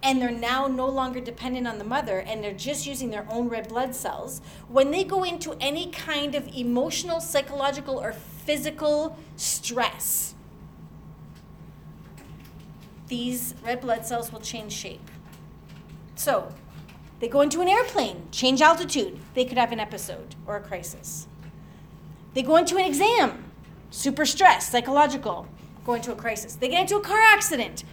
[0.00, 3.48] and they're now no longer dependent on the mother and they're just using their own
[3.48, 10.36] red blood cells, when they go into any kind of emotional, psychological, or physical stress,
[13.08, 15.10] these red blood cells will change shape.
[16.14, 16.54] So,
[17.18, 21.26] they go into an airplane, change altitude, they could have an episode or a crisis.
[22.34, 23.47] They go into an exam,
[23.90, 25.46] super stress, psychological,
[25.84, 26.54] go into a crisis.
[26.54, 27.84] They get into a car accident,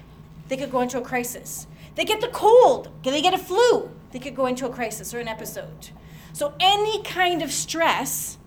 [0.48, 1.68] they could go into a crisis.
[1.96, 5.20] They get the cold, they get a flu, they could go into a crisis or
[5.20, 5.90] an episode.
[6.34, 8.38] So, any kind of stress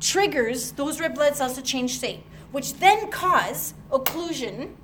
[0.00, 4.74] triggers those red blood cells to change shape, which then cause occlusion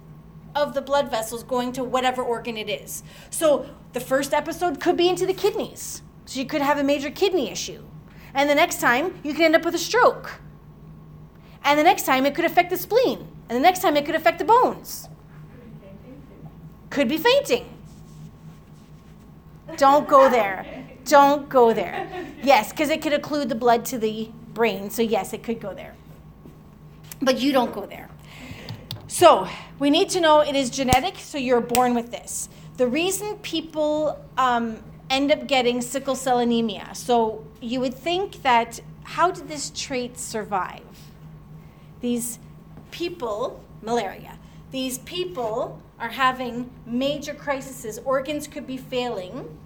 [0.56, 3.04] of the blood vessels going to whatever organ it is.
[3.30, 6.02] So, the first episode could be into the kidneys.
[6.26, 7.84] So, you could have a major kidney issue.
[8.34, 10.40] And the next time, you could end up with a stroke.
[11.64, 13.26] And the next time, it could affect the spleen.
[13.48, 15.08] And the next time, it could affect the bones.
[16.90, 17.68] Could be fainting.
[19.76, 20.66] Don't go there.
[21.04, 22.08] Don't go there.
[22.42, 24.90] Yes, because it could occlude the blood to the brain.
[24.90, 25.94] So, yes, it could go there.
[27.20, 28.08] But you don't go there.
[29.06, 29.48] So,
[29.78, 32.48] we need to know it is genetic, so you're born with this.
[32.76, 34.78] The reason people um,
[35.10, 40.18] end up getting sickle cell anemia, so you would think that how did this trait
[40.18, 40.82] survive?
[42.04, 42.38] These
[42.90, 44.38] people, malaria,
[44.72, 49.56] these people are having major crises, organs could be failing,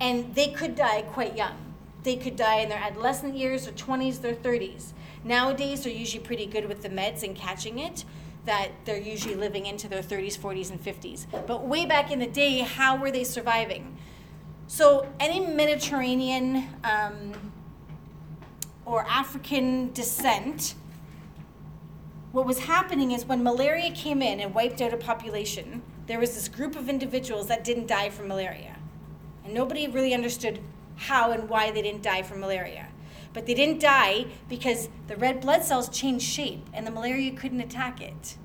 [0.00, 1.56] and they could die quite young.
[2.02, 4.92] They could die in their adolescent years, or 20s, their 30s.
[5.22, 8.04] Nowadays, they're usually pretty good with the meds and catching it,
[8.44, 11.26] that they're usually living into their 30s, 40s, and 50s.
[11.46, 13.96] But way back in the day, how were they surviving?
[14.66, 17.52] So, any Mediterranean um,
[18.84, 20.74] or African descent
[22.36, 26.34] what was happening is when malaria came in and wiped out a population, there was
[26.34, 28.76] this group of individuals that didn't die from malaria.
[29.42, 30.60] And nobody really understood
[30.96, 32.88] how and why they didn't die from malaria.
[33.32, 37.62] But they didn't die because the red blood cells changed shape and the malaria couldn't
[37.62, 38.36] attack it.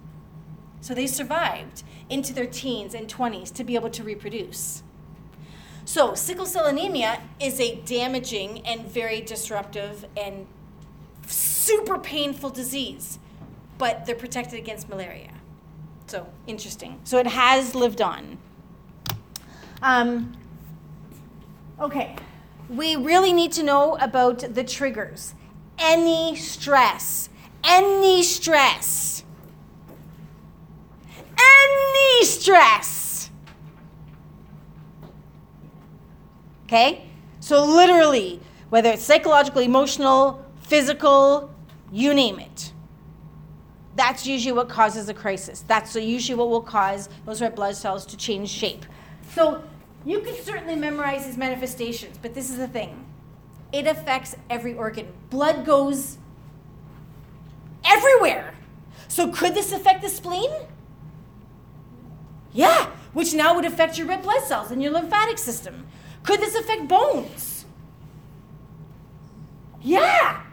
[0.79, 4.83] So they survived into their teens and 20s to be able to reproduce.
[5.83, 10.47] So, sickle cell anemia is a damaging and very disruptive and
[11.27, 13.19] super painful disease,
[13.81, 15.31] but they're protected against malaria.
[16.05, 16.99] So, interesting.
[17.03, 18.37] So, it has lived on.
[19.81, 20.37] Um,
[21.79, 22.15] okay,
[22.69, 25.33] we really need to know about the triggers.
[25.79, 27.29] Any stress,
[27.63, 29.23] any stress,
[31.35, 33.31] any stress.
[36.67, 37.09] Okay?
[37.39, 41.49] So, literally, whether it's psychological, emotional, physical,
[41.91, 42.70] you name it.
[43.95, 45.63] That's usually what causes a crisis.
[45.67, 48.85] That's usually what will cause those red blood cells to change shape.
[49.33, 49.63] So,
[50.05, 53.05] you can certainly memorize these manifestations, but this is the thing
[53.71, 55.07] it affects every organ.
[55.29, 56.17] Blood goes
[57.85, 58.53] everywhere.
[59.07, 60.49] So, could this affect the spleen?
[62.53, 65.87] Yeah, which now would affect your red blood cells and your lymphatic system.
[66.23, 67.65] Could this affect bones?
[69.81, 70.43] Yeah,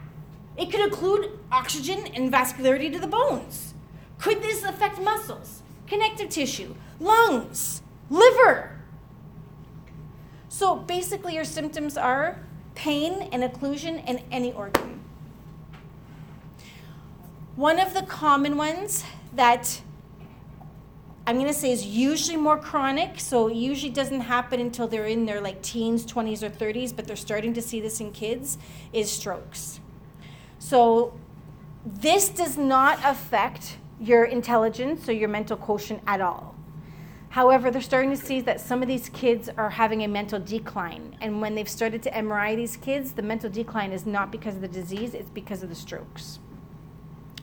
[0.59, 3.73] it could include oxygen and vascularity to the bones.
[4.17, 8.77] Could this affect muscles, connective tissue, lungs, liver?
[10.49, 12.43] So basically, your symptoms are
[12.75, 14.99] pain and occlusion in any organ.
[17.55, 19.03] One of the common ones
[19.33, 19.81] that
[21.27, 25.05] I'm going to say is usually more chronic, so it usually doesn't happen until they're
[25.05, 28.57] in their like teens, 20s, or 30s, but they're starting to see this in kids,
[28.91, 29.79] is strokes.
[30.59, 31.17] So
[31.85, 36.55] this does not affect your intelligence or your mental quotient at all.
[37.29, 41.15] However, they're starting to see that some of these kids are having a mental decline.
[41.21, 44.61] And when they've started to MRI these kids, the mental decline is not because of
[44.61, 46.39] the disease, it's because of the strokes.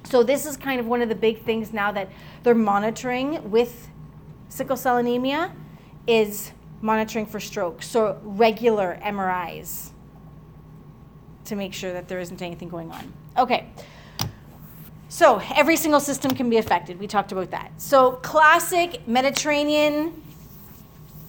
[0.05, 2.11] So, this is kind of one of the big things now that
[2.43, 3.89] they're monitoring with
[4.49, 5.53] sickle cell anemia
[6.07, 7.83] is monitoring for stroke.
[7.83, 9.91] So, regular MRIs
[11.47, 13.13] to make sure that there isn't anything going on.
[13.37, 13.67] Okay.
[15.09, 16.99] So, every single system can be affected.
[16.99, 17.71] We talked about that.
[17.81, 20.23] So, classic Mediterranean,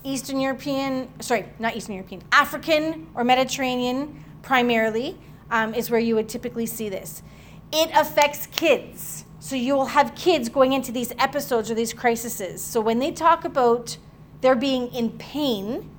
[0.03, 5.17] Eastern European, sorry, not Eastern European, African or Mediterranean primarily
[5.51, 7.21] um, is where you would typically see this.
[7.71, 9.25] It affects kids.
[9.39, 12.61] So, you will have kids going into these episodes or these crises.
[12.63, 13.97] So, when they talk about
[14.41, 15.89] they're being in pain,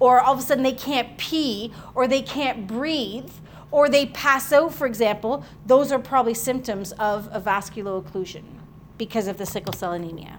[0.00, 3.30] or all of a sudden they can't pee, or they can't breathe,
[3.70, 8.44] or they pass out, for example, those are probably symptoms of a vascular occlusion
[8.96, 10.38] because of the sickle cell anemia.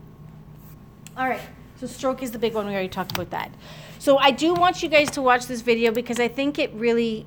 [1.15, 1.41] All right,
[1.80, 2.65] so stroke is the big one.
[2.65, 3.51] We already talked about that.
[3.99, 7.25] So I do want you guys to watch this video because I think it really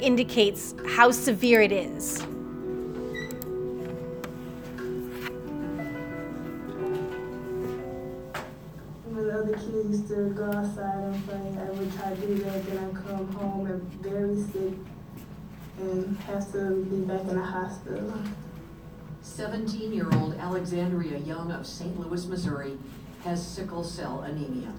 [0.00, 2.24] indicates how severe it is.
[9.14, 12.94] The used to go outside and play, I would try to do that, then I'd
[13.06, 14.74] come home and very sick
[15.78, 18.12] and have to be back in the hospital.
[19.22, 21.98] 17 year old Alexandria Young of St.
[21.98, 22.78] Louis, Missouri,
[23.24, 24.72] has sickle cell anemia,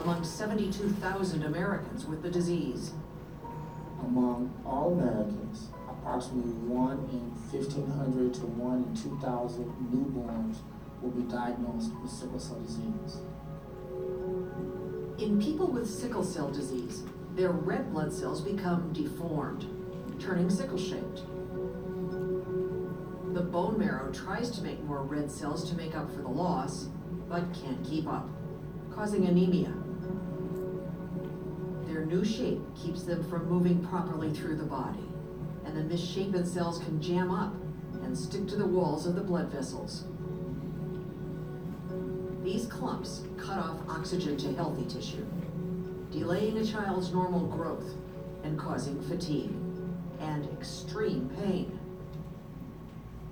[0.00, 2.92] among 72,000 Americans with the disease.
[4.00, 10.58] Among all Americans, approximately 1 in 1,500 to 1 in 2,000 newborns
[11.02, 13.18] will be diagnosed with sickle cell disease.
[15.18, 17.02] In people with sickle cell disease,
[17.34, 19.66] their red blood cells become deformed,
[20.18, 21.22] turning sickle shaped.
[23.34, 26.88] The bone marrow tries to make more red cells to make up for the loss,
[27.28, 28.28] but can't keep up,
[28.90, 29.72] causing anemia.
[31.86, 35.08] Their new shape keeps them from moving properly through the body,
[35.64, 37.54] and the misshapen cells can jam up
[38.02, 40.04] and stick to the walls of the blood vessels.
[42.42, 45.26] These clumps cut off oxygen to healthy tissue,
[46.10, 47.94] delaying a child's normal growth
[48.42, 49.54] and causing fatigue
[50.20, 51.78] and extreme pain.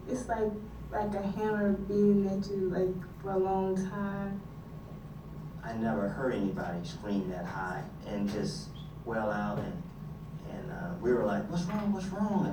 [0.08, 0.52] It's like
[0.90, 4.40] like a hammer beating at you like for a long time.
[5.64, 8.68] I never heard anybody scream that high and just
[9.04, 9.82] well out and
[10.52, 11.92] and uh, we were like, what's wrong?
[11.92, 12.46] What's wrong?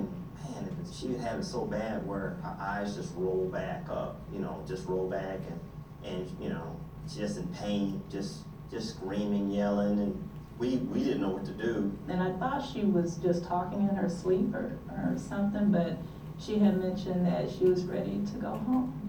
[0.48, 4.20] And man, she would have it so bad where her eyes just roll back up,
[4.32, 5.60] you know, just roll back and
[6.04, 6.76] and you know,
[7.14, 8.40] just in pain, just
[8.70, 10.28] just screaming, yelling, and
[10.58, 11.96] we we didn't know what to do.
[12.08, 15.98] And I thought she was just talking in her sleep or, or something, but
[16.38, 19.00] she had mentioned that she was ready to go home.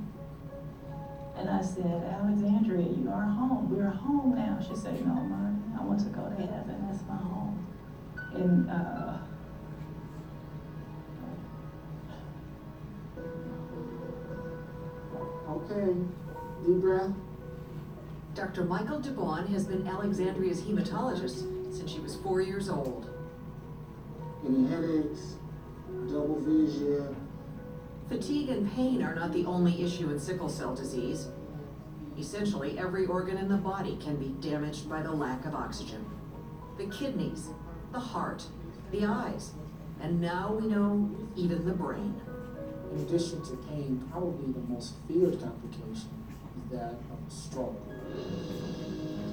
[1.38, 3.69] And I said, Alexandria, you are home.
[3.69, 4.59] We're home now.
[4.65, 6.88] She said, No, Mommy, I want to go to heaven.
[6.89, 7.67] That's my home.
[8.34, 9.17] And uh,
[15.47, 15.95] Okay,
[16.65, 17.11] deep breath.
[18.36, 18.66] Dr.
[18.66, 23.10] Michael DeBaun has been Alexandria's hematologist since she was four years old.
[24.45, 25.36] Any headaches,
[26.07, 27.16] double vision,
[28.10, 31.30] Fatigue and pain are not the only issue in sickle cell disease.
[32.20, 36.06] Essentially, every organ in the body can be damaged by the lack of oxygen.
[36.78, 37.49] The kidneys,
[37.94, 38.44] the heart,
[38.91, 39.52] the eyes,
[40.02, 42.22] and now we know even the brain.
[42.91, 46.10] In addition to pain, probably the most feared complication
[46.57, 47.94] is that of stroke.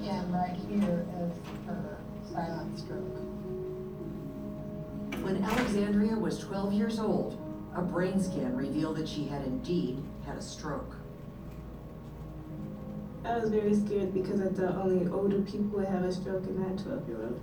[0.08, 1.32] And right here is
[1.66, 1.98] her
[2.32, 3.16] silent stroke.
[5.22, 7.38] When Alexandria was 12 years old,
[7.74, 10.96] a brain scan revealed that she had indeed had a stroke.
[13.24, 16.58] I was very scared because I thought only older people would have a stroke and
[16.58, 17.40] not 12 year old.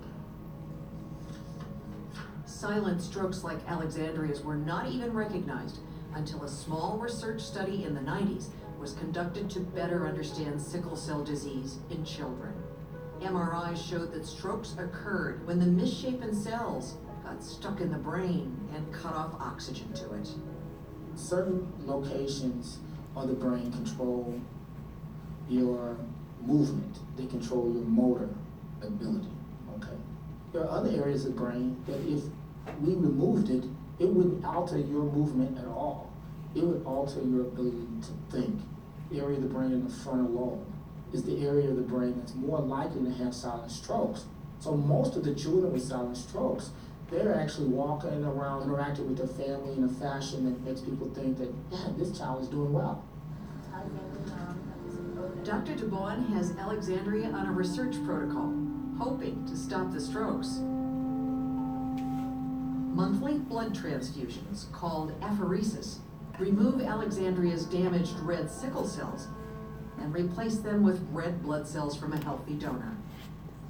[2.45, 5.79] Silent strokes like Alexandria's were not even recognized
[6.13, 8.47] until a small research study in the 90s
[8.79, 12.53] was conducted to better understand sickle cell disease in children.
[13.21, 18.93] MRIs showed that strokes occurred when the misshapen cells got stuck in the brain and
[18.93, 20.29] cut off oxygen to it.
[21.15, 22.79] Certain locations
[23.15, 24.39] of the brain control
[25.49, 25.97] your
[26.45, 28.29] movement, they control your motor
[28.81, 29.27] ability.
[29.75, 29.97] Okay.
[30.53, 32.23] There are other areas of the brain that if
[32.81, 33.65] we removed it,
[33.99, 36.08] it wouldn't alter your movement at all.
[36.55, 38.61] It would alter your ability to think.
[39.11, 40.65] The area of the brain in the frontal lobe
[41.13, 44.25] is the area of the brain that's more likely to have silent strokes.
[44.59, 46.71] So most of the children with silent strokes,
[47.09, 51.37] they're actually walking around, interacting with their family in a fashion that makes people think
[51.39, 53.03] that, yeah, this child is doing well.
[55.43, 55.73] Dr.
[55.73, 58.53] DeBaun has Alexandria on a research protocol,
[58.99, 60.59] hoping to stop the strokes.
[62.93, 65.99] Monthly blood transfusions, called apheresis,
[66.39, 69.27] remove Alexandria's damaged red sickle cells
[69.99, 72.95] and replace them with red blood cells from a healthy donor.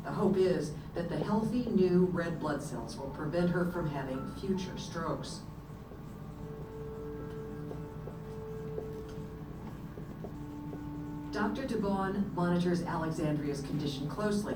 [0.04, 4.32] The hope is that the healthy new red blood cells will prevent her from having
[4.40, 5.42] future strokes.
[11.32, 11.64] Dr.
[11.64, 14.56] DeBaun monitors Alexandria's condition closely,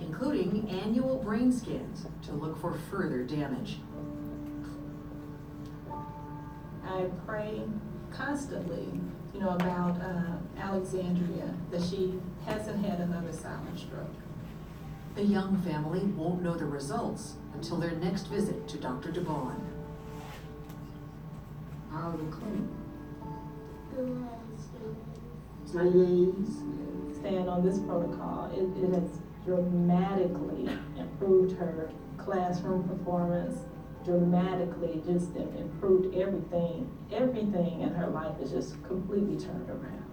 [0.00, 3.78] including annual brain scans to look for further damage.
[6.90, 7.62] I pray
[8.10, 8.88] constantly,
[9.32, 14.10] you know, about uh, Alexandria, that she hasn't had another silent stroke.
[15.14, 19.10] The young family won't know the results until their next visit to Dr.
[19.12, 19.54] DeBaun.
[21.92, 22.68] How the clinic?
[25.70, 26.48] Three days.
[27.18, 30.68] Staying on this protocol, it, it has dramatically
[30.98, 33.60] improved her classroom performance,
[34.04, 36.90] dramatically just improved everything.
[37.12, 40.04] Everything in her life is just completely turned around.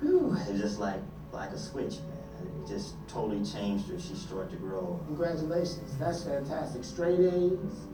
[0.00, 1.00] Whew, it's just like
[1.32, 2.62] like a switch, man.
[2.62, 3.98] It just totally changed her.
[3.98, 5.00] She started to grow.
[5.06, 6.84] Congratulations, that's fantastic.
[6.84, 7.86] Straight A's.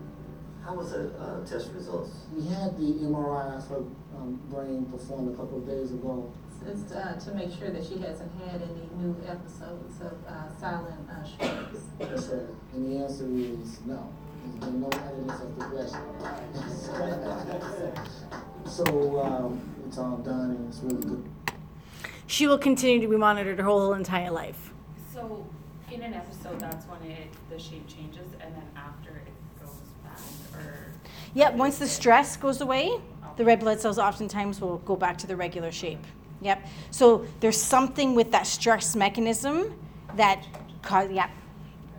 [0.63, 2.11] How was the uh, test results?
[2.35, 3.83] We had the MRI of her
[4.17, 6.31] um, brain performed a couple of days ago.
[6.67, 11.09] It's uh, to make sure that she hasn't had any new episodes of uh, silent
[11.09, 11.79] uh, strokes.
[11.99, 12.49] Yes, sir.
[12.73, 14.11] And the answer is no.
[14.59, 15.99] There's no evidence of progression.
[18.65, 21.23] so um, it's all done and it's really good.
[22.27, 24.71] She will continue to be monitored her whole entire life.
[25.13, 25.45] So
[25.91, 29.71] in an episode, that's when it the shape changes, and then after it goes
[30.03, 30.19] back,
[30.55, 30.91] or
[31.33, 32.99] Yep, once the stress goes away,
[33.37, 36.03] the red blood cells oftentimes will go back to the regular shape.
[36.41, 36.65] Yep.
[36.91, 39.73] So there's something with that stress mechanism
[40.15, 40.45] that
[40.81, 41.29] cause, yep,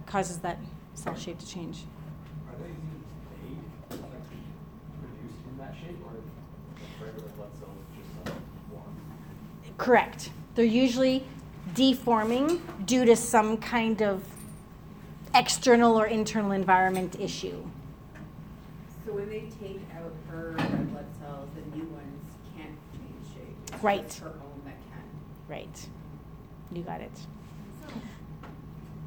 [0.07, 0.59] causes that
[0.95, 1.85] cell shape to change.
[2.49, 3.05] Are they using
[3.47, 4.11] aid, like
[5.03, 8.39] reduced in that shape, or regular blood cells just uh,
[8.71, 8.95] form?
[9.81, 10.29] Correct.
[10.57, 11.25] They're usually
[11.75, 14.23] deforming due to some kind of
[15.35, 17.65] external or internal environment issue.
[19.07, 23.57] So when they take out her red blood cells, the new ones can't change shape?
[23.73, 24.07] It's Right.
[24.07, 25.03] just her own that can?
[25.49, 25.89] Right.
[26.75, 27.19] You got it.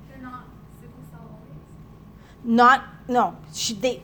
[0.09, 0.45] They're not
[0.81, 2.43] sickle cell always?
[2.43, 3.37] Not no.
[3.53, 4.01] She, they.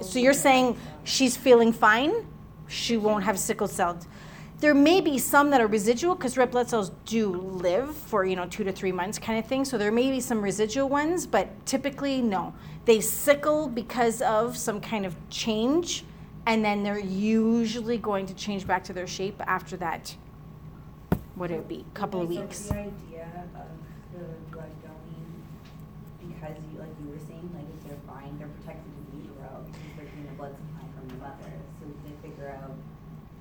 [0.00, 2.26] So you're saying she's feeling fine?
[2.66, 3.96] She won't have sickle cell.
[4.60, 8.36] There may be some that are residual because red blood cells do live for you
[8.36, 9.64] know two to three months kind of thing.
[9.64, 12.54] So there may be some residual ones, but typically no.
[12.84, 16.04] They sickle because of some kind of change
[16.46, 20.14] and then they're usually going to change back to their shape after that.
[21.34, 21.84] What would it be?
[21.94, 22.66] Couple of weeks.
[22.66, 23.68] the idea of
[24.12, 25.42] the blood going,
[26.20, 29.96] because you, like you were saying, like if they're fine, they're protected disease route because
[29.96, 31.52] they're getting the blood supply from the mother.
[31.80, 32.76] So they figure out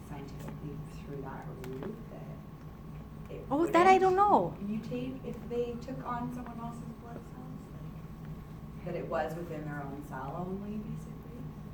[0.09, 0.75] scientifically
[1.05, 4.53] through that route that it Oh, that I don't know.
[4.63, 9.84] Mutate if they took on someone else's blood cells, like, that it was within their
[9.84, 11.13] own cell only, basically.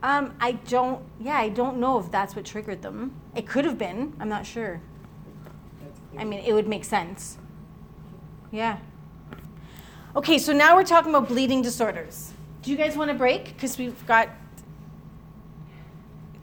[0.04, 1.04] Um, I don't.
[1.20, 3.14] Yeah, I don't know if that's what triggered them.
[3.36, 4.14] It could have been.
[4.20, 4.82] I'm not sure.
[6.18, 7.38] I mean, it would make sense.
[8.52, 8.78] Yeah.
[10.16, 12.32] Okay, so now we're talking about bleeding disorders.
[12.62, 13.46] Do you guys want to break?
[13.46, 14.30] Because we've got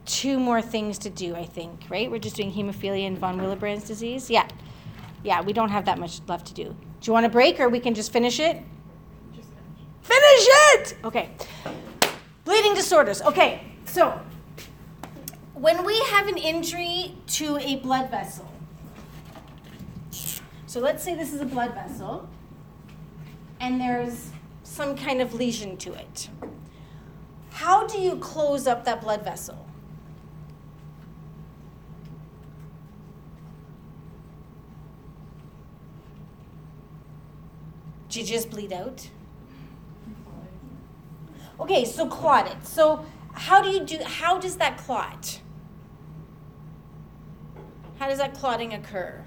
[0.05, 2.11] two more things to do, I think, right?
[2.11, 4.29] We're just doing hemophilia and von Willebrand's disease.
[4.29, 4.47] Yeah.
[5.23, 6.63] Yeah, we don't have that much left to do.
[6.63, 8.61] Do you want to break or we can just finish it?
[10.01, 10.97] Finish it!
[11.03, 11.29] Okay.
[12.43, 13.21] Bleeding disorders.
[13.21, 14.19] Okay, so
[15.53, 18.51] when we have an injury to a blood vessel,
[20.67, 22.27] so let's say this is a blood vessel,
[23.61, 24.31] and there's
[24.63, 26.27] some kind of lesion to it.
[27.51, 29.65] How do you close up that blood vessel?
[38.15, 39.09] You just bleed out?
[41.59, 42.65] Okay, so clotted.
[42.65, 45.39] So how do you do how does that clot?
[47.99, 49.23] How does that clotting occur?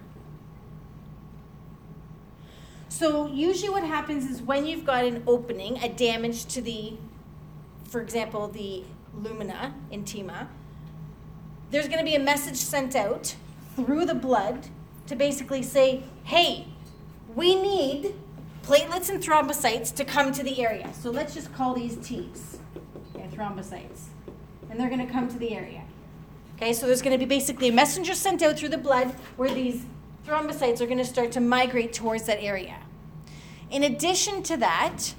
[2.88, 6.94] So usually what happens is when you've got an opening, a damage to the
[7.84, 8.82] for example, the
[9.14, 10.48] lumina intima,
[11.70, 13.36] there's going to be a message sent out
[13.76, 14.68] through the blood
[15.06, 16.66] to basically say, "Hey,
[17.34, 18.14] we need
[18.66, 20.92] platelets and thrombocytes to come to the area.
[20.92, 22.58] So let's just call these T's,
[23.14, 24.06] okay, thrombocytes.
[24.68, 25.84] And they're going to come to the area.
[26.56, 29.54] Okay, so there's going to be basically a messenger sent out through the blood where
[29.54, 29.84] these
[30.26, 32.78] thrombocytes are going to start to migrate towards that area.
[33.70, 35.14] In addition to that,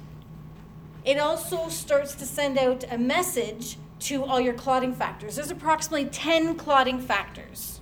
[1.06, 5.36] it also starts to send out a message to all your clotting factors.
[5.36, 7.80] There's approximately 10 clotting factors.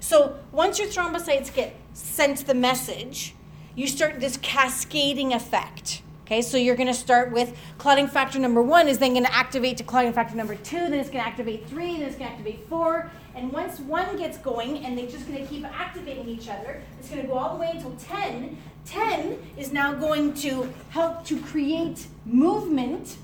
[0.00, 3.34] So once your thrombocytes get sent the message,
[3.78, 6.02] you start this cascading effect.
[6.26, 9.32] Okay, so you're going to start with clotting factor number one is then going to
[9.32, 12.28] activate to clotting factor number two, then it's going to activate three, then it's going
[12.28, 13.08] to activate four.
[13.36, 17.08] And once one gets going and they're just going to keep activating each other, it's
[17.08, 18.58] going to go all the way until 10.
[18.84, 23.16] 10 is now going to help to create movement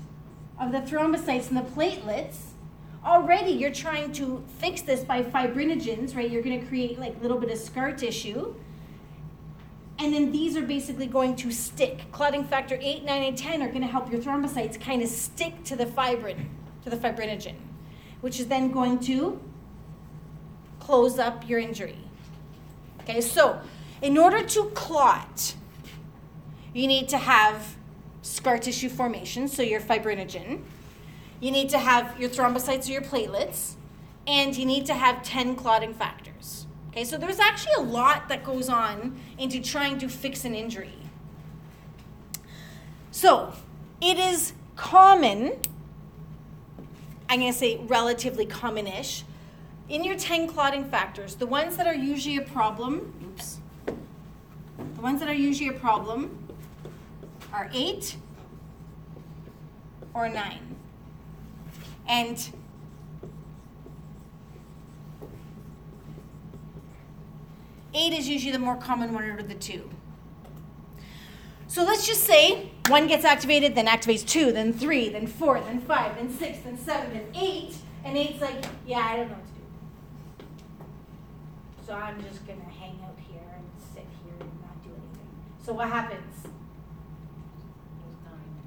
[0.57, 2.37] of the thrombocytes and the platelets.
[3.03, 6.31] Already you're trying to fix this by fibrinogens, right?
[6.31, 8.55] You're going to create like a little bit of scar tissue.
[9.97, 12.11] And then these are basically going to stick.
[12.11, 15.63] Clotting factor 8, 9, and 10 are going to help your thrombocytes kind of stick
[15.65, 16.49] to the fibrin,
[16.83, 17.55] to the fibrinogen,
[18.21, 19.39] which is then going to
[20.79, 21.97] close up your injury.
[23.01, 23.61] Okay, so
[24.01, 25.55] in order to clot,
[26.73, 27.75] you need to have
[28.21, 30.63] scar tissue formation, so your fibrinogen.
[31.39, 33.75] You need to have your thrombocytes or your platelets,
[34.27, 36.24] and you need to have 10 clotting factors.
[36.95, 40.93] Okay, so there's actually a lot that goes on into trying to fix an injury.
[43.11, 43.51] So,
[43.99, 45.59] it is common,
[47.27, 49.25] I'm going to say relatively common-ish,
[49.89, 55.19] in your 10 clotting factors, the ones that are usually a problem, oops, the ones
[55.19, 56.47] that are usually a problem
[57.51, 58.15] are 8
[60.13, 60.59] or 9.
[62.07, 62.53] And
[67.95, 69.89] Eight is usually the more common one out of the two.
[71.67, 75.79] So let's just say one gets activated, then activates two, then three, then four, then
[75.79, 77.73] five, then six, then seven, then eight.
[78.03, 80.45] And eight's like, yeah, I don't know what to do.
[81.87, 83.63] So I'm just gonna hang out here and
[83.93, 85.27] sit here and not do anything.
[85.63, 86.47] So what happens?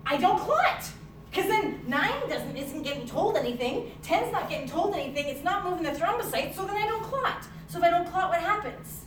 [0.06, 0.84] I don't clot.
[1.30, 5.64] Because then nine doesn't isn't getting told anything, ten's not getting told anything, it's not
[5.64, 7.44] moving the thrombocytes, so then I don't clot.
[7.68, 9.04] So if I don't clot, what happens?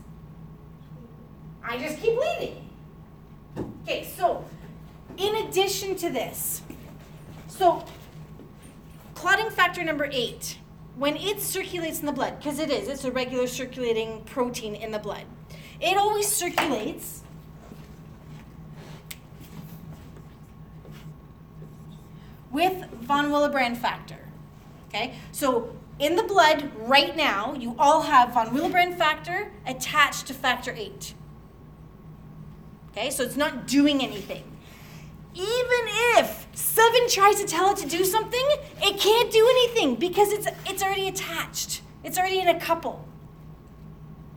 [1.63, 2.69] I just keep leaving.
[3.83, 4.45] Okay, so
[5.17, 6.61] in addition to this,
[7.47, 7.85] so
[9.15, 10.57] clotting factor number eight,
[10.95, 14.91] when it circulates in the blood, because it is, it's a regular circulating protein in
[14.91, 15.25] the blood,
[15.79, 17.21] it always circulates
[22.51, 24.17] with von Willebrand factor.
[24.89, 30.33] Okay, so in the blood right now, you all have von Willebrand factor attached to
[30.33, 31.13] factor 8.
[32.91, 34.43] Okay, so it's not doing anything.
[35.33, 35.83] even
[36.17, 38.45] if seven tries to tell it to do something,
[38.81, 41.81] it can't do anything because it's it's already attached.
[42.03, 43.07] It's already in a couple.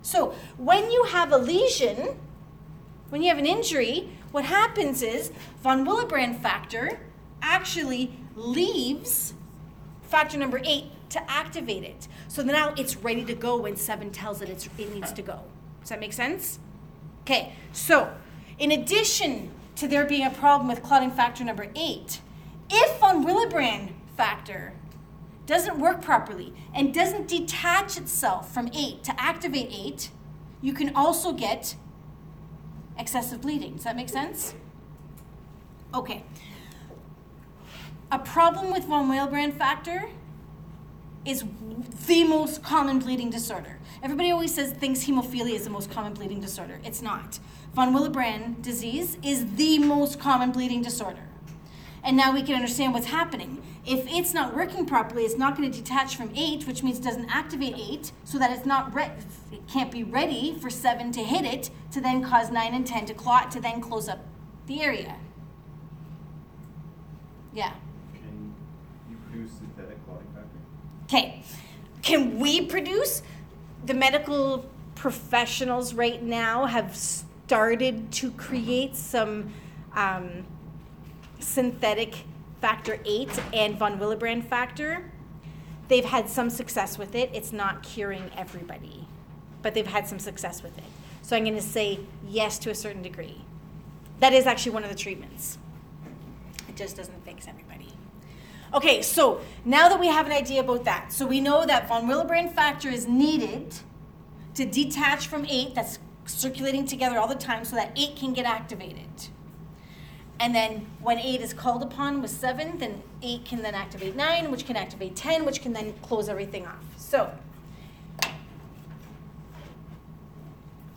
[0.03, 2.17] So when you have a lesion,
[3.09, 5.33] when you have an injury, what happens is
[5.63, 7.01] von Willebrand factor
[7.43, 9.35] actually leaves
[10.03, 12.09] factor number eight to activate it.
[12.29, 15.41] So now it's ready to go when seven tells it it needs to go.
[15.81, 16.59] Does that make sense?
[17.23, 18.13] Okay, so
[18.59, 22.21] in addition to there being a problem with clotting factor number eight,
[22.71, 24.75] if von Willebrand factor
[25.47, 30.11] doesn't work properly and doesn't detach itself from eight to activate eight,
[30.63, 31.75] you can also get
[32.99, 33.75] excessive bleeding.
[33.75, 34.55] Does that make sense?
[35.93, 36.25] Okay.
[38.11, 40.09] A problem with von Willebrand factor
[41.25, 41.45] is
[42.07, 43.79] the most common bleeding disorder.
[44.03, 46.81] Everybody always says thinks hemophilia is the most common bleeding disorder.
[46.85, 47.39] It's not.
[47.75, 51.25] Von Willebrand disease is the most common bleeding disorder.
[52.05, 53.61] And now we can understand what's happening.
[53.85, 57.03] If it's not working properly, it's not going to detach from 8, which means it
[57.03, 59.11] doesn't activate 8, so that it's not re-
[59.51, 63.07] it can't be ready for 7 to hit it to then cause 9 and 10
[63.07, 64.21] to clot to then close up
[64.69, 65.17] the area.
[67.53, 67.73] Yeah.
[68.13, 68.55] Can
[69.11, 70.59] you produce synthetic clotting factor?
[71.07, 71.43] Okay.
[72.03, 73.23] Can we produce?
[73.85, 74.65] The medical
[74.95, 76.97] professionals right now have
[77.47, 79.53] started to create some
[79.95, 80.45] um,
[81.41, 82.25] synthetic
[82.61, 85.11] factor 8 and von Willebrand factor.
[85.89, 87.31] They've had some success with it.
[87.35, 89.07] It's not curing everybody,
[89.61, 90.85] but they've had some success with it.
[91.21, 93.43] So I'm going to say yes to a certain degree.
[94.21, 95.59] That is actually one of the treatments.
[96.69, 97.93] It just doesn't fix everybody.
[98.73, 102.07] Okay, so now that we have an idea about that, so we know that von
[102.07, 103.75] Willebrand factor is needed
[104.55, 108.47] to detach from 8 that's circulating together all the time so that 8 can get
[108.47, 109.29] activated.
[110.41, 114.51] And then when 8 is called upon with 7, then 8 can then activate 9,
[114.51, 116.85] which can activate 10, which can then close everything off.
[116.97, 117.33] So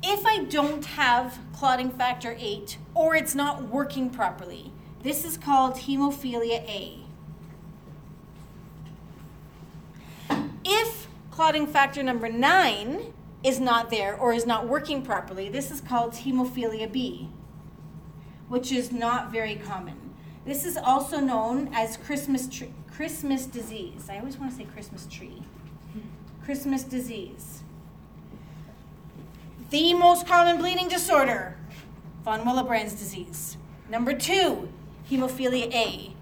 [0.03, 4.71] if I don't have clotting factor 8 or it's not working properly,
[5.03, 6.99] this is called hemophilia A.
[10.65, 15.81] If clotting factor number 9 is not there or is not working properly, this is
[15.81, 17.29] called hemophilia B,
[18.49, 20.13] which is not very common.
[20.45, 24.09] This is also known as Christmas tree, Christmas disease.
[24.09, 25.43] I always want to say Christmas tree.
[26.43, 27.63] Christmas disease.
[29.69, 31.57] The most common bleeding disorder,
[32.23, 33.57] von Willebrand's disease.
[33.89, 34.69] Number two,
[35.11, 36.13] hemophilia A.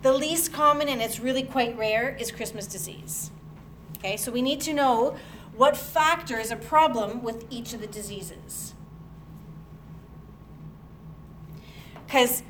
[0.00, 3.30] The least common, and it's really quite rare, is Christmas disease.
[3.98, 5.16] Okay, so we need to know
[5.56, 8.74] what factor is a problem with each of the diseases.
[12.06, 12.42] Because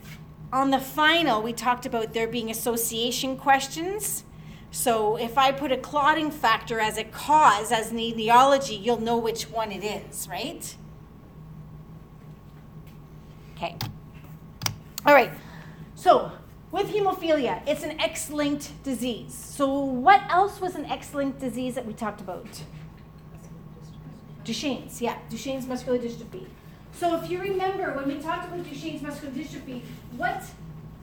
[0.52, 4.24] on the final, we talked about there being association questions.
[4.70, 9.16] So if I put a clotting factor as a cause, as an etiology, you'll know
[9.16, 10.76] which one it is, right?
[13.56, 13.76] Okay.
[15.06, 15.30] All right.
[15.94, 16.32] So
[16.72, 19.32] with hemophilia, it's an X-linked disease.
[19.32, 22.62] So what else was an X-linked disease that we talked about?
[24.44, 26.46] Duchenne's, yeah, Duchenne's muscular dystrophy.
[26.92, 29.82] So if you remember when we talked about Duchenne's muscular dystrophy,
[30.16, 30.44] what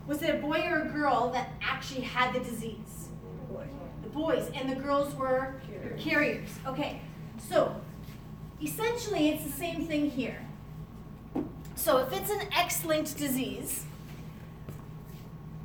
[0.08, 3.10] was it a boy or a girl that actually had the disease?
[4.04, 6.02] The boys, and the girls were carriers.
[6.02, 6.50] carriers.
[6.66, 7.02] Okay,
[7.50, 7.76] so
[8.62, 10.46] essentially it's the same thing here.
[11.76, 13.86] So if it's an X-linked disease,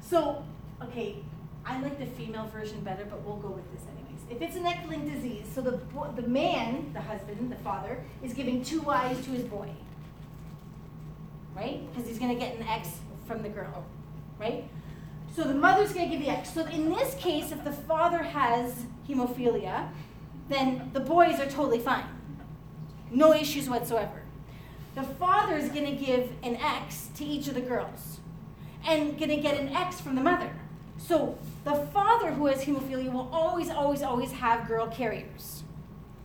[0.00, 0.44] so
[0.82, 1.16] okay,
[1.64, 3.82] I like the female version better, but we'll go with this.
[4.28, 5.80] If it's an X-linked disease, so the
[6.16, 9.70] the man, the husband, the father, is giving two eyes to his boy,
[11.54, 11.80] right?
[11.88, 13.84] Because he's going to get an X from the girl,
[14.38, 14.64] right?
[15.34, 16.52] So the mother's going to give the X.
[16.52, 19.90] So in this case, if the father has hemophilia,
[20.48, 22.06] then the boys are totally fine.
[23.10, 24.22] No issues whatsoever.
[24.94, 28.18] The father is going to give an X to each of the girls
[28.84, 30.50] and going to get an X from the mother.
[31.06, 35.62] So the father who has hemophilia will always, always, always have girl carriers.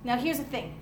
[0.03, 0.73] Now here's the thing.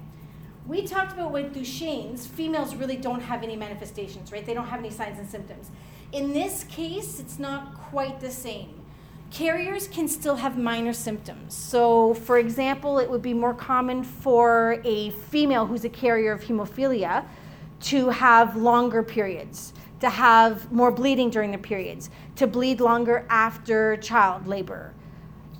[0.65, 4.45] We talked about with Duchenne's, females really don't have any manifestations, right?
[4.45, 5.69] They don't have any signs and symptoms.
[6.13, 8.85] In this case, it's not quite the same.
[9.31, 11.53] Carriers can still have minor symptoms.
[11.53, 16.41] So, for example, it would be more common for a female who's a carrier of
[16.41, 17.25] hemophilia
[17.81, 23.97] to have longer periods, to have more bleeding during the periods, to bleed longer after
[23.97, 24.93] child labor,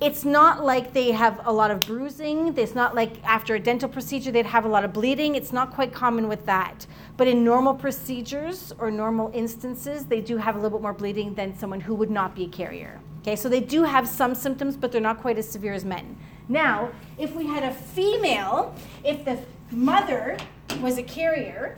[0.00, 2.56] it's not like they have a lot of bruising.
[2.56, 5.34] It's not like after a dental procedure they'd have a lot of bleeding.
[5.34, 6.86] It's not quite common with that.
[7.18, 11.34] But in normal procedures or normal instances, they do have a little bit more bleeding
[11.34, 12.98] than someone who would not be a carrier.
[13.20, 16.16] Okay, so they do have some symptoms, but they're not quite as severe as men.
[16.48, 19.38] Now, if we had a female, if the
[19.70, 20.38] mother
[20.80, 21.76] was a carrier,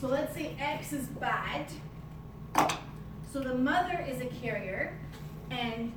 [0.00, 1.66] so let's say X is bad.
[3.32, 4.98] So the mother is a carrier
[5.50, 5.92] and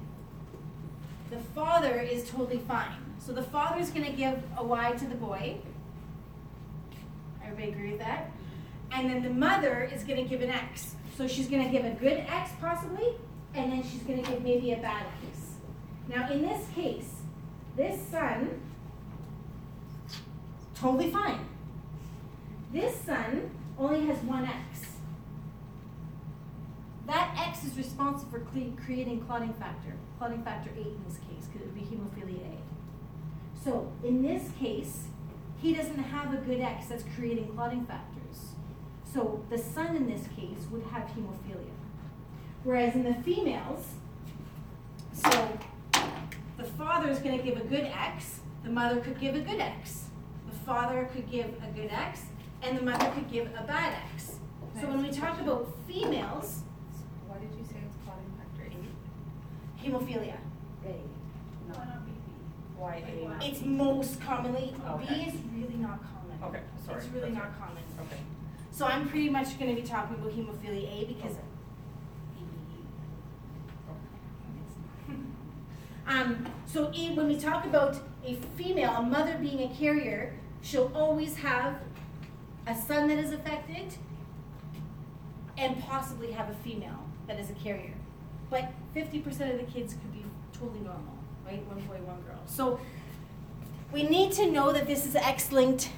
[1.31, 2.97] the father is totally fine.
[3.17, 5.57] So the father is going to give a Y to the boy.
[7.41, 8.31] Everybody agree with that?
[8.91, 10.95] And then the mother is going to give an X.
[11.17, 13.07] So she's going to give a good X possibly,
[13.53, 15.39] and then she's going to give maybe a bad X.
[16.09, 17.09] Now in this case,
[17.77, 18.59] this son,
[20.75, 21.39] totally fine.
[22.71, 24.87] This son only has one X.
[27.05, 31.61] That X is responsible for creating clotting factor, clotting factor 8 in this case, because
[31.61, 33.63] it would be hemophilia A.
[33.63, 35.07] So in this case,
[35.61, 38.53] he doesn't have a good X that's creating clotting factors.
[39.13, 41.71] So the son in this case would have hemophilia.
[42.63, 43.85] Whereas in the females,
[45.13, 45.59] so
[46.57, 49.59] the father is going to give a good X, the mother could give a good
[49.59, 50.05] X.
[50.49, 52.23] The father could give a good X,
[52.63, 54.35] and the mother could give a bad X.
[54.79, 56.61] So when we talk about females,
[57.27, 59.83] Why did you say it's clotting factor eight?
[59.83, 60.37] hemophilia.
[61.67, 62.11] Why not B?
[62.77, 63.03] Why
[63.41, 63.45] A?
[63.45, 65.05] It's most commonly, Okay.
[65.15, 66.37] B is really not common.
[66.43, 66.97] Okay, sorry.
[66.99, 67.59] It's really That's not right.
[67.59, 67.83] common.
[68.01, 68.17] Okay.
[68.71, 71.35] So I'm pretty much gonna be talking about hemophilia A because.
[76.05, 77.95] Um, so E, when we talk about
[78.25, 81.75] a female, a mother being a carrier, she'll always have
[82.67, 83.95] a son that is affected
[85.57, 87.93] and possibly have a female that is a carrier.
[88.49, 91.65] But fifty percent of the kids could be totally normal, right?
[91.67, 92.39] One boy, one girl.
[92.45, 92.79] So
[93.91, 95.89] we need to know that this is an X-linked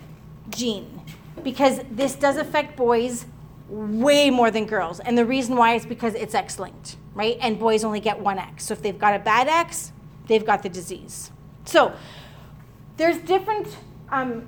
[0.49, 1.01] gene
[1.43, 3.25] because this does affect boys
[3.69, 4.99] way more than girls.
[4.99, 7.37] And the reason why is because it's X-linked, right?
[7.41, 8.65] And boys only get one X.
[8.65, 9.91] So if they've got a bad X,
[10.27, 11.31] they've got the disease.
[11.65, 11.93] So
[12.97, 13.75] there's different
[14.09, 14.47] um,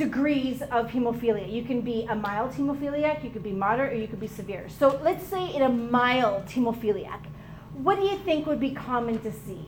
[0.00, 1.52] degrees of hemophilia.
[1.52, 4.66] You can be a mild hemophiliac, you could be moderate, or you could be severe.
[4.68, 7.26] So let's say in a mild hemophiliac,
[7.74, 9.66] what do you think would be common to see?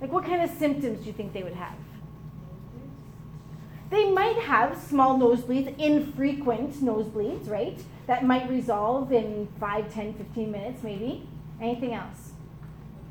[0.00, 1.78] Like what kind of symptoms do you think they would have?
[3.88, 7.78] They might have small nosebleeds, infrequent nosebleeds, right?
[8.06, 11.26] That might resolve in 5, 10, 15 minutes maybe.
[11.62, 12.32] Anything else?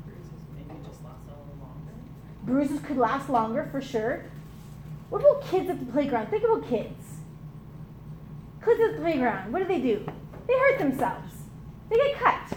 [0.06, 1.92] Bruises, Maybe just lasts a little longer.
[2.44, 4.26] Bruises could last longer for sure.
[5.12, 6.28] What about kids at the playground?
[6.28, 7.18] Think about kids.
[8.64, 10.06] Kids at the playground, what do they do?
[10.48, 11.34] They hurt themselves.
[11.90, 12.56] They get cut.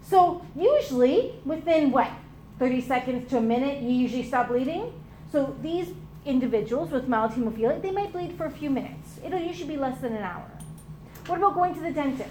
[0.00, 2.10] So usually within what,
[2.58, 4.90] 30 seconds to a minute, you usually stop bleeding.
[5.30, 5.88] So these
[6.24, 9.20] individuals with mild hemophilia, they might bleed for a few minutes.
[9.22, 10.50] It'll usually be less than an hour.
[11.26, 12.30] What about going to the dentist?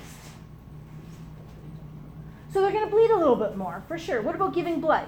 [2.52, 4.24] So they're going to bleed a little bit more, for sure.
[4.24, 5.08] What about giving blood?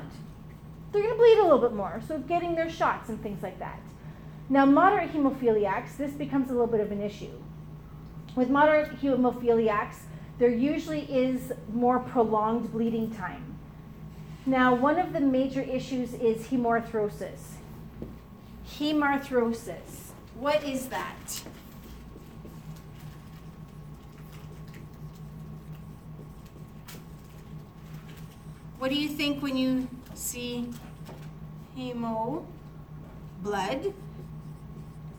[0.91, 3.57] They're going to bleed a little bit more, so getting their shots and things like
[3.57, 3.79] that.
[4.51, 7.31] Now, moderate hemophiliacs, this becomes a little bit of an issue.
[8.35, 9.95] With moderate hemophiliacs,
[10.39, 13.57] there usually is more prolonged bleeding time.
[14.45, 17.39] Now, one of the major issues is hemarthrosis.
[18.67, 20.11] Hemarthrosis.
[20.37, 21.43] What is that?
[28.79, 30.67] What do you think when you see
[31.77, 32.43] hemo,
[33.41, 33.93] blood,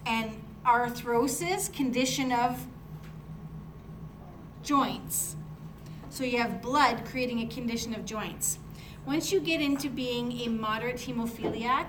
[0.06, 2.66] and arthrosis, condition of
[4.62, 5.36] joints?
[6.10, 8.58] So you have blood creating a condition of joints.
[9.06, 11.86] Once you get into being a moderate hemophiliac,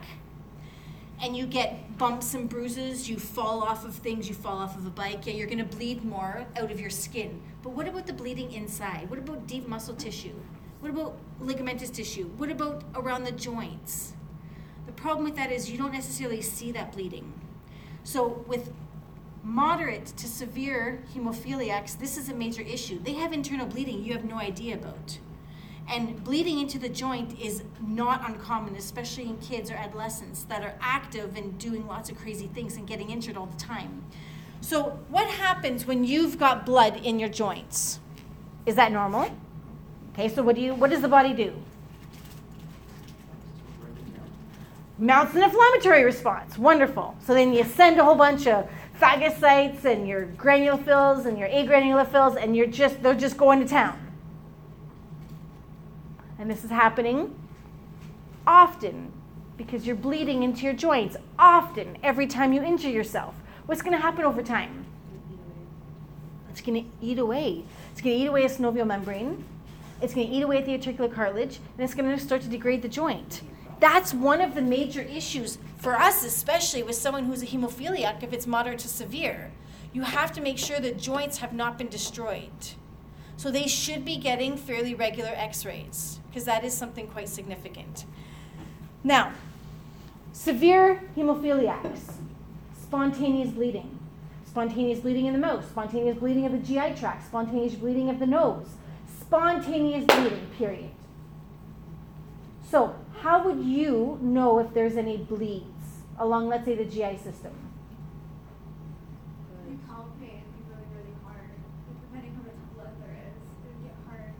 [1.21, 4.85] and you get bumps and bruises, you fall off of things, you fall off of
[4.85, 7.41] a bike, yeah, you're gonna bleed more out of your skin.
[7.61, 9.09] But what about the bleeding inside?
[9.09, 10.35] What about deep muscle tissue?
[10.81, 12.25] What about ligamentous tissue?
[12.37, 14.13] What about around the joints?
[14.85, 17.31] The problem with that is you don't necessarily see that bleeding.
[18.03, 18.71] So with
[19.43, 22.99] moderate to severe hemophiliacs, this is a major issue.
[22.99, 25.19] They have internal bleeding you have no idea about.
[25.89, 30.75] And bleeding into the joint is not uncommon, especially in kids or adolescents that are
[30.79, 34.03] active and doing lots of crazy things and getting injured all the time.
[34.61, 37.99] So, what happens when you've got blood in your joints?
[38.65, 39.29] Is that normal?
[40.13, 41.53] Okay, so what do you what does the body do?
[44.97, 46.57] Mounts an inflammatory response.
[46.57, 47.15] Wonderful.
[47.25, 48.69] So then you send a whole bunch of
[49.01, 53.99] phagocytes and your granulophils and your agranulophils and you're just they're just going to town.
[56.43, 57.33] and this is happening
[58.45, 59.11] often
[59.55, 63.33] because you're bleeding into your joints often every time you injure yourself.
[63.65, 64.85] What's going to happen over time?
[66.49, 67.63] It's going to eat away.
[67.91, 69.45] It's going to eat away a synovial membrane.
[70.01, 72.49] It's going to eat away at the articular cartilage, and it's going to start to
[72.49, 73.41] degrade the joint.
[73.83, 78.31] That's one of the major issues for us, especially with someone who's a hemophiliac, if
[78.31, 79.51] it's moderate to severe.
[79.91, 82.49] You have to make sure that joints have not been destroyed.
[83.35, 88.05] So they should be getting fairly regular x rays, because that is something quite significant.
[89.03, 89.33] Now,
[90.31, 92.13] severe hemophiliacs,
[92.81, 93.99] spontaneous bleeding.
[94.45, 98.27] Spontaneous bleeding in the mouth, spontaneous bleeding of the GI tract, spontaneous bleeding of the
[98.27, 98.77] nose,
[99.19, 100.91] spontaneous bleeding, period.
[102.71, 105.65] So, how would you know if there's any bleeds
[106.19, 107.53] along, let's say, the GI system?
[109.67, 111.49] You palpate really, really hard.
[112.11, 114.33] Depending how much blood there is, it would get hard.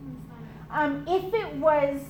[0.00, 0.48] in the stomach.
[0.70, 2.00] Um, if it was,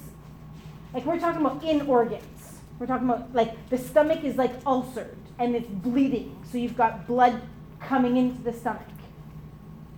[0.94, 5.16] like we're talking about in organs, we're talking about like the stomach is like ulcered
[5.38, 7.42] and it's bleeding, so you've got blood
[7.80, 8.86] coming into the stomach.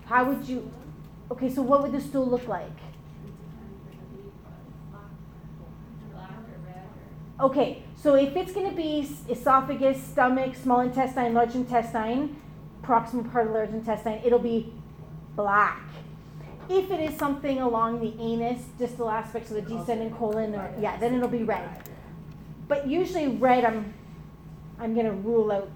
[0.06, 0.70] How would you?
[1.30, 2.70] Okay, so what would the stool look like?
[6.12, 6.88] Black or red
[7.40, 12.36] Okay, so if it's going to be esophagus, stomach, small intestine, large intestine,
[12.82, 14.72] proximal part of large intestine, it'll be
[15.36, 15.80] black.
[16.68, 20.96] If it is something along the anus, distal aspects of the descending colon, or yeah,
[20.96, 21.68] then it'll be red.
[22.66, 23.94] But usually red, I'm,
[24.80, 25.70] I'm going to rule out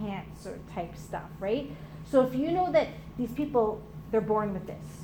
[0.00, 1.68] cancer type stuff, right?
[2.08, 2.88] So if you know that
[3.18, 3.82] these people,
[4.12, 5.02] they're born with this,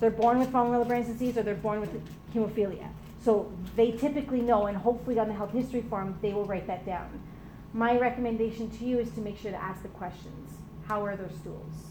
[0.00, 1.90] they're born with von Willebrand's disease, or they're born with
[2.34, 2.88] hemophilia.
[3.24, 6.84] So they typically know, and hopefully on the health history form, they will write that
[6.84, 7.20] down.
[7.72, 10.50] My recommendation to you is to make sure to ask the questions.
[10.86, 11.86] How are their stools?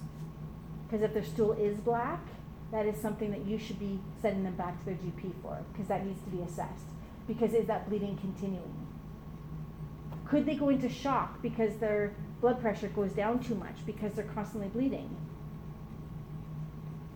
[0.85, 2.19] Because if their stool is black,
[2.71, 5.87] that is something that you should be sending them back to their GP for, because
[5.87, 6.85] that needs to be assessed.
[7.27, 8.87] Because is that bleeding continuing?
[10.25, 14.25] Could they go into shock because their blood pressure goes down too much because they're
[14.25, 15.15] constantly bleeding?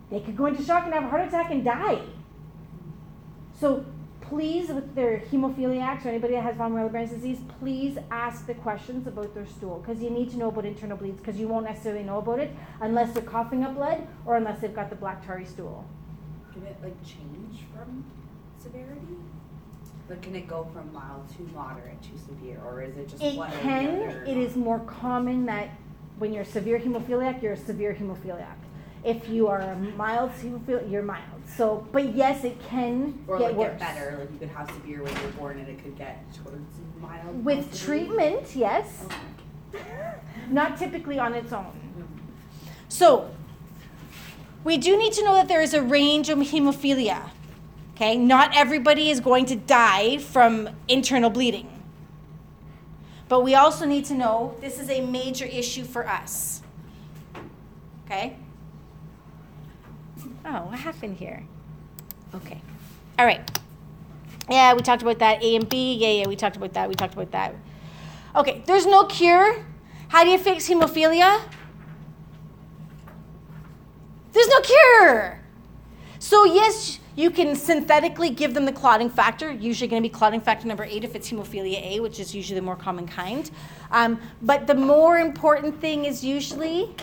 [0.09, 2.01] They could go into shock and have a heart attack and die.
[3.59, 3.85] So
[4.29, 9.07] please, with their hemophiliacs or anybody that has von Willebrand's disease, please ask the questions
[9.07, 12.03] about their stool because you need to know about internal bleeds because you won't necessarily
[12.03, 15.45] know about it unless they're coughing up blood or unless they've got the black tarry
[15.45, 15.85] stool.
[16.53, 18.05] Can it like change from
[18.59, 19.17] severity?
[20.09, 23.35] Like can it go from mild to moderate to severe, or is it just It
[23.35, 23.87] one or the can.
[24.03, 24.23] other?
[24.23, 25.69] It is more common that
[26.17, 28.55] when you're a severe hemophiliac, you're a severe hemophiliac.
[29.05, 31.21] If you are a mild hemophiliac, you're mild.
[31.55, 33.69] So, but yes, it can Or get like worse.
[33.69, 36.65] get better, like you could have severe when you're born and it could get towards
[36.99, 37.45] mild.
[37.45, 37.99] With possibly?
[37.99, 39.05] treatment, yes.
[39.73, 39.79] Oh
[40.49, 41.71] not typically on its own.
[42.89, 43.29] So,
[44.63, 47.29] we do need to know that there is a range of hemophilia.
[47.95, 51.69] Okay, not everybody is going to die from internal bleeding.
[53.29, 56.61] But we also need to know this is a major issue for us.
[58.05, 58.37] Okay?
[60.45, 61.43] Oh, what happened here?
[62.35, 62.61] Okay.
[63.17, 63.59] All right.
[64.49, 65.43] Yeah, we talked about that.
[65.43, 65.95] A and B.
[65.95, 66.87] Yeah, yeah, we talked about that.
[66.87, 67.55] We talked about that.
[68.35, 69.65] Okay, there's no cure.
[70.09, 71.41] How do you fix hemophilia?
[74.33, 75.39] There's no cure.
[76.19, 80.41] So, yes, you can synthetically give them the clotting factor, usually going to be clotting
[80.41, 83.49] factor number eight if it's hemophilia A, which is usually the more common kind.
[83.91, 86.93] Um, but the more important thing is usually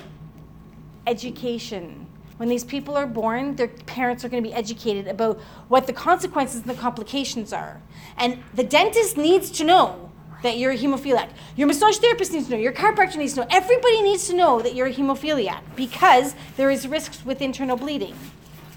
[1.07, 2.07] education.
[2.43, 5.93] When these people are born, their parents are going to be educated about what the
[5.93, 7.81] consequences and the complications are.
[8.17, 10.11] And the dentist needs to know
[10.43, 11.29] that you're a hemophiliac.
[11.55, 12.59] Your massage therapist needs to know.
[12.59, 13.47] Your chiropractor needs to know.
[13.49, 18.17] Everybody needs to know that you're a hemophiliac because there is risks with internal bleeding,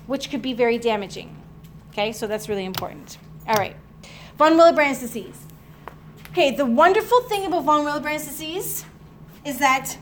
[0.06, 1.36] which could be very damaging.
[1.90, 3.18] Okay, so that's really important.
[3.48, 3.76] All right,
[4.38, 5.42] von Willebrand's disease.
[6.30, 8.86] Okay, the wonderful thing about von Willebrand's disease
[9.44, 9.98] is that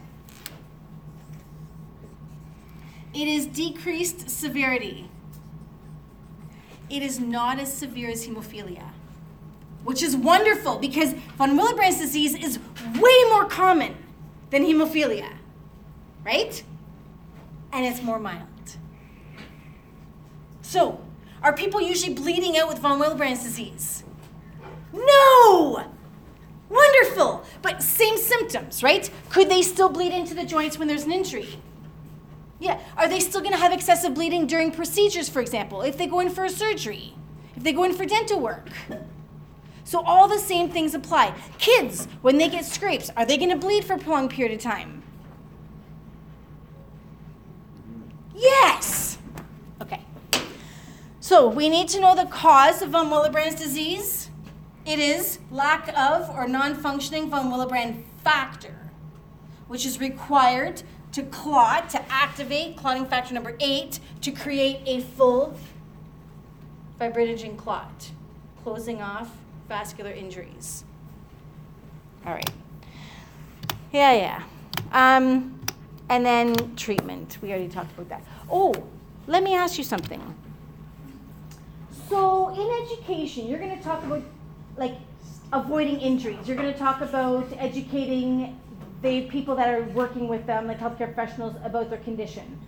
[3.14, 5.10] it is decreased severity.
[6.90, 8.90] It is not as severe as hemophilia,
[9.84, 12.60] which is wonderful because von Willebrand's disease is
[13.00, 13.96] way more common
[14.50, 15.30] than hemophilia,
[16.26, 16.64] right?
[17.72, 18.48] And it's more mild.
[20.62, 21.00] So,
[21.42, 24.04] are people usually bleeding out with von Willebrand's disease?
[24.94, 25.86] No!
[26.70, 27.44] Wonderful!
[27.62, 29.10] But same symptoms, right?
[29.30, 31.60] Could they still bleed into the joints when there's an injury?
[32.64, 32.80] Yeah.
[32.96, 36.22] Are they still going to have excessive bleeding during procedures, for example, if they go
[36.22, 37.14] in for a surgery,
[37.58, 38.70] if they go in for dental work?
[39.84, 41.36] So all the same things apply.
[41.58, 44.62] Kids, when they get scrapes, are they going to bleed for a prolonged period of
[44.62, 45.04] time?
[48.34, 49.18] Yes.
[49.82, 50.00] Okay.
[51.20, 54.30] So we need to know the cause of von Willebrand's disease.
[54.86, 58.90] It is lack of or non-functioning von Willebrand factor,
[59.68, 60.84] which is required
[61.14, 65.56] to clot, to activate clotting factor number eight, to create a full
[67.00, 68.12] fibrinogen clot,
[68.64, 69.30] closing off
[69.70, 70.84] vascular injuries.
[72.26, 72.50] All right.
[73.92, 74.44] Yeah, yeah.
[74.92, 75.60] Um,
[76.10, 77.38] and then treatment.
[77.42, 78.24] We already talked about that.
[78.50, 78.74] Oh,
[79.28, 80.22] let me ask you something.
[82.10, 84.24] So, in education, you're going to talk about
[84.78, 84.96] like
[85.52, 86.40] avoiding injuries.
[86.46, 88.60] You're going to talk about educating
[89.04, 92.60] the people that are working with them, like healthcare professionals, about their condition.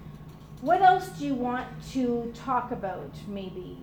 [0.62, 3.78] What else do you want to talk about, maybe?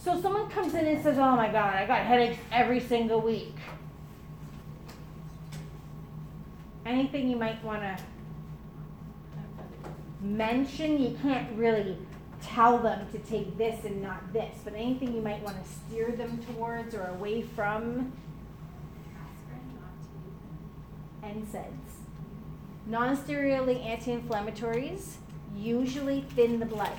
[0.00, 3.54] So, someone comes in and says, Oh my God, I got headaches every single week.
[6.86, 7.98] Anything you might want to
[10.20, 11.02] mention?
[11.02, 11.98] You can't really
[12.40, 16.12] tell them to take this and not this, but anything you might want to steer
[16.12, 18.12] them towards or away from?
[21.22, 21.98] NSAIDs.
[22.86, 25.16] Non-steroidally anti-inflammatories
[25.56, 26.92] usually thin the blood.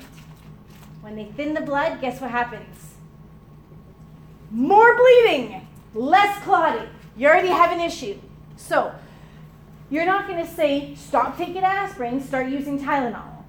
[1.01, 2.95] When they thin the blood, guess what happens?
[4.51, 6.89] More bleeding, less clotting.
[7.15, 8.19] You already have an issue.
[8.55, 8.93] So,
[9.89, 13.39] you're not going to say, stop taking aspirin, start using Tylenol.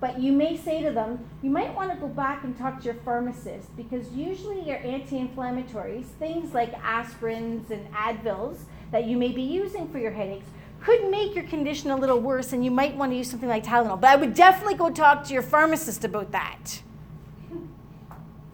[0.00, 2.84] But you may say to them, you might want to go back and talk to
[2.84, 8.58] your pharmacist because usually your anti inflammatories, things like aspirins and Advils
[8.90, 10.46] that you may be using for your headaches,
[10.80, 13.64] could make your condition a little worse and you might want to use something like
[13.64, 14.00] Tylenol.
[14.00, 16.82] But I would definitely go talk to your pharmacist about that.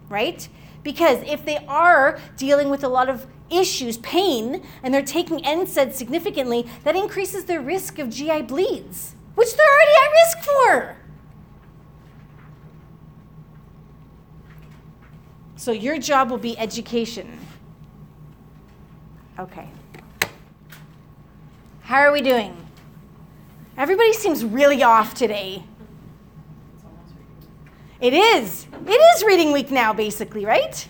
[0.09, 0.49] Right?
[0.83, 5.95] Because if they are dealing with a lot of issues, pain, and they're taking NSAIDs
[5.95, 10.97] significantly, that increases their risk of GI bleeds, which they're already at risk for.
[15.57, 17.39] So your job will be education.
[19.39, 19.69] Okay.
[21.85, 22.57] How are we doing?
[23.77, 25.65] Everybody seems really off today.
[28.01, 28.67] It is.
[28.87, 30.89] It is reading week now, basically, right?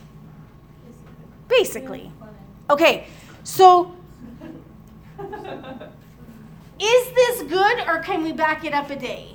[1.48, 2.12] Basically.
[2.70, 3.08] Okay,
[3.42, 3.96] so
[6.78, 9.34] is this good or can we back it up a day?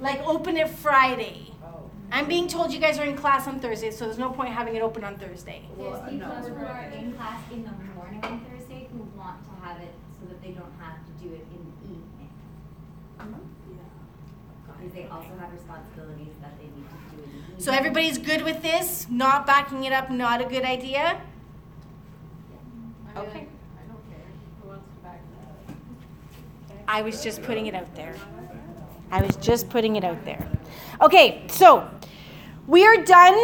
[0.00, 1.49] Like open it Friday.
[2.12, 4.74] I'm being told you guys are in class on Thursday, so there's no point having
[4.74, 5.62] it open on Thursday.
[5.78, 9.80] There's people who are in class in the morning on Thursday who want to have
[9.80, 12.30] it so that they don't have to do it in the evening.
[13.18, 13.34] Mm-hmm.
[14.78, 17.54] Because they also have responsibilities that they need to do in the evening.
[17.58, 19.06] So everybody's good with this?
[19.10, 21.20] Not backing it up, not a good idea?
[23.16, 23.46] Okay.
[23.46, 24.26] I don't care.
[24.62, 25.20] Who wants to back
[25.68, 26.76] that?
[26.88, 28.14] I was just putting it out there.
[29.12, 30.48] I was just putting it out there.
[31.02, 31.90] Okay, so
[32.70, 33.36] we are done